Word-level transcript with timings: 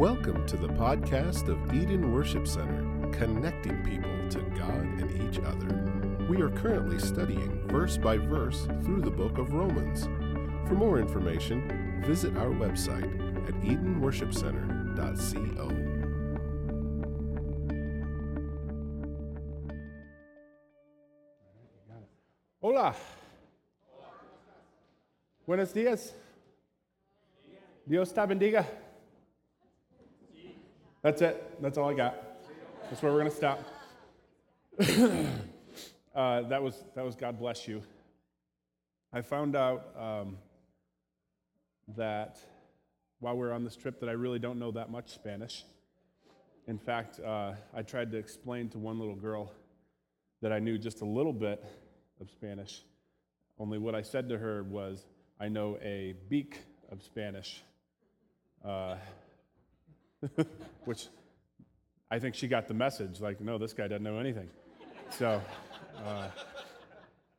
Welcome 0.00 0.46
to 0.46 0.56
the 0.56 0.68
podcast 0.68 1.48
of 1.48 1.74
Eden 1.74 2.14
Worship 2.14 2.48
Center, 2.48 3.10
connecting 3.12 3.84
people 3.84 4.16
to 4.30 4.40
God 4.58 4.86
and 4.98 5.10
each 5.20 5.38
other. 5.40 5.68
We 6.26 6.40
are 6.40 6.48
currently 6.48 6.98
studying 6.98 7.68
verse 7.68 7.98
by 7.98 8.16
verse 8.16 8.66
through 8.82 9.02
the 9.02 9.10
book 9.10 9.36
of 9.36 9.52
Romans. 9.52 10.04
For 10.66 10.74
more 10.74 10.98
information, 10.98 12.00
visit 12.02 12.34
our 12.38 12.48
website 12.48 13.12
at 13.46 13.52
edenworshipcenter.co. 13.60 15.68
Hola. 22.62 22.94
Buenos 25.46 25.74
días. 25.74 26.14
Dios 27.86 28.14
te 28.14 28.20
bendiga. 28.22 28.64
That's 31.02 31.22
it. 31.22 31.62
That's 31.62 31.78
all 31.78 31.88
I 31.88 31.94
got. 31.94 32.14
That's 32.90 33.02
where 33.02 33.10
we're 33.10 33.20
going 33.20 33.30
to 33.30 33.36
stop. 33.36 33.60
uh, 36.14 36.42
that, 36.42 36.62
was, 36.62 36.84
that 36.94 37.04
was 37.04 37.16
God 37.16 37.38
bless 37.38 37.66
you. 37.66 37.82
I 39.10 39.22
found 39.22 39.56
out 39.56 39.94
um, 39.98 40.36
that 41.96 42.38
while 43.18 43.34
we 43.34 43.46
are 43.46 43.52
on 43.52 43.64
this 43.64 43.76
trip 43.76 43.98
that 44.00 44.10
I 44.10 44.12
really 44.12 44.38
don't 44.38 44.58
know 44.58 44.70
that 44.72 44.90
much 44.90 45.08
Spanish. 45.08 45.64
In 46.66 46.78
fact, 46.78 47.18
uh, 47.18 47.52
I 47.74 47.80
tried 47.82 48.12
to 48.12 48.18
explain 48.18 48.68
to 48.70 48.78
one 48.78 48.98
little 48.98 49.16
girl 49.16 49.52
that 50.42 50.52
I 50.52 50.58
knew 50.58 50.76
just 50.76 51.00
a 51.00 51.06
little 51.06 51.32
bit 51.32 51.64
of 52.20 52.30
Spanish. 52.30 52.82
Only 53.58 53.78
what 53.78 53.94
I 53.94 54.02
said 54.02 54.28
to 54.28 54.38
her 54.38 54.62
was, 54.64 55.06
I 55.40 55.48
know 55.48 55.78
a 55.82 56.14
beak 56.28 56.58
of 56.92 57.02
Spanish. 57.02 57.62
Uh, 58.62 58.96
which 60.84 61.08
I 62.10 62.18
think 62.18 62.34
she 62.34 62.48
got 62.48 62.68
the 62.68 62.74
message 62.74 63.20
like, 63.20 63.40
no, 63.40 63.58
this 63.58 63.72
guy 63.72 63.88
doesn't 63.88 64.02
know 64.02 64.18
anything. 64.18 64.48
So 65.10 65.40
uh, 66.04 66.28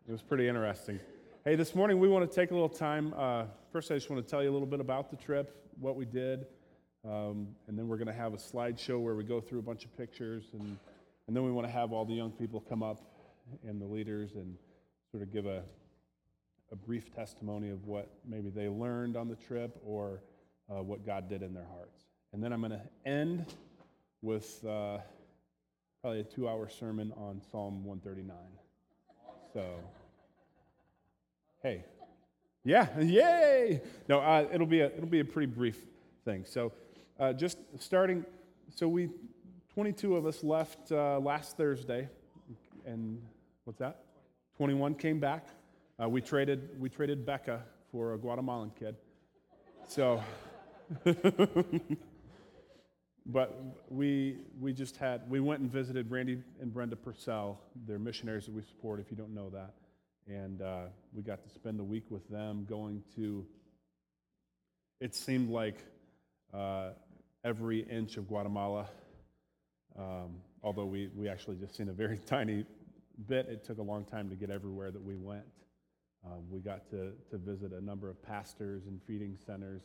it 0.08 0.12
was 0.12 0.22
pretty 0.22 0.48
interesting. 0.48 1.00
Hey, 1.46 1.56
this 1.56 1.76
morning 1.76 2.00
we 2.00 2.08
want 2.08 2.30
to 2.30 2.36
take 2.36 2.52
a 2.52 2.54
little 2.54 2.70
time. 2.70 3.14
Uh, 3.16 3.46
first, 3.72 3.92
I 3.92 3.96
just 3.96 4.10
want 4.10 4.24
to 4.24 4.30
tell 4.30 4.44
you 4.44 4.50
a 4.50 4.54
little 4.54 4.68
bit 4.68 4.80
about 4.80 5.10
the 5.10 5.18
trip, 5.18 5.70
what 5.80 5.96
we 5.96 6.06
did, 6.06 6.46
um, 7.08 7.48
and 7.68 7.78
then 7.78 7.88
we're 7.88 7.98
going 7.98 8.08
to 8.08 8.14
have 8.14 8.34
a 8.34 8.38
slideshow 8.38 9.00
where 9.00 9.16
we 9.16 9.24
go 9.24 9.42
through 9.42 9.60
a 9.60 9.64
bunch 9.64 9.86
of 9.86 9.96
pictures, 9.98 10.46
and, 10.54 10.78
and 11.28 11.36
then 11.36 11.44
we 11.44 11.52
want 11.52 11.68
to 11.68 11.74
have 11.74 11.92
all 11.92 12.06
the 12.06 12.14
young 12.14 12.32
people 12.32 12.60
come 12.62 12.84
up 12.84 13.02
and 13.68 13.82
the 13.82 13.86
leaders 13.86 14.36
and 14.36 14.56
sort 15.12 15.24
of 15.24 15.32
give 15.32 15.46
a, 15.46 15.64
a 16.72 16.76
brief 16.76 17.14
testimony 17.14 17.70
of 17.70 17.86
what 17.86 18.10
maybe 18.28 18.50
they 18.50 18.68
learned 18.68 19.18
on 19.18 19.28
the 19.28 19.36
trip 19.36 19.80
or 19.86 20.22
uh, 20.70 20.82
what 20.82 21.06
God 21.06 21.28
did 21.28 21.42
in 21.42 21.54
their 21.54 21.68
hearts. 21.76 22.11
And 22.34 22.44
then 22.44 22.54
I'm 22.54 22.62
going 22.62 22.72
to 22.72 22.82
end 23.06 23.46
with 24.22 24.64
uh, 24.66 25.00
probably 26.02 26.22
a 26.22 26.24
two 26.24 26.48
hour 26.48 26.70
sermon 26.70 27.14
on 27.18 27.42
Psalm 27.52 27.84
139. 27.84 28.36
So, 29.54 29.66
hey. 31.62 31.86
Yeah, 32.64 32.88
yay! 33.00 33.82
No, 34.08 34.20
uh, 34.20 34.48
it'll, 34.54 34.68
be 34.68 34.82
a, 34.82 34.88
it'll 34.88 35.08
be 35.08 35.20
a 35.20 35.26
pretty 35.26 35.52
brief 35.52 35.78
thing. 36.24 36.46
So, 36.48 36.72
uh, 37.20 37.34
just 37.34 37.58
starting, 37.80 38.24
so 38.76 38.88
we, 38.88 39.10
22 39.74 40.16
of 40.16 40.26
us 40.26 40.44
left 40.44 40.92
uh, 40.92 41.20
last 41.20 41.58
Thursday, 41.58 42.08
and 42.86 43.20
what's 43.66 43.80
that? 43.80 44.04
21 44.58 44.96
came 44.96 45.20
back. 45.20 45.48
Uh, 46.02 46.08
we 46.10 46.22
traded 46.22 46.80
we 46.80 46.90
traded 46.90 47.26
Becca 47.26 47.64
for 47.92 48.14
a 48.14 48.18
Guatemalan 48.18 48.72
kid. 48.78 48.96
So 49.88 50.22
but 53.26 53.62
we, 53.90 54.38
we 54.60 54.74
just 54.74 54.98
had, 54.98 55.30
we 55.30 55.40
went 55.40 55.62
and 55.62 55.72
visited 55.72 56.10
Randy 56.10 56.42
and 56.60 56.74
Brenda 56.74 56.96
Purcell. 56.96 57.60
They're 57.88 58.00
missionaries 58.00 58.46
that 58.46 58.54
we 58.54 58.64
support, 58.64 59.00
if 59.00 59.12
you 59.12 59.18
don't 59.18 59.34
know 59.34 59.50
that. 59.52 59.74
And 60.28 60.62
uh, 60.62 60.84
we 61.14 61.22
got 61.22 61.44
to 61.44 61.50
spend 61.50 61.80
the 61.80 61.84
week 61.84 62.06
with 62.10 62.28
them 62.30 62.66
going 62.68 63.04
to, 63.16 63.46
it 65.00 65.14
seemed 65.14 65.50
like 65.50 65.84
uh, 66.54 66.90
every 67.44 67.82
inch 67.82 68.18
of 68.18 68.28
Guatemala, 68.28 68.88
um, 69.98 70.38
although 70.64 70.86
we, 70.86 71.10
we 71.16 71.30
actually 71.30 71.58
just 71.58 71.76
seen 71.76 71.90
a 71.90 71.94
very 71.94 72.18
tiny 72.26 72.66
bit. 73.28 73.48
It 73.50 73.64
took 73.64 73.78
a 73.78 73.84
long 73.84 74.06
time 74.06 74.30
to 74.30 74.36
get 74.36 74.50
everywhere 74.50 74.92
that 74.92 75.04
we 75.04 75.16
went. 75.16 75.46
Um, 76.26 76.44
we 76.50 76.60
got 76.60 76.90
to, 76.92 77.14
to 77.32 77.38
visit 77.38 77.72
a 77.72 77.84
number 77.84 78.10
of 78.10 78.22
pastors 78.22 78.86
and 78.86 79.02
feeding 79.08 79.38
centers 79.44 79.82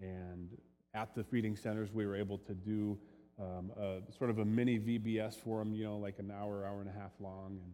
and 0.00 0.50
at 0.94 1.14
the 1.14 1.24
feeding 1.24 1.56
centers, 1.56 1.92
we 1.92 2.06
were 2.06 2.16
able 2.16 2.38
to 2.38 2.54
do 2.54 2.98
um, 3.40 3.70
a, 3.78 4.00
sort 4.16 4.30
of 4.30 4.38
a 4.38 4.44
mini 4.44 4.78
VBS 4.78 5.34
for 5.42 5.58
them, 5.58 5.74
you 5.74 5.84
know, 5.84 5.96
like 5.96 6.18
an 6.18 6.30
hour, 6.30 6.66
hour 6.66 6.80
and 6.80 6.88
a 6.88 6.92
half 6.92 7.12
long. 7.20 7.58
And 7.62 7.72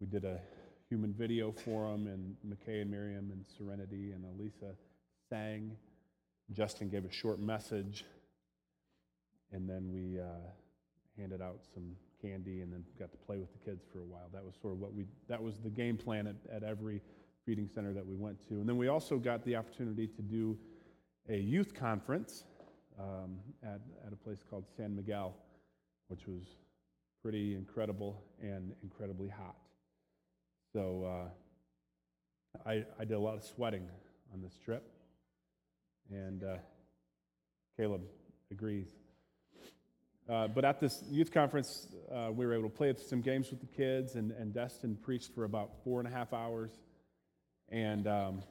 we 0.00 0.06
did 0.06 0.24
a 0.24 0.40
human 0.88 1.12
video 1.12 1.52
for 1.52 1.90
them, 1.90 2.06
and 2.06 2.36
McKay 2.46 2.82
and 2.82 2.90
Miriam 2.90 3.30
and 3.30 3.44
Serenity 3.56 4.12
and 4.12 4.24
Elisa 4.24 4.74
sang. 5.28 5.76
Justin 6.52 6.88
gave 6.88 7.04
a 7.04 7.12
short 7.12 7.38
message, 7.38 8.04
and 9.52 9.68
then 9.68 9.88
we 9.92 10.18
uh, 10.18 10.24
handed 11.16 11.40
out 11.40 11.60
some 11.72 11.94
candy 12.20 12.60
and 12.60 12.72
then 12.72 12.84
got 12.98 13.10
to 13.12 13.16
play 13.18 13.38
with 13.38 13.52
the 13.52 13.58
kids 13.58 13.84
for 13.92 14.00
a 14.00 14.04
while. 14.04 14.28
That 14.32 14.44
was 14.44 14.54
sort 14.60 14.74
of 14.74 14.80
what 14.80 14.92
we, 14.92 15.06
that 15.28 15.42
was 15.42 15.58
the 15.60 15.70
game 15.70 15.96
plan 15.96 16.26
at, 16.26 16.36
at 16.54 16.62
every 16.62 17.00
feeding 17.46 17.68
center 17.72 17.92
that 17.92 18.06
we 18.06 18.16
went 18.16 18.36
to. 18.48 18.54
And 18.54 18.68
then 18.68 18.76
we 18.76 18.88
also 18.88 19.16
got 19.16 19.44
the 19.44 19.56
opportunity 19.56 20.06
to 20.08 20.22
do 20.22 20.58
a 21.30 21.36
youth 21.36 21.74
conference 21.74 22.42
um, 22.98 23.38
at, 23.62 23.80
at 24.04 24.12
a 24.12 24.16
place 24.16 24.42
called 24.50 24.64
San 24.76 24.96
Miguel, 24.96 25.36
which 26.08 26.26
was 26.26 26.42
pretty 27.22 27.54
incredible 27.54 28.20
and 28.42 28.72
incredibly 28.82 29.28
hot. 29.28 29.54
So 30.72 31.04
uh, 31.04 32.68
I, 32.68 32.84
I 32.98 33.04
did 33.04 33.12
a 33.12 33.20
lot 33.20 33.36
of 33.36 33.44
sweating 33.44 33.86
on 34.34 34.42
this 34.42 34.58
trip, 34.64 34.82
and 36.10 36.42
uh, 36.42 36.56
Caleb 37.76 38.02
agrees. 38.50 38.88
Uh, 40.28 40.48
but 40.48 40.64
at 40.64 40.80
this 40.80 41.02
youth 41.10 41.32
conference, 41.32 41.86
uh, 42.12 42.30
we 42.32 42.44
were 42.44 42.54
able 42.54 42.68
to 42.68 42.76
play 42.76 42.92
some 43.06 43.20
games 43.20 43.50
with 43.50 43.60
the 43.60 43.66
kids, 43.66 44.16
and, 44.16 44.32
and 44.32 44.52
Destin 44.52 44.96
preached 44.96 45.32
for 45.34 45.44
about 45.44 45.70
four 45.84 46.00
and 46.00 46.08
a 46.08 46.12
half 46.12 46.32
hours. 46.32 46.72
And 47.68 48.08
um, 48.08 48.42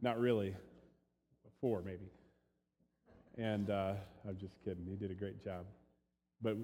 not 0.00 0.18
really, 0.18 0.54
four 1.62 1.80
maybe. 1.80 2.10
And 3.38 3.70
uh, 3.70 3.94
I'm 4.28 4.36
just 4.36 4.62
kidding. 4.62 4.84
He 4.86 4.96
did 4.96 5.10
a 5.10 5.14
great 5.14 5.42
job. 5.42 5.64
But 6.42 6.56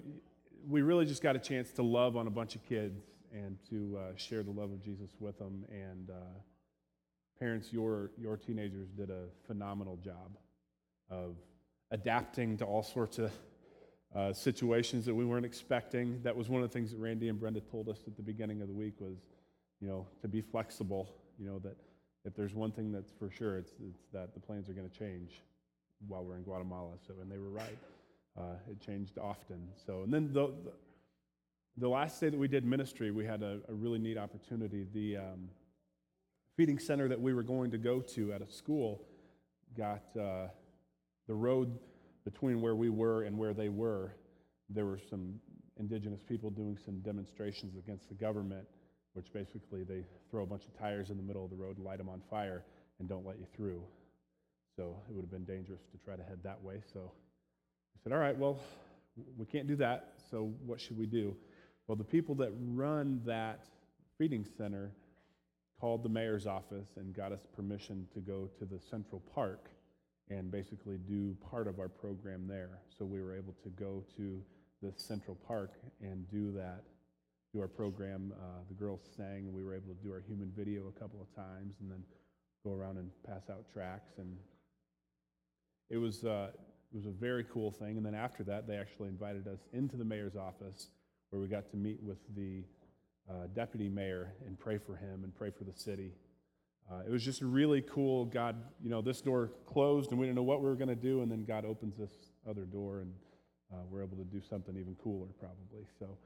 we 0.68 0.82
really 0.82 1.06
just 1.06 1.22
got 1.22 1.36
a 1.36 1.38
chance 1.38 1.70
to 1.72 1.82
love 1.82 2.16
on 2.18 2.26
a 2.26 2.30
bunch 2.30 2.54
of 2.56 2.68
kids 2.68 3.00
and 3.32 3.56
to 3.70 3.96
uh, 3.96 4.16
share 4.16 4.42
the 4.42 4.50
love 4.50 4.70
of 4.70 4.82
Jesus 4.82 5.12
with 5.20 5.38
them. 5.38 5.64
And 5.70 6.10
uh, 6.10 6.14
parents, 7.38 7.72
your, 7.72 8.10
your 8.18 8.36
teenagers 8.36 8.88
did 8.90 9.08
a 9.08 9.26
phenomenal 9.46 9.96
job 9.96 10.36
of 11.10 11.36
adapting 11.90 12.58
to 12.58 12.64
all 12.64 12.82
sorts 12.82 13.18
of 13.18 13.32
uh, 14.14 14.32
situations 14.32 15.06
that 15.06 15.14
we 15.14 15.24
weren't 15.24 15.46
expecting. 15.46 16.20
That 16.22 16.36
was 16.36 16.48
one 16.48 16.62
of 16.62 16.68
the 16.68 16.72
things 16.72 16.90
that 16.90 16.98
Randy 16.98 17.28
and 17.28 17.38
Brenda 17.38 17.60
told 17.60 17.88
us 17.88 18.00
at 18.06 18.16
the 18.16 18.22
beginning 18.22 18.60
of 18.60 18.68
the 18.68 18.74
week 18.74 18.94
was, 18.98 19.16
you 19.80 19.88
know, 19.88 20.06
to 20.22 20.28
be 20.28 20.40
flexible, 20.40 21.08
you 21.38 21.46
know, 21.46 21.58
that 21.60 21.76
if 22.24 22.34
there's 22.34 22.54
one 22.54 22.70
thing 22.70 22.92
that's 22.92 23.10
for 23.18 23.30
sure, 23.30 23.58
it's, 23.58 23.72
it's 23.86 24.06
that 24.12 24.34
the 24.34 24.40
plans 24.40 24.68
are 24.68 24.72
going 24.72 24.88
to 24.88 24.98
change 24.98 25.40
while 26.06 26.24
we're 26.24 26.36
in 26.36 26.42
Guatemala. 26.42 26.92
So, 27.06 27.14
and 27.20 27.30
they 27.30 27.38
were 27.38 27.50
right. 27.50 27.78
Uh, 28.36 28.56
it 28.70 28.80
changed 28.80 29.18
often. 29.18 29.68
So, 29.86 30.02
and 30.02 30.12
then 30.12 30.32
the, 30.32 30.46
the, 30.46 30.72
the, 31.78 31.88
last 31.88 32.20
day 32.20 32.28
that 32.28 32.38
we 32.38 32.48
did 32.48 32.64
ministry, 32.64 33.10
we 33.10 33.24
had 33.24 33.42
a, 33.42 33.58
a 33.68 33.74
really 33.74 33.98
neat 33.98 34.16
opportunity. 34.16 34.86
The 34.92 35.16
um, 35.16 35.48
feeding 36.56 36.78
center 36.78 37.08
that 37.08 37.20
we 37.20 37.34
were 37.34 37.42
going 37.42 37.70
to 37.72 37.78
go 37.78 38.00
to 38.00 38.32
at 38.32 38.42
a 38.42 38.50
school 38.50 39.02
got 39.76 40.02
uh, 40.20 40.48
the 41.26 41.34
road 41.34 41.78
between 42.24 42.60
where 42.60 42.76
we 42.76 42.90
were 42.90 43.22
and 43.22 43.36
where 43.36 43.54
they 43.54 43.68
were. 43.68 44.14
There 44.70 44.86
were 44.86 45.00
some 45.10 45.40
indigenous 45.78 46.22
people 46.22 46.50
doing 46.50 46.76
some 46.84 47.00
demonstrations 47.00 47.76
against 47.76 48.08
the 48.08 48.14
government 48.14 48.66
which 49.18 49.32
basically 49.32 49.82
they 49.82 50.04
throw 50.30 50.44
a 50.44 50.46
bunch 50.46 50.62
of 50.64 50.78
tires 50.78 51.10
in 51.10 51.16
the 51.16 51.22
middle 51.24 51.42
of 51.42 51.50
the 51.50 51.56
road 51.56 51.76
and 51.76 51.84
light 51.84 51.98
them 51.98 52.08
on 52.08 52.22
fire 52.30 52.62
and 53.00 53.08
don't 53.08 53.26
let 53.26 53.36
you 53.36 53.46
through. 53.56 53.82
So 54.76 54.94
it 55.08 55.12
would 55.12 55.22
have 55.22 55.30
been 55.32 55.44
dangerous 55.44 55.80
to 55.90 55.98
try 56.04 56.14
to 56.14 56.22
head 56.22 56.38
that 56.44 56.62
way. 56.62 56.80
So 56.92 57.00
we 57.00 58.00
said, 58.00 58.12
all 58.12 58.20
right, 58.20 58.38
well, 58.38 58.60
we 59.36 59.44
can't 59.44 59.66
do 59.66 59.74
that. 59.74 60.12
So 60.30 60.52
what 60.64 60.80
should 60.80 60.96
we 60.96 61.06
do? 61.06 61.34
Well, 61.88 61.96
the 61.96 62.04
people 62.04 62.36
that 62.36 62.52
run 62.60 63.20
that 63.26 63.64
feeding 64.18 64.46
center 64.56 64.92
called 65.80 66.04
the 66.04 66.08
mayor's 66.08 66.46
office 66.46 66.90
and 66.96 67.12
got 67.12 67.32
us 67.32 67.44
permission 67.56 68.06
to 68.14 68.20
go 68.20 68.48
to 68.60 68.64
the 68.64 68.78
Central 68.88 69.20
Park 69.34 69.68
and 70.30 70.48
basically 70.48 70.98
do 71.08 71.36
part 71.50 71.66
of 71.66 71.80
our 71.80 71.88
program 71.88 72.46
there. 72.46 72.78
So 72.96 73.04
we 73.04 73.20
were 73.20 73.36
able 73.36 73.56
to 73.64 73.68
go 73.70 74.04
to 74.16 74.40
the 74.80 74.92
Central 74.94 75.36
Park 75.44 75.72
and 76.00 76.30
do 76.30 76.52
that 76.52 76.84
do 77.52 77.60
our 77.60 77.68
program. 77.68 78.32
Uh, 78.36 78.60
the 78.68 78.74
girls 78.74 79.00
sang, 79.16 79.46
and 79.46 79.54
we 79.54 79.64
were 79.64 79.74
able 79.74 79.94
to 79.94 80.02
do 80.02 80.12
our 80.12 80.22
human 80.26 80.52
video 80.56 80.92
a 80.94 81.00
couple 81.00 81.20
of 81.20 81.34
times, 81.34 81.74
and 81.80 81.90
then 81.90 82.02
go 82.64 82.72
around 82.72 82.98
and 82.98 83.10
pass 83.26 83.50
out 83.50 83.64
tracts. 83.72 84.18
And 84.18 84.36
it 85.90 85.96
was 85.96 86.24
uh, 86.24 86.50
it 86.92 86.96
was 86.96 87.06
a 87.06 87.10
very 87.10 87.44
cool 87.44 87.70
thing. 87.70 87.96
And 87.96 88.04
then 88.04 88.14
after 88.14 88.42
that, 88.44 88.66
they 88.66 88.76
actually 88.76 89.08
invited 89.08 89.46
us 89.46 89.60
into 89.72 89.96
the 89.96 90.04
mayor's 90.04 90.36
office 90.36 90.88
where 91.30 91.40
we 91.40 91.48
got 91.48 91.70
to 91.70 91.76
meet 91.76 92.02
with 92.02 92.18
the 92.34 92.64
uh, 93.28 93.46
deputy 93.54 93.88
mayor 93.88 94.32
and 94.46 94.58
pray 94.58 94.78
for 94.78 94.96
him 94.96 95.24
and 95.24 95.34
pray 95.34 95.50
for 95.50 95.64
the 95.64 95.78
city. 95.78 96.12
Uh, 96.90 97.00
it 97.06 97.10
was 97.10 97.22
just 97.22 97.42
really 97.42 97.82
cool. 97.82 98.24
God, 98.24 98.56
you 98.82 98.88
know, 98.88 99.02
this 99.02 99.20
door 99.20 99.52
closed 99.66 100.10
and 100.10 100.18
we 100.18 100.24
didn't 100.24 100.36
know 100.36 100.42
what 100.42 100.62
we 100.62 100.68
were 100.68 100.74
going 100.74 100.88
to 100.88 100.94
do, 100.94 101.20
and 101.20 101.30
then 101.30 101.44
God 101.44 101.66
opens 101.66 101.98
this 101.98 102.30
other 102.48 102.64
door 102.64 103.00
and 103.00 103.12
uh, 103.70 103.76
we're 103.90 104.02
able 104.02 104.16
to 104.16 104.24
do 104.24 104.40
something 104.40 104.74
even 104.74 104.96
cooler, 105.02 105.28
probably. 105.38 105.84
So 105.98 106.16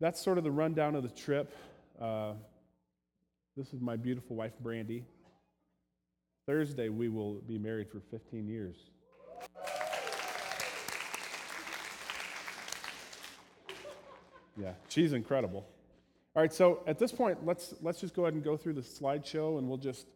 that's 0.00 0.20
sort 0.20 0.38
of 0.38 0.44
the 0.44 0.50
rundown 0.50 0.94
of 0.94 1.02
the 1.02 1.08
trip. 1.08 1.52
Uh, 2.00 2.34
this 3.56 3.72
is 3.72 3.80
my 3.80 3.96
beautiful 3.96 4.36
wife, 4.36 4.52
Brandy. 4.60 5.04
Thursday, 6.46 6.88
we 6.88 7.08
will 7.08 7.34
be 7.46 7.58
married 7.58 7.88
for 7.90 8.00
15 8.10 8.46
years. 8.46 8.76
Yeah, 14.56 14.72
she's 14.88 15.12
incredible. 15.12 15.66
All 16.34 16.42
right, 16.42 16.52
so 16.52 16.82
at 16.86 16.98
this 16.98 17.12
point, 17.12 17.44
let's 17.44 17.74
let's 17.80 18.00
just 18.00 18.14
go 18.14 18.22
ahead 18.24 18.34
and 18.34 18.42
go 18.42 18.56
through 18.56 18.74
the 18.74 18.80
slideshow, 18.80 19.58
and 19.58 19.68
we'll 19.68 19.78
just 19.78 20.06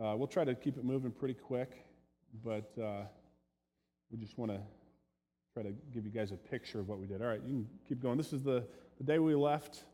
uh, 0.00 0.14
we'll 0.16 0.28
try 0.28 0.44
to 0.44 0.54
keep 0.54 0.76
it 0.76 0.84
moving 0.84 1.10
pretty 1.10 1.34
quick, 1.34 1.84
but 2.44 2.72
uh, 2.80 3.02
we 4.10 4.18
just 4.18 4.38
want 4.38 4.50
to 4.52 4.58
try 5.54 5.62
to 5.62 5.72
give 5.92 6.04
you 6.04 6.10
guys 6.10 6.32
a 6.32 6.36
picture 6.36 6.80
of 6.80 6.88
what 6.88 6.98
we 6.98 7.06
did. 7.06 7.22
All 7.22 7.28
right, 7.28 7.40
you 7.46 7.54
can 7.54 7.68
keep 7.88 8.00
going. 8.00 8.16
This 8.16 8.32
is 8.32 8.42
the, 8.42 8.64
the 8.98 9.04
day 9.04 9.18
we 9.18 9.34
left. 9.34 9.84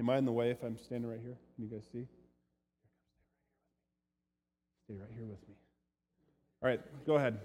Am 0.00 0.10
I 0.10 0.18
in 0.18 0.24
the 0.24 0.32
way 0.32 0.50
if 0.50 0.62
I'm 0.62 0.76
standing 0.76 1.08
right 1.08 1.20
here? 1.22 1.36
Can 1.54 1.64
you 1.64 1.70
guys 1.70 1.84
see? 1.92 2.06
Stay 4.84 4.94
right 4.94 5.10
here 5.14 5.24
with 5.24 5.40
me. 5.48 5.54
All 6.62 6.68
right, 6.68 6.80
go 7.06 7.14
ahead. 7.14 7.38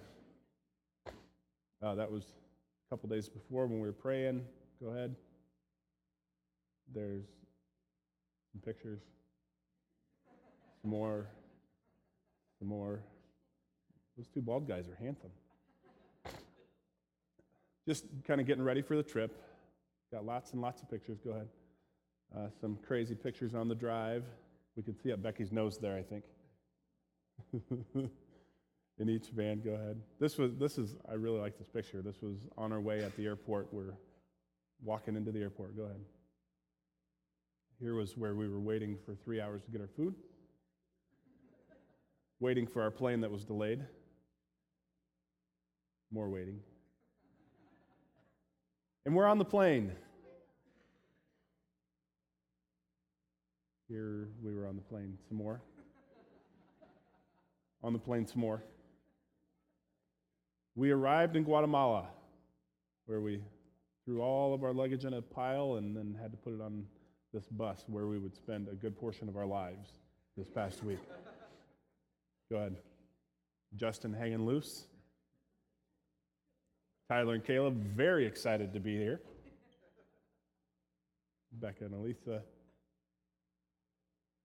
Uh, 1.81 1.95
that 1.95 2.11
was 2.11 2.23
a 2.23 2.89
couple 2.89 3.07
days 3.07 3.29
before 3.29 3.65
when 3.67 3.79
we 3.79 3.87
were 3.87 3.93
praying. 3.93 4.43
Go 4.81 4.89
ahead. 4.89 5.15
There's 6.93 7.25
some 8.51 8.61
pictures. 8.65 9.01
Some 10.81 10.91
more. 10.91 11.27
Some 12.57 12.67
more. 12.67 12.99
Those 14.17 14.27
two 14.27 14.41
bald 14.41 14.67
guys 14.67 14.89
are 14.89 14.97
handsome. 15.01 15.31
Just 17.87 18.05
kind 18.27 18.41
of 18.41 18.47
getting 18.47 18.63
ready 18.63 18.81
for 18.81 18.97
the 18.97 19.03
trip. 19.03 19.41
Got 20.11 20.25
lots 20.25 20.53
and 20.53 20.61
lots 20.61 20.81
of 20.81 20.89
pictures. 20.89 21.19
Go 21.23 21.31
ahead. 21.31 21.47
Uh, 22.35 22.47
some 22.59 22.77
crazy 22.85 23.15
pictures 23.15 23.53
on 23.53 23.67
the 23.67 23.75
drive. 23.75 24.23
We 24.75 24.83
can 24.83 24.95
see 24.95 25.11
up 25.11 25.21
Becky's 25.21 25.51
nose 25.51 25.77
there, 25.77 25.95
I 25.95 26.03
think. 26.03 26.23
In 28.99 29.09
each 29.09 29.29
van, 29.29 29.61
go 29.61 29.71
ahead. 29.71 30.01
This 30.19 30.37
was 30.37 30.55
this 30.55 30.77
is 30.77 30.97
I 31.09 31.13
really 31.13 31.39
like 31.39 31.57
this 31.57 31.69
picture. 31.69 32.01
This 32.01 32.21
was 32.21 32.35
on 32.57 32.73
our 32.73 32.81
way 32.81 33.01
at 33.01 33.15
the 33.15 33.25
airport. 33.25 33.73
We're 33.73 33.93
walking 34.83 35.15
into 35.15 35.31
the 35.31 35.39
airport. 35.39 35.77
Go 35.77 35.83
ahead. 35.83 36.01
Here 37.79 37.95
was 37.95 38.17
where 38.17 38.35
we 38.35 38.49
were 38.49 38.59
waiting 38.59 38.97
for 39.05 39.15
three 39.15 39.39
hours 39.39 39.63
to 39.63 39.71
get 39.71 39.79
our 39.79 39.87
food, 39.95 40.15
waiting 42.41 42.67
for 42.67 42.81
our 42.81 42.91
plane 42.91 43.21
that 43.21 43.31
was 43.31 43.45
delayed. 43.45 43.85
More 46.11 46.27
waiting. 46.27 46.59
And 49.05 49.15
we're 49.15 49.27
on 49.27 49.37
the 49.37 49.45
plane. 49.45 49.91
Here 53.87 54.27
we 54.43 54.53
were 54.53 54.67
on 54.67 54.75
the 54.75 54.81
plane 54.81 55.17
some 55.27 55.37
more. 55.37 55.61
on 57.83 57.93
the 57.93 57.99
plane 57.99 58.27
some 58.27 58.41
more. 58.41 58.63
We 60.75 60.91
arrived 60.91 61.35
in 61.35 61.43
Guatemala, 61.43 62.07
where 63.05 63.19
we 63.19 63.41
threw 64.05 64.21
all 64.21 64.53
of 64.53 64.63
our 64.63 64.73
luggage 64.73 65.05
in 65.05 65.13
a 65.13 65.21
pile 65.21 65.75
and 65.75 65.95
then 65.95 66.15
had 66.21 66.31
to 66.31 66.37
put 66.37 66.53
it 66.53 66.61
on 66.61 66.85
this 67.33 67.47
bus 67.47 67.83
where 67.87 68.07
we 68.07 68.19
would 68.19 68.35
spend 68.35 68.67
a 68.67 68.75
good 68.75 68.97
portion 68.97 69.27
of 69.27 69.37
our 69.37 69.45
lives 69.45 69.91
this 70.37 70.49
past 70.49 70.83
week. 70.83 70.99
Go 72.51 72.57
ahead. 72.57 72.75
Justin 73.75 74.13
hanging 74.13 74.45
loose. 74.45 74.85
Tyler 77.09 77.33
and 77.33 77.43
Caleb, 77.43 77.75
very 77.95 78.23
excited 78.27 78.71
to 78.71 78.79
be 78.79 78.95
here. 78.95 79.19
Becca 81.53 81.85
and 81.85 81.95
Elisa. 81.95 82.43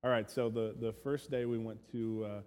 All 0.03 0.11
right, 0.11 0.31
so 0.31 0.49
the, 0.49 0.75
the 0.81 0.91
first 0.91 1.31
day 1.31 1.45
we 1.45 1.59
went 1.59 1.79
to 1.93 2.25
uh, 2.25 2.41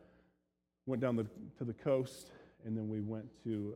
went 0.87 1.03
down 1.03 1.17
the, 1.17 1.27
to 1.59 1.63
the 1.63 1.73
coast, 1.73 2.31
and 2.65 2.75
then 2.75 2.89
we 2.89 2.99
went 2.99 3.25
to 3.43 3.75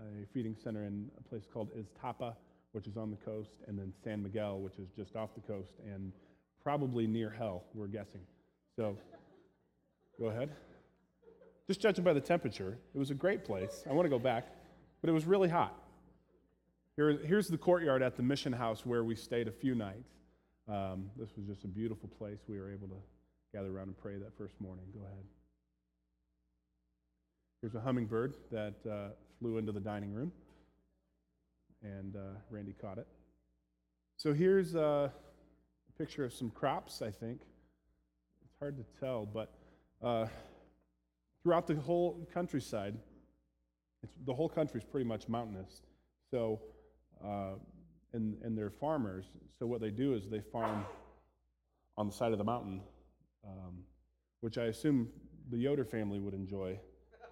a 0.00 0.26
feeding 0.32 0.56
center 0.56 0.84
in 0.84 1.10
a 1.18 1.28
place 1.28 1.44
called 1.52 1.68
Iztapa, 1.76 2.34
which 2.72 2.86
is 2.86 2.96
on 2.96 3.10
the 3.10 3.16
coast, 3.18 3.58
and 3.68 3.78
then 3.78 3.92
San 4.02 4.22
Miguel, 4.22 4.58
which 4.60 4.78
is 4.78 4.88
just 4.96 5.14
off 5.14 5.34
the 5.34 5.40
coast 5.42 5.72
and 5.84 6.10
probably 6.62 7.06
near 7.06 7.28
hell, 7.28 7.64
we're 7.74 7.86
guessing. 7.86 8.22
So, 8.76 8.96
go 10.18 10.28
ahead. 10.28 10.50
Just 11.66 11.80
judging 11.80 12.04
by 12.04 12.14
the 12.14 12.20
temperature, 12.20 12.78
it 12.94 12.98
was 12.98 13.10
a 13.10 13.14
great 13.14 13.44
place. 13.44 13.84
I 13.88 13.92
want 13.92 14.06
to 14.06 14.10
go 14.10 14.18
back, 14.18 14.46
but 15.06 15.12
it 15.12 15.14
was 15.14 15.24
really 15.24 15.48
hot. 15.48 15.72
Here, 16.96 17.16
here's 17.24 17.46
the 17.46 17.56
courtyard 17.56 18.02
at 18.02 18.16
the 18.16 18.24
mission 18.24 18.52
house 18.52 18.84
where 18.84 19.04
we 19.04 19.14
stayed 19.14 19.46
a 19.46 19.52
few 19.52 19.76
nights. 19.76 20.10
Um, 20.68 21.10
this 21.16 21.28
was 21.36 21.46
just 21.46 21.62
a 21.62 21.68
beautiful 21.68 22.08
place. 22.08 22.40
We 22.48 22.58
were 22.58 22.72
able 22.72 22.88
to 22.88 22.96
gather 23.54 23.68
around 23.68 23.86
and 23.86 23.96
pray 23.96 24.16
that 24.18 24.36
first 24.36 24.60
morning. 24.60 24.84
Go 24.92 25.04
ahead. 25.04 25.22
Here's 27.60 27.76
a 27.76 27.80
hummingbird 27.80 28.34
that 28.50 28.74
uh, 28.84 29.10
flew 29.38 29.58
into 29.58 29.70
the 29.70 29.78
dining 29.78 30.12
room, 30.12 30.32
and 31.84 32.16
uh, 32.16 32.40
Randy 32.50 32.72
caught 32.72 32.98
it. 32.98 33.06
So 34.16 34.34
here's 34.34 34.74
uh, 34.74 35.08
a 35.08 35.98
picture 36.02 36.24
of 36.24 36.32
some 36.32 36.50
crops, 36.50 37.00
I 37.00 37.12
think. 37.12 37.42
It's 38.44 38.56
hard 38.58 38.76
to 38.76 38.84
tell, 38.98 39.24
but 39.24 39.54
uh, 40.02 40.26
throughout 41.44 41.68
the 41.68 41.76
whole 41.76 42.28
countryside, 42.34 42.96
the 44.26 44.34
whole 44.34 44.48
country 44.48 44.80
is 44.80 44.86
pretty 44.86 45.06
much 45.06 45.28
mountainous. 45.28 45.82
So, 46.30 46.60
uh, 47.24 47.52
and, 48.12 48.36
and 48.42 48.56
they're 48.56 48.70
farmers. 48.70 49.26
So 49.58 49.66
what 49.66 49.80
they 49.80 49.90
do 49.90 50.14
is 50.14 50.28
they 50.28 50.40
farm 50.40 50.84
on 51.96 52.06
the 52.06 52.12
side 52.12 52.32
of 52.32 52.38
the 52.38 52.44
mountain, 52.44 52.80
um, 53.46 53.78
which 54.40 54.58
I 54.58 54.64
assume 54.64 55.08
the 55.50 55.58
Yoder 55.58 55.84
family 55.84 56.18
would 56.18 56.34
enjoy, 56.34 56.78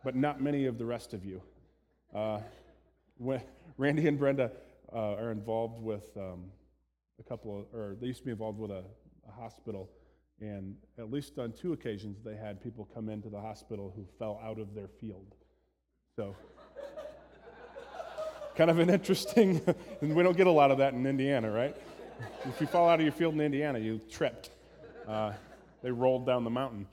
but 0.05 0.15
not 0.15 0.41
many 0.41 0.67
of 0.67 0.79
the 0.79 0.85
rest 0.85 1.13
of 1.15 1.25
you. 1.25 1.43
Uh, 2.15 2.41
when 3.17 3.43
Randy 3.77 4.07
and 4.07 4.19
Brenda 4.19 4.51
uh, 4.93 5.15
are 5.15 5.33
involved 5.33 5.83
with 5.83 6.17
um, 6.17 6.45
a 7.19 7.23
couple 7.23 7.61
of, 7.61 7.79
or 7.79 7.97
they 8.01 8.07
used 8.07 8.21
to 8.21 8.25
be 8.25 8.31
involved 8.31 8.59
with 8.59 8.71
a, 8.71 8.85
a 9.29 9.33
hospital, 9.33 9.91
and 10.41 10.77
at 10.99 11.11
least 11.11 11.39
on 11.39 11.53
two 11.53 11.73
occasions 11.73 12.19
they 12.25 12.37
had 12.37 12.63
people 12.63 12.89
come 12.95 13.09
into 13.09 13.29
the 13.29 13.41
hospital 13.41 13.93
who 13.95 14.07
fell 14.19 14.41
out 14.45 14.59
of 14.59 14.75
their 14.75 14.89
field. 15.01 15.35
So, 16.17 16.37
kind 18.57 18.71
of 18.71 18.79
an 18.79 18.91
interesting, 18.91 19.61
and 20.01 20.15
we 20.15 20.23
don't 20.23 20.37
get 20.37 20.47
a 20.47 20.53
lot 20.53 20.71
of 20.71 20.79
that 20.79 20.95
in 20.95 21.07
Indiana, 21.07 21.51
right? 21.51 21.77
If 22.47 22.61
you 22.61 22.67
fall 22.67 22.89
out 22.89 23.01
of 23.01 23.03
your 23.03 23.13
field 23.13 23.35
in 23.35 23.41
Indiana, 23.41 23.79
you 23.79 24.01
tripped. 24.11 24.51
Uh, 25.07 25.33
they 25.83 25.91
rolled 25.91 26.27
down 26.27 26.45
the 26.45 26.51
mountain. 26.51 26.87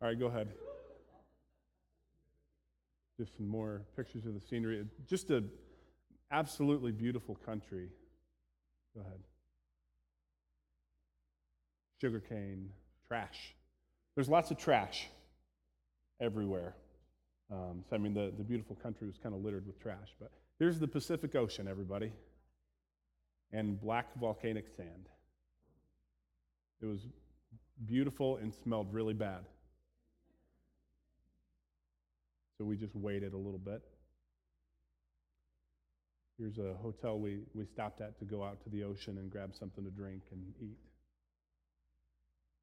All 0.00 0.08
right, 0.08 0.18
go 0.18 0.26
ahead. 0.26 0.48
Just 3.18 3.36
some 3.36 3.48
more 3.48 3.82
pictures 3.96 4.26
of 4.26 4.34
the 4.34 4.40
scenery. 4.40 4.84
Just 5.08 5.30
a 5.30 5.42
absolutely 6.30 6.92
beautiful 6.92 7.34
country. 7.46 7.88
Go 8.94 9.00
ahead. 9.00 9.20
Sugarcane, 12.00 12.68
trash. 13.08 13.54
There's 14.14 14.28
lots 14.28 14.50
of 14.50 14.58
trash 14.58 15.08
everywhere. 16.20 16.74
Um, 17.50 17.84
so, 17.88 17.96
I 17.96 17.98
mean, 17.98 18.12
the, 18.12 18.32
the 18.36 18.44
beautiful 18.44 18.76
country 18.76 19.06
was 19.06 19.16
kind 19.22 19.34
of 19.34 19.42
littered 19.42 19.66
with 19.66 19.80
trash. 19.80 20.14
But 20.20 20.30
here's 20.58 20.78
the 20.78 20.88
Pacific 20.88 21.34
Ocean, 21.34 21.68
everybody, 21.68 22.12
and 23.52 23.80
black 23.80 24.18
volcanic 24.18 24.66
sand. 24.76 25.08
It 26.80 26.86
was 26.86 27.00
beautiful 27.84 28.36
and 28.36 28.52
smelled 28.52 28.92
really 28.92 29.14
bad. 29.14 29.44
So 32.58 32.64
we 32.64 32.76
just 32.76 32.94
waited 32.94 33.34
a 33.34 33.36
little 33.36 33.58
bit. 33.58 33.82
Here's 36.38 36.58
a 36.58 36.74
hotel 36.82 37.18
we, 37.18 37.40
we 37.54 37.64
stopped 37.64 38.00
at 38.00 38.18
to 38.18 38.24
go 38.24 38.44
out 38.44 38.62
to 38.64 38.70
the 38.70 38.82
ocean 38.82 39.18
and 39.18 39.30
grab 39.30 39.54
something 39.54 39.84
to 39.84 39.90
drink 39.90 40.22
and 40.32 40.42
eat. 40.60 40.78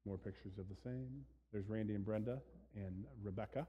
More 0.06 0.18
pictures 0.18 0.58
of 0.58 0.68
the 0.68 0.76
same. 0.84 1.08
There's 1.52 1.68
Randy 1.68 1.94
and 1.94 2.04
Brenda 2.04 2.38
and 2.76 3.04
Rebecca. 3.22 3.66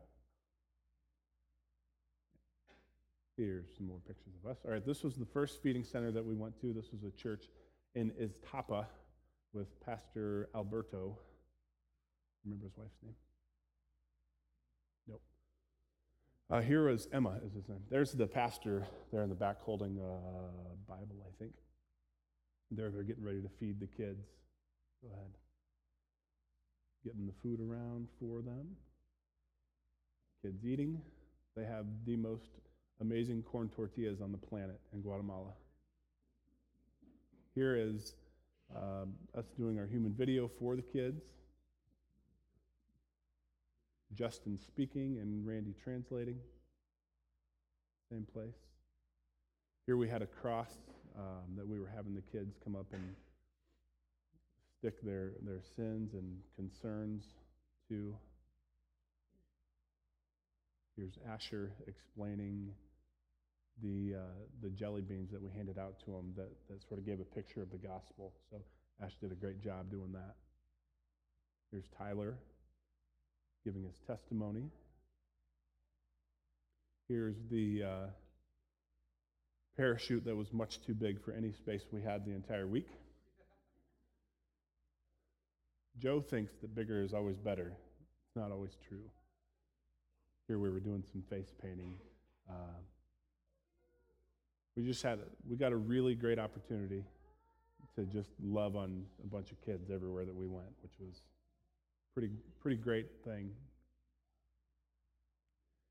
Here's 3.38 3.68
some 3.76 3.88
more 3.88 4.00
pictures 4.08 4.34
of 4.44 4.50
us. 4.50 4.58
All 4.66 4.72
right, 4.72 4.86
this 4.86 5.04
was 5.04 5.16
the 5.16 5.26
first 5.26 5.62
feeding 5.62 5.84
center 5.84 6.12
that 6.12 6.26
we 6.26 6.36
went 6.36 6.60
to. 6.62 6.72
This 6.72 6.92
was 6.92 7.04
a 7.04 7.12
church 7.12 7.46
in 7.94 8.12
Iztapa 8.12 8.86
with 9.54 9.68
Pastor 9.86 10.50
Alberto. 10.56 11.18
Remember 12.46 12.66
his 12.66 12.78
wife's 12.78 12.96
name? 13.04 13.16
Nope. 15.08 15.22
Uh, 16.50 16.62
here 16.62 16.88
is 16.88 17.08
Emma, 17.12 17.40
is 17.46 17.54
his 17.54 17.68
name. 17.68 17.82
There's 17.90 18.14
the 18.14 18.28
pastor 18.28 18.88
there 19.12 19.24
in 19.24 19.30
the 19.30 19.36
back 19.36 19.62
holding 19.62 19.98
a 19.98 20.90
Bible, 20.90 21.26
I 21.26 21.32
think. 21.38 21.54
There 22.72 22.90
they're 22.90 23.04
getting 23.04 23.24
ready 23.24 23.42
to 23.42 23.50
feed 23.60 23.80
the 23.80 23.88
kids. 23.88 24.26
Go 25.02 25.10
ahead. 25.14 25.32
Getting 27.04 27.26
the 27.26 27.34
food 27.44 27.60
around 27.60 28.08
for 28.20 28.42
them. 28.42 28.68
Kids 30.42 30.66
eating. 30.66 31.02
They 31.56 31.64
have 31.64 31.86
the 32.06 32.18
most 32.18 32.50
amazing 33.02 33.44
corn 33.44 33.70
tortillas 33.70 34.22
on 34.22 34.32
the 34.32 34.38
planet 34.38 34.80
in 34.94 35.02
Guatemala. 35.02 35.52
Here 37.54 37.76
is 37.76 38.14
um, 38.76 39.14
us 39.38 39.46
doing 39.58 39.80
our 39.80 39.86
human 39.86 40.14
video 40.14 40.50
for 40.60 40.76
the 40.76 40.82
kids. 40.82 41.22
Justin 44.14 44.58
speaking 44.58 45.18
and 45.20 45.46
Randy 45.46 45.74
translating. 45.84 46.38
Same 48.12 48.26
place. 48.34 48.56
Here 49.86 49.98
we 49.98 50.08
had 50.08 50.22
a 50.22 50.26
cross 50.26 50.72
um, 51.18 51.56
that 51.58 51.68
we 51.68 51.80
were 51.80 51.90
having 51.96 52.16
the 52.16 52.22
kids 52.22 52.56
come 52.64 52.76
up 52.76 52.88
and 52.94 53.16
stick 54.80 55.02
their, 55.02 55.32
their 55.44 55.62
sins 55.76 56.14
and 56.14 56.38
concerns 56.56 57.26
to. 57.90 58.16
Here's 60.96 61.18
Asher 61.30 61.74
explaining 61.88 62.70
the, 63.84 64.16
uh, 64.16 64.34
the 64.62 64.70
jelly 64.70 65.02
beans 65.02 65.32
that 65.32 65.42
we 65.42 65.50
handed 65.52 65.78
out 65.78 66.00
to 66.06 66.12
them 66.12 66.34
that, 66.36 66.50
that 66.70 66.82
sort 66.88 67.00
of 67.00 67.06
gave 67.06 67.20
a 67.20 67.26
picture 67.26 67.62
of 67.62 67.72
the 67.72 67.78
gospel. 67.78 68.34
So 68.50 68.58
Ash 69.04 69.16
did 69.22 69.32
a 69.32 69.36
great 69.36 69.62
job 69.62 69.92
doing 69.92 70.12
that. 70.14 70.36
Here's 71.72 71.86
Tyler 71.98 72.38
giving 73.66 73.84
his 73.84 74.00
testimony. 74.08 74.70
Here's 77.10 77.36
the 77.50 77.84
uh, 77.84 78.08
parachute 79.76 80.24
that 80.26 80.36
was 80.36 80.54
much 80.54 80.82
too 80.86 80.94
big 80.94 81.24
for 81.24 81.34
any 81.34 81.52
space 81.52 81.82
we 81.92 82.02
had 82.02 82.26
the 82.26 82.32
entire 82.32 82.68
week. 82.68 82.88
Joe 85.98 86.22
thinks 86.22 86.54
that 86.62 86.76
bigger 86.76 87.02
is 87.02 87.14
always 87.14 87.38
better. 87.38 87.76
It's 88.28 88.36
not 88.36 88.52
always 88.52 88.78
true. 88.88 89.10
Here 90.48 90.60
we 90.60 90.70
were 90.70 90.80
doing 90.80 91.04
some 91.12 91.24
face 91.30 91.52
painting. 91.62 91.96
Uh, 92.50 92.78
we 94.76 94.84
just 94.84 95.02
had 95.02 95.20
we 95.50 95.56
got 95.56 95.72
a 95.72 95.78
really 95.78 96.16
great 96.16 96.40
opportunity 96.40 97.04
to 97.96 98.06
just 98.06 98.32
love 98.44 98.76
on 98.76 99.06
a 99.24 99.28
bunch 99.28 99.52
of 99.52 99.62
kids 99.66 99.90
everywhere 99.90 100.26
that 100.26 100.36
we 100.36 100.48
went, 100.48 100.68
which 100.82 100.94
was 101.00 101.22
pretty 102.14 102.32
pretty 102.62 102.78
great 102.78 103.08
thing. 103.24 103.52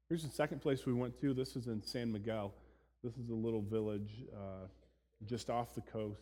Here's 0.09 0.23
the 0.23 0.31
second 0.31 0.61
place 0.61 0.85
we 0.85 0.93
went 0.93 1.19
to. 1.21 1.33
This 1.33 1.57
is 1.57 1.67
in 1.67 1.83
San 1.83 2.13
Miguel. 2.13 2.53
This 3.03 3.17
is 3.17 3.31
a 3.31 3.35
little 3.35 3.63
village 3.63 4.25
uh, 4.35 4.67
just 5.27 5.51
off 5.51 5.75
the 5.75 5.81
coast 5.81 6.21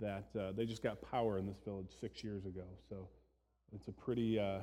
that 0.00 0.28
uh, 0.38 0.52
they 0.52 0.64
just 0.64 0.82
got 0.82 1.00
power 1.10 1.38
in 1.38 1.46
this 1.46 1.58
village 1.64 1.88
six 2.00 2.22
years 2.22 2.44
ago. 2.46 2.64
So 2.88 3.08
it's 3.74 3.88
a 3.88 3.92
pretty, 3.92 4.38
uh, 4.38 4.60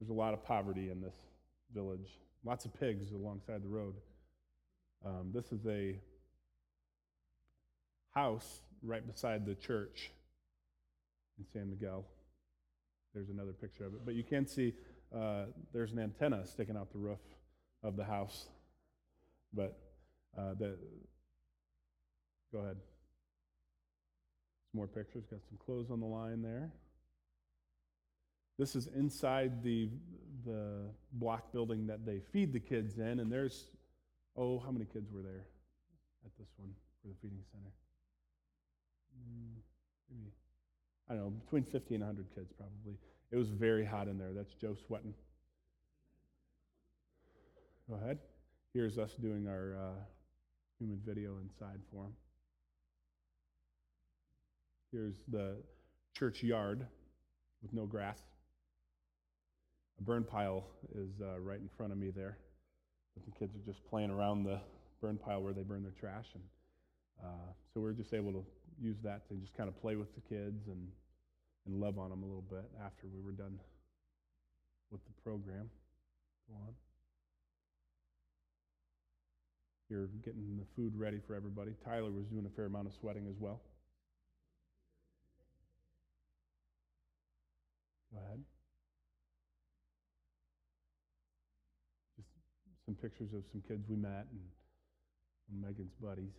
there's 0.00 0.10
a 0.10 0.14
lot 0.14 0.34
of 0.34 0.44
poverty 0.44 0.90
in 0.90 1.00
this 1.00 1.14
village. 1.74 2.18
Lots 2.44 2.64
of 2.64 2.78
pigs 2.78 3.12
alongside 3.12 3.62
the 3.62 3.68
road. 3.68 3.94
Um, 5.04 5.30
this 5.32 5.50
is 5.52 5.66
a 5.66 5.96
house 8.14 8.60
right 8.82 9.06
beside 9.06 9.46
the 9.46 9.54
church 9.54 10.10
in 11.38 11.46
San 11.52 11.70
Miguel. 11.70 12.04
There's 13.14 13.30
another 13.30 13.52
picture 13.52 13.86
of 13.86 13.94
it. 13.94 14.00
But 14.04 14.14
you 14.14 14.22
can 14.22 14.46
see 14.46 14.74
uh, 15.14 15.46
there's 15.72 15.92
an 15.92 15.98
antenna 15.98 16.46
sticking 16.46 16.76
out 16.76 16.92
the 16.92 16.98
roof 16.98 17.18
of 17.82 17.96
the 17.96 18.04
house. 18.04 18.46
But 19.52 19.78
uh, 20.38 20.54
the, 20.58 20.76
go 22.52 22.58
ahead. 22.58 22.76
Some 24.70 24.76
more 24.76 24.86
pictures. 24.86 25.24
Got 25.30 25.40
some 25.48 25.58
clothes 25.64 25.90
on 25.90 26.00
the 26.00 26.06
line 26.06 26.42
there. 26.42 26.70
This 28.58 28.76
is 28.76 28.88
inside 28.94 29.62
the 29.62 29.88
the 30.44 30.84
block 31.12 31.52
building 31.52 31.86
that 31.86 32.06
they 32.06 32.20
feed 32.32 32.52
the 32.52 32.60
kids 32.60 32.98
in, 32.98 33.20
and 33.20 33.30
there's 33.30 33.66
oh, 34.36 34.58
how 34.58 34.70
many 34.70 34.86
kids 34.86 35.10
were 35.12 35.22
there 35.22 35.46
at 36.24 36.32
this 36.38 36.48
one 36.56 36.70
for 37.02 37.08
the 37.08 37.14
feeding 37.22 37.42
center? 37.52 37.72
Mm, 39.16 39.60
maybe 40.10 40.32
I 41.10 41.14
don't 41.14 41.22
know, 41.22 41.30
between 41.30 41.64
50 41.64 41.94
and 41.96 42.04
100 42.04 42.34
kids 42.34 42.52
probably. 42.56 42.96
It 43.32 43.36
was 43.36 43.48
very 43.50 43.84
hot 43.84 44.06
in 44.06 44.16
there. 44.16 44.32
That's 44.32 44.54
Joe 44.54 44.76
sweating. 44.86 45.14
Go 47.88 47.96
ahead. 47.96 48.18
Here's 48.72 48.98
us 48.98 49.14
doing 49.20 49.48
our 49.48 49.76
uh, 49.76 50.00
human 50.78 51.00
video 51.04 51.38
inside 51.42 51.80
for 51.92 52.04
him. 52.04 52.12
Here's 54.92 55.16
the 55.28 55.56
church 56.16 56.42
yard 56.44 56.86
with 57.62 57.72
no 57.72 57.86
grass. 57.86 58.20
A 59.98 60.02
burn 60.02 60.22
pile 60.22 60.64
is 60.94 61.20
uh, 61.20 61.40
right 61.40 61.60
in 61.60 61.68
front 61.76 61.92
of 61.92 61.98
me 61.98 62.10
there. 62.10 62.38
The 63.26 63.38
kids 63.38 63.54
are 63.56 63.66
just 63.66 63.84
playing 63.88 64.10
around 64.10 64.44
the 64.44 64.60
burn 65.00 65.18
pile 65.18 65.42
where 65.42 65.52
they 65.52 65.62
burn 65.62 65.82
their 65.82 65.92
trash. 65.98 66.26
And 66.34 66.44
uh, 67.24 67.52
so 67.72 67.80
we're 67.80 67.92
just 67.92 68.14
able 68.14 68.32
to 68.32 68.44
use 68.80 68.96
that 69.02 69.28
to 69.28 69.34
just 69.34 69.54
kind 69.56 69.68
of 69.68 69.80
play 69.80 69.96
with 69.96 70.14
the 70.14 70.20
kids 70.22 70.68
and 70.68 70.88
and 71.66 71.80
love 71.80 71.98
on 71.98 72.10
them 72.10 72.22
a 72.22 72.26
little 72.26 72.44
bit 72.48 72.64
after 72.84 73.06
we 73.06 73.20
were 73.20 73.32
done 73.32 73.58
with 74.90 75.00
the 75.04 75.12
program. 75.22 75.68
Go 76.48 76.54
on. 76.66 76.74
You're 79.88 80.06
getting 80.24 80.56
the 80.58 80.66
food 80.76 80.92
ready 80.96 81.18
for 81.26 81.34
everybody. 81.34 81.72
Tyler 81.84 82.10
was 82.10 82.24
doing 82.26 82.46
a 82.46 82.56
fair 82.56 82.66
amount 82.66 82.86
of 82.86 82.94
sweating 82.94 83.26
as 83.28 83.36
well. 83.38 83.60
Go 88.12 88.18
ahead. 88.24 88.40
Just 92.16 92.79
some 92.90 92.96
pictures 92.96 93.32
of 93.34 93.44
some 93.52 93.62
kids 93.68 93.88
we 93.88 93.94
met 93.94 94.26
and, 94.32 94.40
Megan's 95.60 95.92
buddies. 96.00 96.32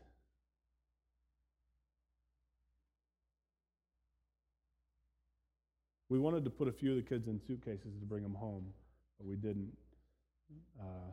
We 6.08 6.18
wanted 6.18 6.46
to 6.46 6.50
put 6.50 6.70
a 6.70 6.72
few 6.72 6.92
of 6.92 6.96
the 6.96 7.04
kids 7.04 7.28
in 7.28 7.42
suitcases 7.46 7.98
to 8.00 8.06
bring 8.06 8.24
them 8.24 8.34
home, 8.34 8.66
but 9.18 9.28
we 9.28 9.36
didn't 9.36 9.70
uh, 10.80 11.12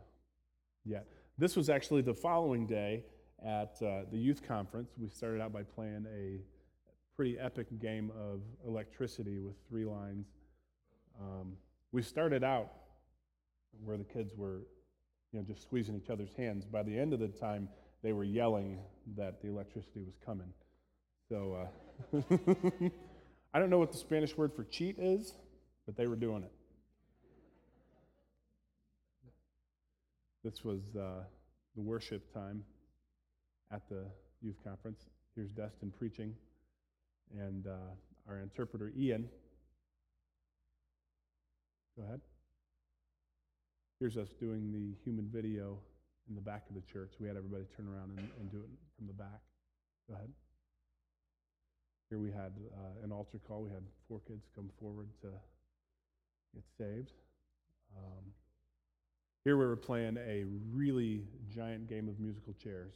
yet. 0.85 1.09
This 1.39 1.57
was 1.57 1.69
actually 1.69 2.03
the 2.03 2.15
following 2.15 2.67
day 2.67 3.03
at 3.45 3.77
uh, 3.83 4.03
the 4.13 4.19
youth 4.19 4.47
conference. 4.47 4.93
We 4.97 5.09
started 5.09 5.41
out 5.41 5.53
by 5.53 5.65
playing 5.65 6.07
a 6.13 6.39
pretty 7.17 7.37
epic 7.37 7.67
game 7.81 8.13
of 8.17 8.43
electricity 8.65 9.41
with 9.41 9.57
three 9.69 9.85
lines. 9.85 10.27
Um, 11.21 11.57
we 11.91 12.03
started 12.03 12.45
out 12.45 12.71
where 13.85 13.97
the 13.97 14.05
kids 14.05 14.35
were, 14.37 14.63
you 15.33 15.39
know, 15.39 15.45
just 15.47 15.63
squeezing 15.63 15.95
each 15.95 16.11
other's 16.11 16.33
hands. 16.37 16.65
By 16.65 16.83
the 16.83 16.99
end 16.99 17.13
of 17.13 17.21
the 17.21 17.29
time, 17.29 17.69
they 18.03 18.13
were 18.13 18.25
yelling 18.25 18.79
that 19.17 19.43
the 19.43 19.49
electricity 19.49 20.01
was 20.05 20.15
coming. 20.25 20.53
So. 21.29 21.69
Uh, 22.13 22.21
I 23.55 23.59
don't 23.59 23.71
know 23.71 23.79
what 23.79 23.93
the 23.93 23.99
Spanish 23.99 24.37
word 24.37 24.53
for 24.55 24.65
cheat 24.65 24.99
is, 24.99 25.35
but 25.87 25.97
they 25.97 26.07
were 26.07 26.17
doing 26.17 26.43
it. 26.43 26.53
This 30.45 30.65
was 30.65 30.81
uh, 30.97 31.25
the 31.75 31.83
worship 31.83 32.33
time 32.33 32.63
at 33.73 33.89
the 33.89 34.05
youth 34.43 34.57
conference. 34.65 35.07
Here's 35.35 35.51
Destin 35.51 35.93
preaching, 35.99 36.35
and 37.37 37.67
uh, 37.67 38.29
our 38.29 38.41
interpreter, 38.41 38.93
Ian. 38.97 39.29
Go 41.97 42.05
ahead. 42.05 42.21
Here's 44.01 44.17
us 44.17 44.29
doing 44.39 44.71
the 44.71 44.95
human 45.03 45.29
video 45.29 45.77
in 46.29 46.37
the 46.37 46.41
back 46.41 46.63
of 46.69 46.77
the 46.77 46.83
church. 46.83 47.15
We 47.19 47.27
had 47.27 47.37
everybody 47.37 47.65
turn 47.77 47.89
around 47.89 48.11
and, 48.17 48.29
and 48.39 48.51
do 48.51 48.59
it 48.59 48.71
from 48.97 49.09
the 49.09 49.13
back. 49.13 49.41
Go 50.09 50.15
ahead. 50.15 50.31
Here 52.09 52.21
we 52.21 52.31
had 52.31 52.53
uh, 52.75 53.05
an 53.05 53.11
altar 53.11 53.41
call. 53.47 53.63
We 53.63 53.71
had 53.71 53.83
four 54.07 54.21
kids 54.21 54.47
come 54.55 54.71
forward 54.79 55.09
to 55.23 55.29
get 56.55 56.65
saved. 56.79 57.13
Um, 57.97 58.25
here 59.45 59.57
we 59.57 59.67
were 59.67 59.77
playing 59.77 60.17
a 60.17 60.45
really 60.73 61.25
giant 61.53 61.89
game 61.89 62.09
of 62.09 62.21
musical 62.21 62.55
chairs. 62.55 62.93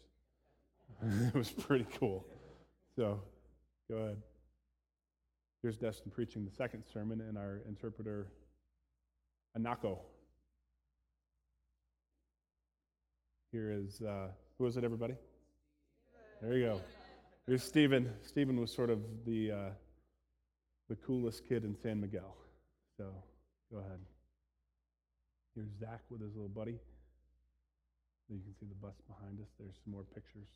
it 1.03 1.35
was 1.35 1.51
pretty 1.51 1.87
cool. 1.99 2.25
So, 2.95 3.21
go 3.91 3.97
ahead. 3.97 4.19
Here's 5.63 5.77
Destin 5.77 6.13
preaching 6.13 6.45
the 6.45 6.51
second 6.51 6.85
sermon, 6.93 7.23
and 7.23 7.37
our 7.37 7.63
interpreter, 7.67 8.29
Anako. 9.59 9.99
Here 13.53 13.71
is, 13.71 14.01
uh, 14.01 14.29
who 14.57 14.67
is 14.67 14.79
it, 14.79 14.85
everybody? 14.85 15.15
There 16.41 16.57
you 16.57 16.65
go. 16.65 16.81
Here's 17.47 17.63
Stephen. 17.63 18.11
Stephen 18.23 18.59
was 18.59 18.73
sort 18.73 18.89
of 18.89 19.01
the, 19.27 19.53
uh, 19.53 19.71
the 20.89 20.97
coolest 20.97 21.47
kid 21.47 21.63
in 21.63 21.77
San 21.77 22.01
Miguel. 22.01 22.35
So 22.97 23.13
go 23.71 23.81
ahead. 23.81 24.01
Here's 25.55 25.69
Zach 25.79 26.01
with 26.09 26.23
his 26.23 26.35
little 26.35 26.49
buddy. 26.49 26.79
You 28.31 28.41
can 28.41 28.55
see 28.59 28.65
the 28.67 28.75
bus 28.75 28.95
behind 29.07 29.39
us. 29.39 29.51
There's 29.61 29.77
some 29.85 29.93
more 29.93 30.05
pictures. 30.15 30.49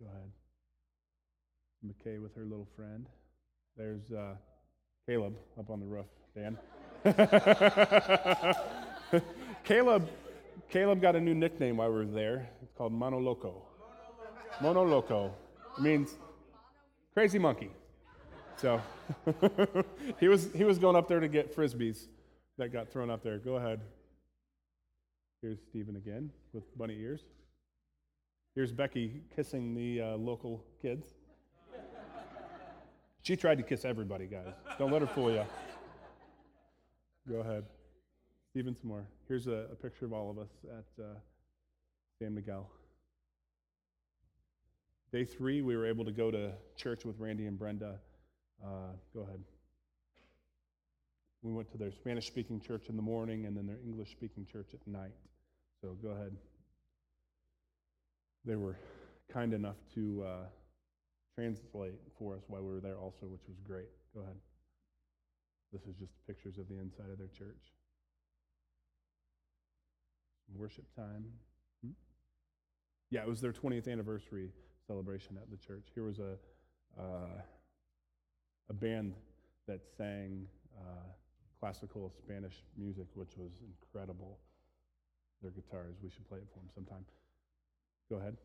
Go 0.00 0.06
ahead. 0.08 0.32
McKay 1.84 2.18
with 2.22 2.34
her 2.34 2.44
little 2.44 2.68
friend. 2.74 3.10
There's 3.76 4.10
uh, 4.10 4.36
Caleb 5.06 5.36
up 5.58 5.68
on 5.68 5.80
the 5.80 5.86
roof, 5.86 6.06
Dan. 6.34 6.56
Caleb, 9.64 10.08
Caleb 10.70 11.00
got 11.00 11.16
a 11.16 11.20
new 11.20 11.34
nickname 11.34 11.76
while 11.76 11.88
we 11.90 11.96
were 11.96 12.04
there. 12.04 12.48
It's 12.62 12.72
called 12.72 12.92
Mono 12.92 13.18
Loco. 13.18 13.62
Mono 14.60 14.84
Loco. 14.84 15.34
It 15.78 15.82
means 15.82 16.18
crazy 17.14 17.38
monkey. 17.38 17.70
So 18.56 18.80
he 20.20 20.28
was 20.28 20.48
he 20.54 20.64
was 20.64 20.78
going 20.78 20.96
up 20.96 21.08
there 21.08 21.20
to 21.20 21.28
get 21.28 21.54
frisbees 21.54 22.06
that 22.58 22.72
got 22.72 22.90
thrown 22.90 23.10
up 23.10 23.22
there. 23.22 23.38
Go 23.38 23.56
ahead. 23.56 23.80
Here's 25.40 25.58
Stephen 25.68 25.96
again 25.96 26.30
with 26.52 26.62
bunny 26.78 26.96
ears. 27.00 27.22
Here's 28.54 28.72
Becky 28.72 29.22
kissing 29.34 29.74
the 29.74 30.00
uh, 30.00 30.16
local 30.16 30.64
kids. 30.80 31.08
She 33.22 33.36
tried 33.36 33.58
to 33.58 33.64
kiss 33.64 33.84
everybody, 33.84 34.26
guys. 34.26 34.52
Don't 34.78 34.90
let 34.90 35.00
her 35.00 35.06
fool 35.06 35.32
you. 35.32 35.44
Go 37.28 37.36
ahead. 37.36 37.64
Stephen, 38.52 38.76
some 38.76 38.88
more. 38.88 39.06
Here's 39.28 39.46
a, 39.46 39.66
a 39.72 39.74
picture 39.74 40.04
of 40.04 40.12
all 40.12 40.30
of 40.30 40.36
us 40.36 40.50
at 40.64 41.02
uh, 41.02 41.06
San 42.18 42.34
Miguel. 42.34 42.68
Day 45.10 45.24
three, 45.24 45.62
we 45.62 45.74
were 45.74 45.86
able 45.86 46.04
to 46.04 46.12
go 46.12 46.30
to 46.30 46.52
church 46.76 47.06
with 47.06 47.18
Randy 47.18 47.46
and 47.46 47.58
Brenda. 47.58 47.94
Uh, 48.62 48.92
go 49.14 49.22
ahead. 49.22 49.40
We 51.40 51.50
went 51.50 51.70
to 51.72 51.78
their 51.78 51.92
Spanish 51.92 52.26
speaking 52.26 52.60
church 52.60 52.90
in 52.90 52.96
the 52.96 53.02
morning 53.02 53.46
and 53.46 53.56
then 53.56 53.66
their 53.66 53.78
English 53.86 54.10
speaking 54.10 54.44
church 54.44 54.68
at 54.74 54.86
night. 54.86 55.14
So 55.80 55.96
go 56.02 56.10
ahead. 56.10 56.36
They 58.44 58.56
were 58.56 58.76
kind 59.32 59.54
enough 59.54 59.76
to 59.94 60.24
uh, 60.26 60.44
translate 61.36 61.94
for 62.18 62.34
us 62.34 62.42
while 62.48 62.60
we 62.60 62.68
were 62.68 62.80
there 62.80 62.98
also, 62.98 63.24
which 63.28 63.48
was 63.48 63.56
great. 63.66 63.88
Go 64.14 64.20
ahead. 64.20 64.36
This 65.72 65.80
is 65.86 65.96
just 65.98 66.12
pictures 66.26 66.58
of 66.58 66.68
the 66.68 66.78
inside 66.78 67.10
of 67.10 67.16
their 67.16 67.28
church. 67.28 67.72
Worship 70.56 70.84
time. 70.94 71.24
Hmm? 71.84 71.92
Yeah, 73.10 73.22
it 73.22 73.28
was 73.28 73.40
their 73.40 73.52
20th 73.52 73.90
anniversary 73.90 74.50
celebration 74.86 75.36
at 75.36 75.50
the 75.50 75.56
church. 75.56 75.88
Here 75.94 76.04
was 76.04 76.18
a 76.18 76.36
uh, 77.00 77.40
a 78.68 78.74
band 78.74 79.14
that 79.66 79.80
sang 79.96 80.46
uh, 80.78 81.08
classical 81.60 82.10
Spanish 82.10 82.64
music, 82.76 83.06
which 83.14 83.36
was 83.36 83.52
incredible. 83.62 84.38
Their 85.42 85.50
guitars. 85.50 85.96
We 86.02 86.10
should 86.10 86.28
play 86.28 86.38
it 86.38 86.46
for 86.52 86.60
them 86.60 86.68
sometime. 86.74 87.04
Go 88.10 88.16
ahead. 88.16 88.36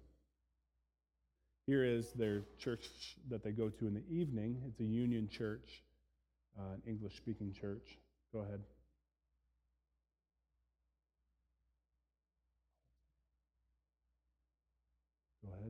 Here 1.68 1.84
is 1.84 2.12
their 2.14 2.44
church 2.58 3.18
that 3.30 3.44
they 3.44 3.52
go 3.52 3.70
to 3.70 3.88
in 3.88 3.94
the 3.94 4.04
evening. 4.10 4.62
It's 4.68 4.80
a 4.80 4.86
union 4.86 5.28
church, 5.30 5.84
uh, 6.58 6.74
an 6.74 6.82
English 6.88 7.16
speaking 7.18 7.54
church. 7.54 7.98
Go 8.34 8.40
ahead. 8.40 8.62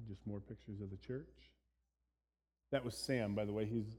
Just 0.07 0.25
more 0.27 0.39
pictures 0.39 0.81
of 0.81 0.89
the 0.89 0.97
church. 0.97 1.27
That 2.71 2.83
was 2.83 2.95
Sam, 2.95 3.33
by 3.33 3.45
the 3.45 3.53
way. 3.53 3.65
He's 3.65 3.95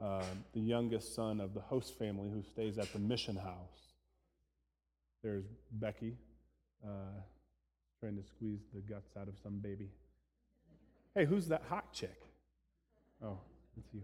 uh, 0.00 0.22
the 0.52 0.60
youngest 0.60 1.14
son 1.14 1.40
of 1.40 1.54
the 1.54 1.60
host 1.60 1.98
family 1.98 2.30
who 2.30 2.42
stays 2.42 2.78
at 2.78 2.92
the 2.92 2.98
mission 2.98 3.36
house. 3.36 3.94
There's 5.22 5.44
Becky 5.72 6.16
uh, 6.84 7.20
trying 7.98 8.16
to 8.16 8.22
squeeze 8.22 8.60
the 8.74 8.80
guts 8.80 9.16
out 9.18 9.28
of 9.28 9.34
some 9.42 9.58
baby. 9.58 9.90
Hey, 11.14 11.24
who's 11.24 11.48
that 11.48 11.62
hot 11.68 11.92
chick? 11.92 12.22
Oh, 13.22 13.38
that's 13.76 13.92
you. 13.92 14.02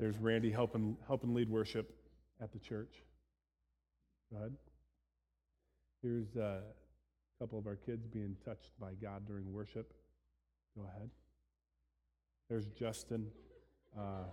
There's 0.00 0.18
Randy 0.18 0.50
helping, 0.50 0.96
helping 1.06 1.34
lead 1.34 1.48
worship 1.48 1.94
at 2.42 2.52
the 2.52 2.58
church. 2.58 3.02
Go 4.32 4.38
ahead. 4.38 4.52
Here's 6.02 6.36
uh, 6.36 6.60
a 6.60 7.42
couple 7.42 7.58
of 7.58 7.66
our 7.66 7.76
kids 7.76 8.06
being 8.06 8.36
touched 8.44 8.70
by 8.80 8.94
God 9.00 9.26
during 9.26 9.52
worship. 9.52 9.92
Go 10.76 10.86
ahead. 10.88 11.10
There's 12.48 12.66
Justin. 12.66 13.26
Uh, 13.96 14.24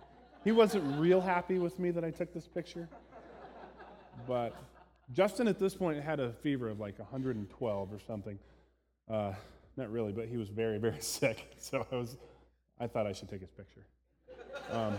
he 0.43 0.51
wasn't 0.51 0.99
real 0.99 1.21
happy 1.21 1.59
with 1.59 1.77
me 1.79 1.91
that 1.91 2.03
I 2.03 2.11
took 2.11 2.33
this 2.33 2.47
picture, 2.47 2.89
but 4.27 4.55
Justin 5.13 5.47
at 5.47 5.59
this 5.59 5.75
point 5.75 6.01
had 6.01 6.19
a 6.19 6.33
fever 6.33 6.69
of 6.69 6.79
like 6.79 6.97
112 6.97 7.93
or 7.93 7.99
something. 7.99 8.39
Uh, 9.09 9.33
not 9.77 9.91
really, 9.91 10.11
but 10.11 10.27
he 10.27 10.37
was 10.37 10.49
very, 10.49 10.77
very 10.77 10.97
sick. 10.99 11.53
So 11.59 11.85
I 11.91 11.95
was, 11.95 12.17
I 12.79 12.87
thought 12.87 13.05
I 13.05 13.13
should 13.13 13.29
take 13.29 13.41
his 13.41 13.51
picture 13.51 13.85
um, 14.71 14.97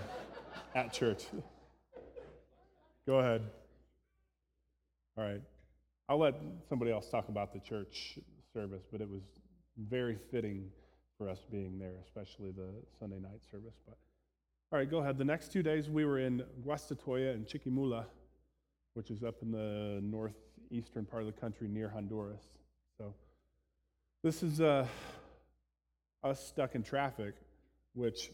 at 0.75 0.93
church. 0.93 1.25
Go 3.07 3.19
ahead. 3.19 3.43
All 5.19 5.25
right. 5.25 5.43
I'll 6.09 6.19
let 6.19 6.35
somebody 6.69 6.93
else 6.93 7.09
talk 7.09 7.29
about 7.29 7.53
the 7.53 7.61
church 7.61 8.19
service, 8.53 8.83
but 8.91 9.01
it 9.01 9.09
was 9.09 9.23
very 9.77 10.17
fitting 10.31 10.71
for 11.23 11.31
us 11.31 11.45
being 11.51 11.79
there, 11.79 11.95
especially 12.05 12.51
the 12.51 12.69
Sunday 12.99 13.21
night 13.21 13.41
service. 13.49 13.75
But 13.87 13.97
all 14.73 14.79
right, 14.79 14.91
go 14.91 14.99
ahead. 14.99 15.19
The 15.19 15.25
next 15.25 15.53
two 15.53 15.63
days 15.63 15.89
we 15.89 16.05
were 16.05 16.19
in 16.19 16.43
Guastatoya 16.67 17.35
and 17.35 17.47
Chiquimula, 17.47 18.07
which 18.95 19.11
is 19.11 19.23
up 19.23 19.37
in 19.43 19.53
the 19.53 20.01
northeastern 20.03 21.05
part 21.05 21.23
of 21.23 21.33
the 21.33 21.41
country 21.41 21.69
near 21.69 21.89
Honduras. 21.89 22.43
So 22.99 23.15
this 24.25 24.43
is 24.43 24.61
uh, 24.61 24.87
us 26.25 26.45
stuck 26.45 26.75
in 26.75 26.83
traffic, 26.83 27.35
which 27.95 28.33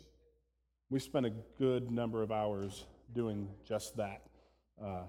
we 0.88 0.98
spent 0.98 1.26
a 1.26 1.32
good 1.58 1.90
number 1.90 2.22
of 2.22 2.32
hours 2.32 2.86
doing 3.14 3.48
just 3.66 3.96
that. 3.96 4.22
Uh, 4.82 5.02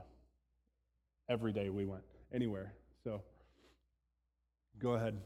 every 1.30 1.54
day 1.54 1.70
we 1.70 1.86
went 1.86 2.04
anywhere. 2.34 2.74
So 3.06 3.22
go 4.80 4.96
ahead. 4.96 5.18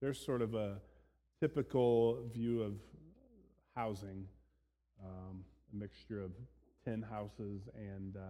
There's 0.00 0.18
sort 0.18 0.40
of 0.40 0.54
a 0.54 0.78
typical 1.44 2.26
view 2.32 2.62
of 2.62 2.72
housing, 3.76 4.24
um, 5.04 5.44
a 5.74 5.76
mixture 5.76 6.22
of 6.22 6.30
tin 6.86 7.02
houses 7.02 7.68
and 7.76 8.16
uh, 8.16 8.20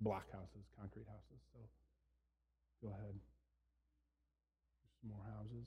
block 0.00 0.30
houses, 0.32 0.64
concrete 0.78 1.06
houses. 1.08 1.42
So 1.52 1.58
go 2.80 2.94
ahead. 2.94 3.14
Some 5.00 5.10
more 5.10 5.24
houses. 5.36 5.66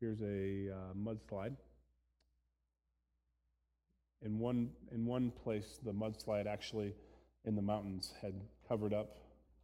Here's 0.00 0.20
a 0.22 0.74
uh, 0.74 0.94
mudslide. 0.98 1.54
In 4.22 4.40
one, 4.40 4.70
in 4.92 5.06
one 5.06 5.30
place, 5.44 5.78
the 5.84 5.92
mudslide 5.92 6.46
actually 6.48 6.94
in 7.44 7.54
the 7.54 7.62
mountains 7.62 8.12
had 8.20 8.34
covered 8.66 8.92
up 8.92 9.18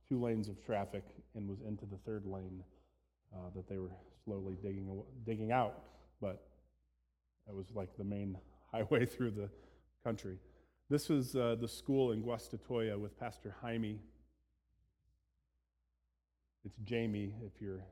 two 0.08 0.22
lanes 0.22 0.48
of 0.48 0.64
traffic 0.64 1.02
and 1.34 1.48
was 1.48 1.58
into 1.66 1.84
the 1.84 1.96
third 2.06 2.26
lane 2.26 2.62
uh, 3.34 3.50
that 3.56 3.68
they 3.68 3.78
were 3.78 3.90
slowly 4.24 4.56
digging, 4.62 5.02
digging 5.24 5.52
out. 5.52 5.82
But 6.20 6.42
that 7.46 7.54
was 7.54 7.66
like 7.74 7.96
the 7.96 8.04
main 8.04 8.38
highway 8.72 9.06
through 9.06 9.32
the 9.32 9.48
country. 10.04 10.38
This 10.90 11.08
was 11.08 11.34
uh, 11.36 11.56
the 11.60 11.68
school 11.68 12.12
in 12.12 12.22
Guastatoya 12.22 12.98
with 12.98 13.18
Pastor 13.18 13.54
Jaime. 13.62 13.98
It's 16.64 16.76
Jamie 16.84 17.34
if 17.44 17.60
you're 17.60 17.84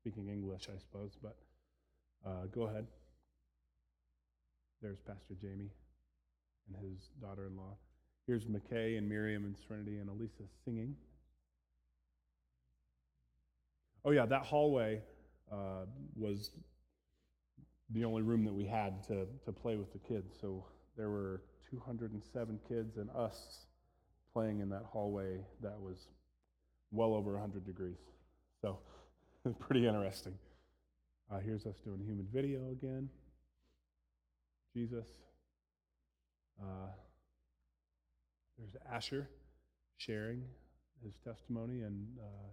speaking 0.00 0.28
English, 0.28 0.68
I 0.74 0.78
suppose, 0.78 1.16
but 1.20 1.36
uh, 2.24 2.46
go 2.54 2.62
ahead. 2.62 2.86
There's 4.80 5.00
Pastor 5.00 5.34
Jamie 5.40 5.70
and 6.68 6.76
his 6.76 7.10
daughter 7.20 7.46
in 7.46 7.56
law. 7.56 7.76
Here's 8.26 8.46
McKay 8.46 8.98
and 8.98 9.08
Miriam 9.08 9.44
and 9.44 9.56
Serenity 9.66 9.98
and 9.98 10.08
Elisa 10.08 10.44
singing. 10.64 10.94
Oh, 14.04 14.10
yeah, 14.10 14.26
that 14.26 14.42
hallway 14.42 15.00
uh, 15.52 15.86
was 16.16 16.50
the 17.90 18.04
only 18.04 18.22
room 18.22 18.44
that 18.44 18.52
we 18.52 18.64
had 18.64 19.02
to, 19.04 19.26
to 19.44 19.52
play 19.52 19.76
with 19.76 19.92
the 19.92 19.98
kids. 19.98 20.34
So 20.40 20.64
there 20.96 21.10
were 21.10 21.42
207 21.70 22.58
kids 22.68 22.96
and 22.96 23.10
us 23.10 23.66
playing 24.32 24.60
in 24.60 24.68
that 24.70 24.84
hallway 24.90 25.38
that 25.62 25.78
was 25.80 26.08
well 26.90 27.14
over 27.14 27.32
100 27.32 27.66
degrees. 27.66 27.98
So 28.60 28.78
pretty 29.58 29.86
interesting. 29.86 30.34
Uh, 31.32 31.38
here's 31.38 31.66
us 31.66 31.76
doing 31.84 32.00
human 32.04 32.26
video 32.32 32.70
again. 32.70 33.08
Jesus. 34.74 35.06
Uh, 36.60 36.90
there's 38.58 38.76
Asher 38.92 39.28
sharing 39.96 40.42
his 41.04 41.14
testimony 41.24 41.82
and 41.82 42.06
uh, 42.20 42.48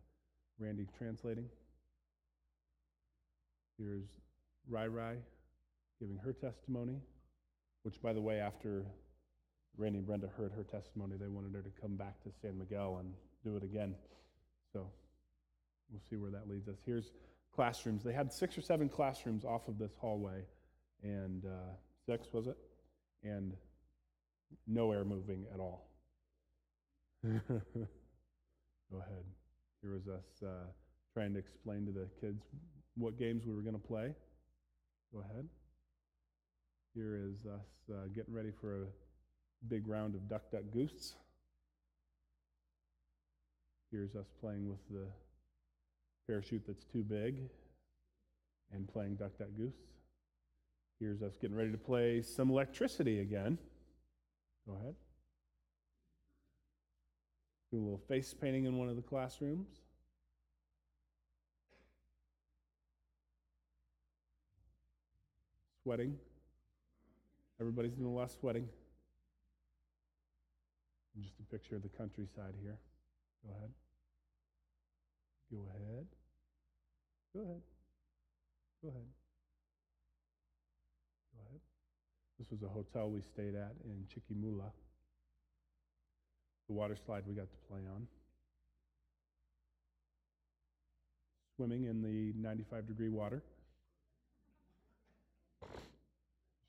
Randy 0.60 0.88
translating. 0.98 1.46
Here's 3.82 4.06
Rai 4.70 4.88
Rai 4.88 5.16
giving 6.00 6.18
her 6.18 6.34
testimony, 6.34 7.00
which, 7.82 8.00
by 8.02 8.14
the 8.14 8.22
way, 8.22 8.40
after 8.40 8.86
Randy 9.76 10.00
and 10.00 10.08
Brenda 10.08 10.28
heard 10.38 10.52
her 10.52 10.64
testimony. 10.64 11.16
They 11.20 11.28
wanted 11.28 11.54
her 11.56 11.64
to 11.64 11.82
come 11.82 11.96
back 11.96 12.22
to 12.24 12.30
San 12.42 12.60
Miguel 12.60 12.98
and 13.00 13.14
do 13.44 13.58
it 13.58 13.64
again. 13.64 13.96
So 14.72 14.88
we'll 15.90 16.02
see 16.10 16.16
where 16.16 16.30
that 16.30 16.48
leads 16.48 16.68
us. 16.68 16.78
Here's 16.86 17.12
classrooms. 17.56 18.04
They 18.04 18.14
had 18.14 18.32
six 18.32 18.56
or 18.58 18.62
seven 18.62 18.88
classrooms 18.88 19.46
off 19.46 19.68
of 19.68 19.80
this 19.80 19.94
hallway, 20.00 20.44
and 21.02 21.44
uh, 21.46 21.74
six, 22.06 22.28
was 22.34 22.48
it? 22.48 22.58
And 23.24 23.54
no 24.68 24.92
air 24.92 25.06
moving 25.06 25.46
at 25.54 25.60
all. 25.60 25.88
Go 27.24 27.40
ahead. 28.92 29.24
Here 29.82 29.94
was 29.94 30.08
us 30.08 30.44
uh, 30.44 30.68
trying 31.14 31.34
to 31.34 31.40
explain 31.40 31.86
to 31.86 31.92
the 31.92 32.08
kids 32.20 32.44
what 32.96 33.18
games 33.18 33.46
we 33.46 33.54
were 33.54 33.62
going 33.62 33.80
to 33.80 33.88
play. 33.88 34.14
Go 35.14 35.22
ahead. 35.22 35.48
Here 36.94 37.18
is 37.18 37.46
us 37.46 37.68
uh, 37.90 38.08
getting 38.14 38.34
ready 38.34 38.52
for 38.52 38.84
a 38.84 38.86
big 39.68 39.88
round 39.88 40.16
of 40.16 40.28
Duck 40.28 40.52
Duck 40.52 40.64
Goose. 40.72 41.14
Here's 43.92 44.16
us 44.16 44.28
playing 44.40 44.70
with 44.70 44.80
the 44.90 45.08
parachute 46.28 46.64
that's 46.66 46.86
too 46.86 47.04
big 47.04 47.40
and 48.74 48.88
playing 48.88 49.16
Duck 49.16 49.38
Duck 49.38 49.50
Goose. 49.58 49.76
Here's 51.00 51.22
us 51.22 51.34
getting 51.42 51.58
ready 51.58 51.72
to 51.72 51.78
play 51.78 52.22
some 52.22 52.50
electricity 52.50 53.20
again. 53.20 53.58
Go 54.68 54.76
ahead. 54.76 54.96
Do 57.72 57.80
a 57.80 57.84
little 57.84 58.02
face 58.08 58.34
painting 58.34 58.66
in 58.66 58.78
one 58.78 58.88
of 58.88 58.96
the 58.96 59.02
classrooms. 59.02 59.68
Sweating. 65.92 66.16
Everybody's 67.60 67.92
doing 67.92 68.08
a 68.08 68.16
lot 68.16 68.24
of 68.24 68.32
sweating. 68.32 68.66
Just 71.20 71.34
a 71.42 71.52
picture 71.52 71.76
of 71.76 71.84
the 71.84 71.90
countryside 71.90 72.54
here. 72.64 72.78
Go 73.44 73.52
ahead. 73.58 73.72
Go 75.52 75.58
ahead. 75.68 76.06
Go 77.36 77.42
ahead. 77.42 77.62
Go 78.82 78.88
ahead. 78.88 79.08
Go 81.36 81.42
ahead. 81.46 81.60
This 82.40 82.50
was 82.52 82.64
a 82.64 82.70
hotel 82.70 83.10
we 83.10 83.20
stayed 83.20 83.56
at 83.56 83.74
in 83.84 84.06
Chiquimula. 84.08 84.72
The 86.70 86.74
water 86.74 86.96
slide 87.06 87.24
we 87.28 87.34
got 87.34 87.52
to 87.52 87.58
play 87.68 87.82
on. 87.94 88.08
Swimming 91.58 91.84
in 91.84 92.02
the 92.02 92.32
95 92.42 92.88
degree 92.88 93.10
water. 93.10 93.44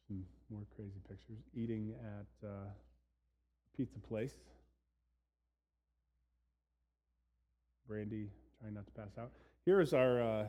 Some 0.08 0.24
more 0.50 0.66
crazy 0.76 1.00
pictures. 1.08 1.38
Eating 1.54 1.94
at 2.00 2.48
uh, 2.48 2.70
pizza 3.76 3.98
place. 3.98 4.34
Brandy 7.88 8.30
trying 8.60 8.74
not 8.74 8.86
to 8.86 8.92
pass 8.92 9.18
out. 9.18 9.30
Here 9.64 9.80
is 9.80 9.92
our, 9.92 10.22
uh, 10.22 10.44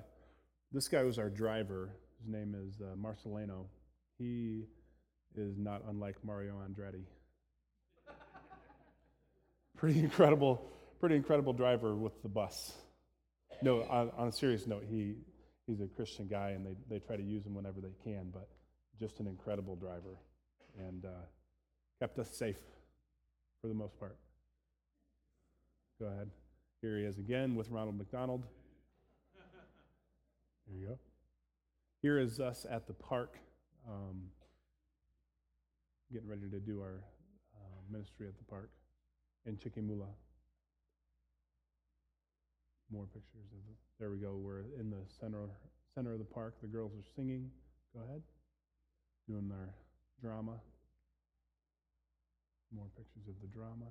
this 0.71 0.88
guy 0.88 1.03
was 1.03 1.17
our 1.19 1.29
driver. 1.29 1.89
His 2.19 2.29
name 2.32 2.56
is 2.56 2.82
uh, 2.82 2.95
Marcelino. 2.95 3.65
He 4.17 4.65
is 5.36 5.58
not 5.58 5.82
unlike 5.89 6.15
Mario 6.23 6.56
Andretti. 6.56 7.03
pretty 9.77 9.99
incredible, 9.99 10.71
pretty 10.99 11.15
incredible 11.15 11.53
driver 11.53 11.95
with 11.95 12.21
the 12.21 12.29
bus. 12.29 12.73
No, 13.62 13.84
on, 13.84 14.12
on, 14.17 14.27
a 14.27 14.32
serious 14.32 14.67
note, 14.67 14.86
he, 14.89 15.15
he's 15.67 15.82
a 15.82 15.88
Christian 15.88 16.28
guy 16.28 16.49
and 16.49 16.65
they, 16.65 16.76
they 16.89 16.99
try 16.99 17.15
to 17.15 17.23
use 17.23 17.45
him 17.45 17.56
whenever 17.56 17.80
they 17.82 17.93
can, 18.04 18.30
but 18.32 18.47
just 18.99 19.19
an 19.19 19.28
incredible 19.28 19.76
driver 19.76 20.17
and 20.78 21.06
uh, 21.06 21.26
kept 21.99 22.19
us 22.19 22.30
safe 22.36 22.60
for 23.62 23.67
the 23.67 23.73
most 23.73 23.97
part. 23.99 24.17
Go 25.99 26.08
ahead. 26.08 26.30
Here 26.82 26.97
he 26.97 27.06
is 27.06 27.17
again 27.17 27.56
with 27.56 27.69
Ronald 27.69 27.97
McDonald. 27.97 28.43
There 30.67 30.80
you 30.80 30.88
go. 30.88 30.99
Here 32.02 32.19
is 32.19 32.39
us 32.39 32.65
at 32.69 32.88
the 32.88 32.93
park, 32.93 33.38
um, 33.88 34.23
getting 36.12 36.30
ready 36.30 36.49
to 36.49 36.60
do 36.60 36.80
our 36.80 37.04
uh, 37.56 37.82
ministry 37.91 38.28
at 38.28 38.38
the 38.38 38.43
park 38.45 38.69
in 39.45 39.58
Chiquimula. 39.58 40.08
More 42.93 43.10
pictures 43.10 43.49
of 43.49 43.65
it. 43.73 43.77
There 43.99 44.12
we 44.12 44.17
go. 44.17 44.38
We're 44.38 44.69
in 44.79 44.91
the 44.91 45.01
center 45.19 45.49
center 45.95 46.13
of 46.13 46.19
the 46.19 46.25
park. 46.25 46.53
The 46.62 46.67
girls 46.67 46.91
are 46.93 47.06
singing. 47.15 47.49
Go 47.95 48.03
ahead. 48.08 48.21
Doing 49.27 49.49
our 49.51 49.73
drama. 50.21 50.62
More 52.71 52.86
pictures 52.95 53.27
of 53.27 53.34
the 53.41 53.47
drama. 53.47 53.89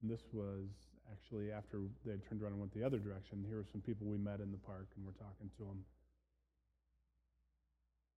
And 0.00 0.10
this 0.10 0.22
was 0.32 0.64
actually 1.12 1.52
after 1.52 1.80
they 2.06 2.12
turned 2.28 2.40
around 2.40 2.52
and 2.52 2.60
went 2.60 2.72
the 2.72 2.84
other 2.84 2.98
direction. 2.98 3.44
Here 3.46 3.58
were 3.58 3.66
some 3.70 3.82
people 3.82 4.06
we 4.06 4.16
met 4.16 4.40
in 4.40 4.50
the 4.50 4.58
park, 4.64 4.88
and 4.96 5.04
we're 5.04 5.12
talking 5.12 5.50
to 5.58 5.64
them. 5.64 5.84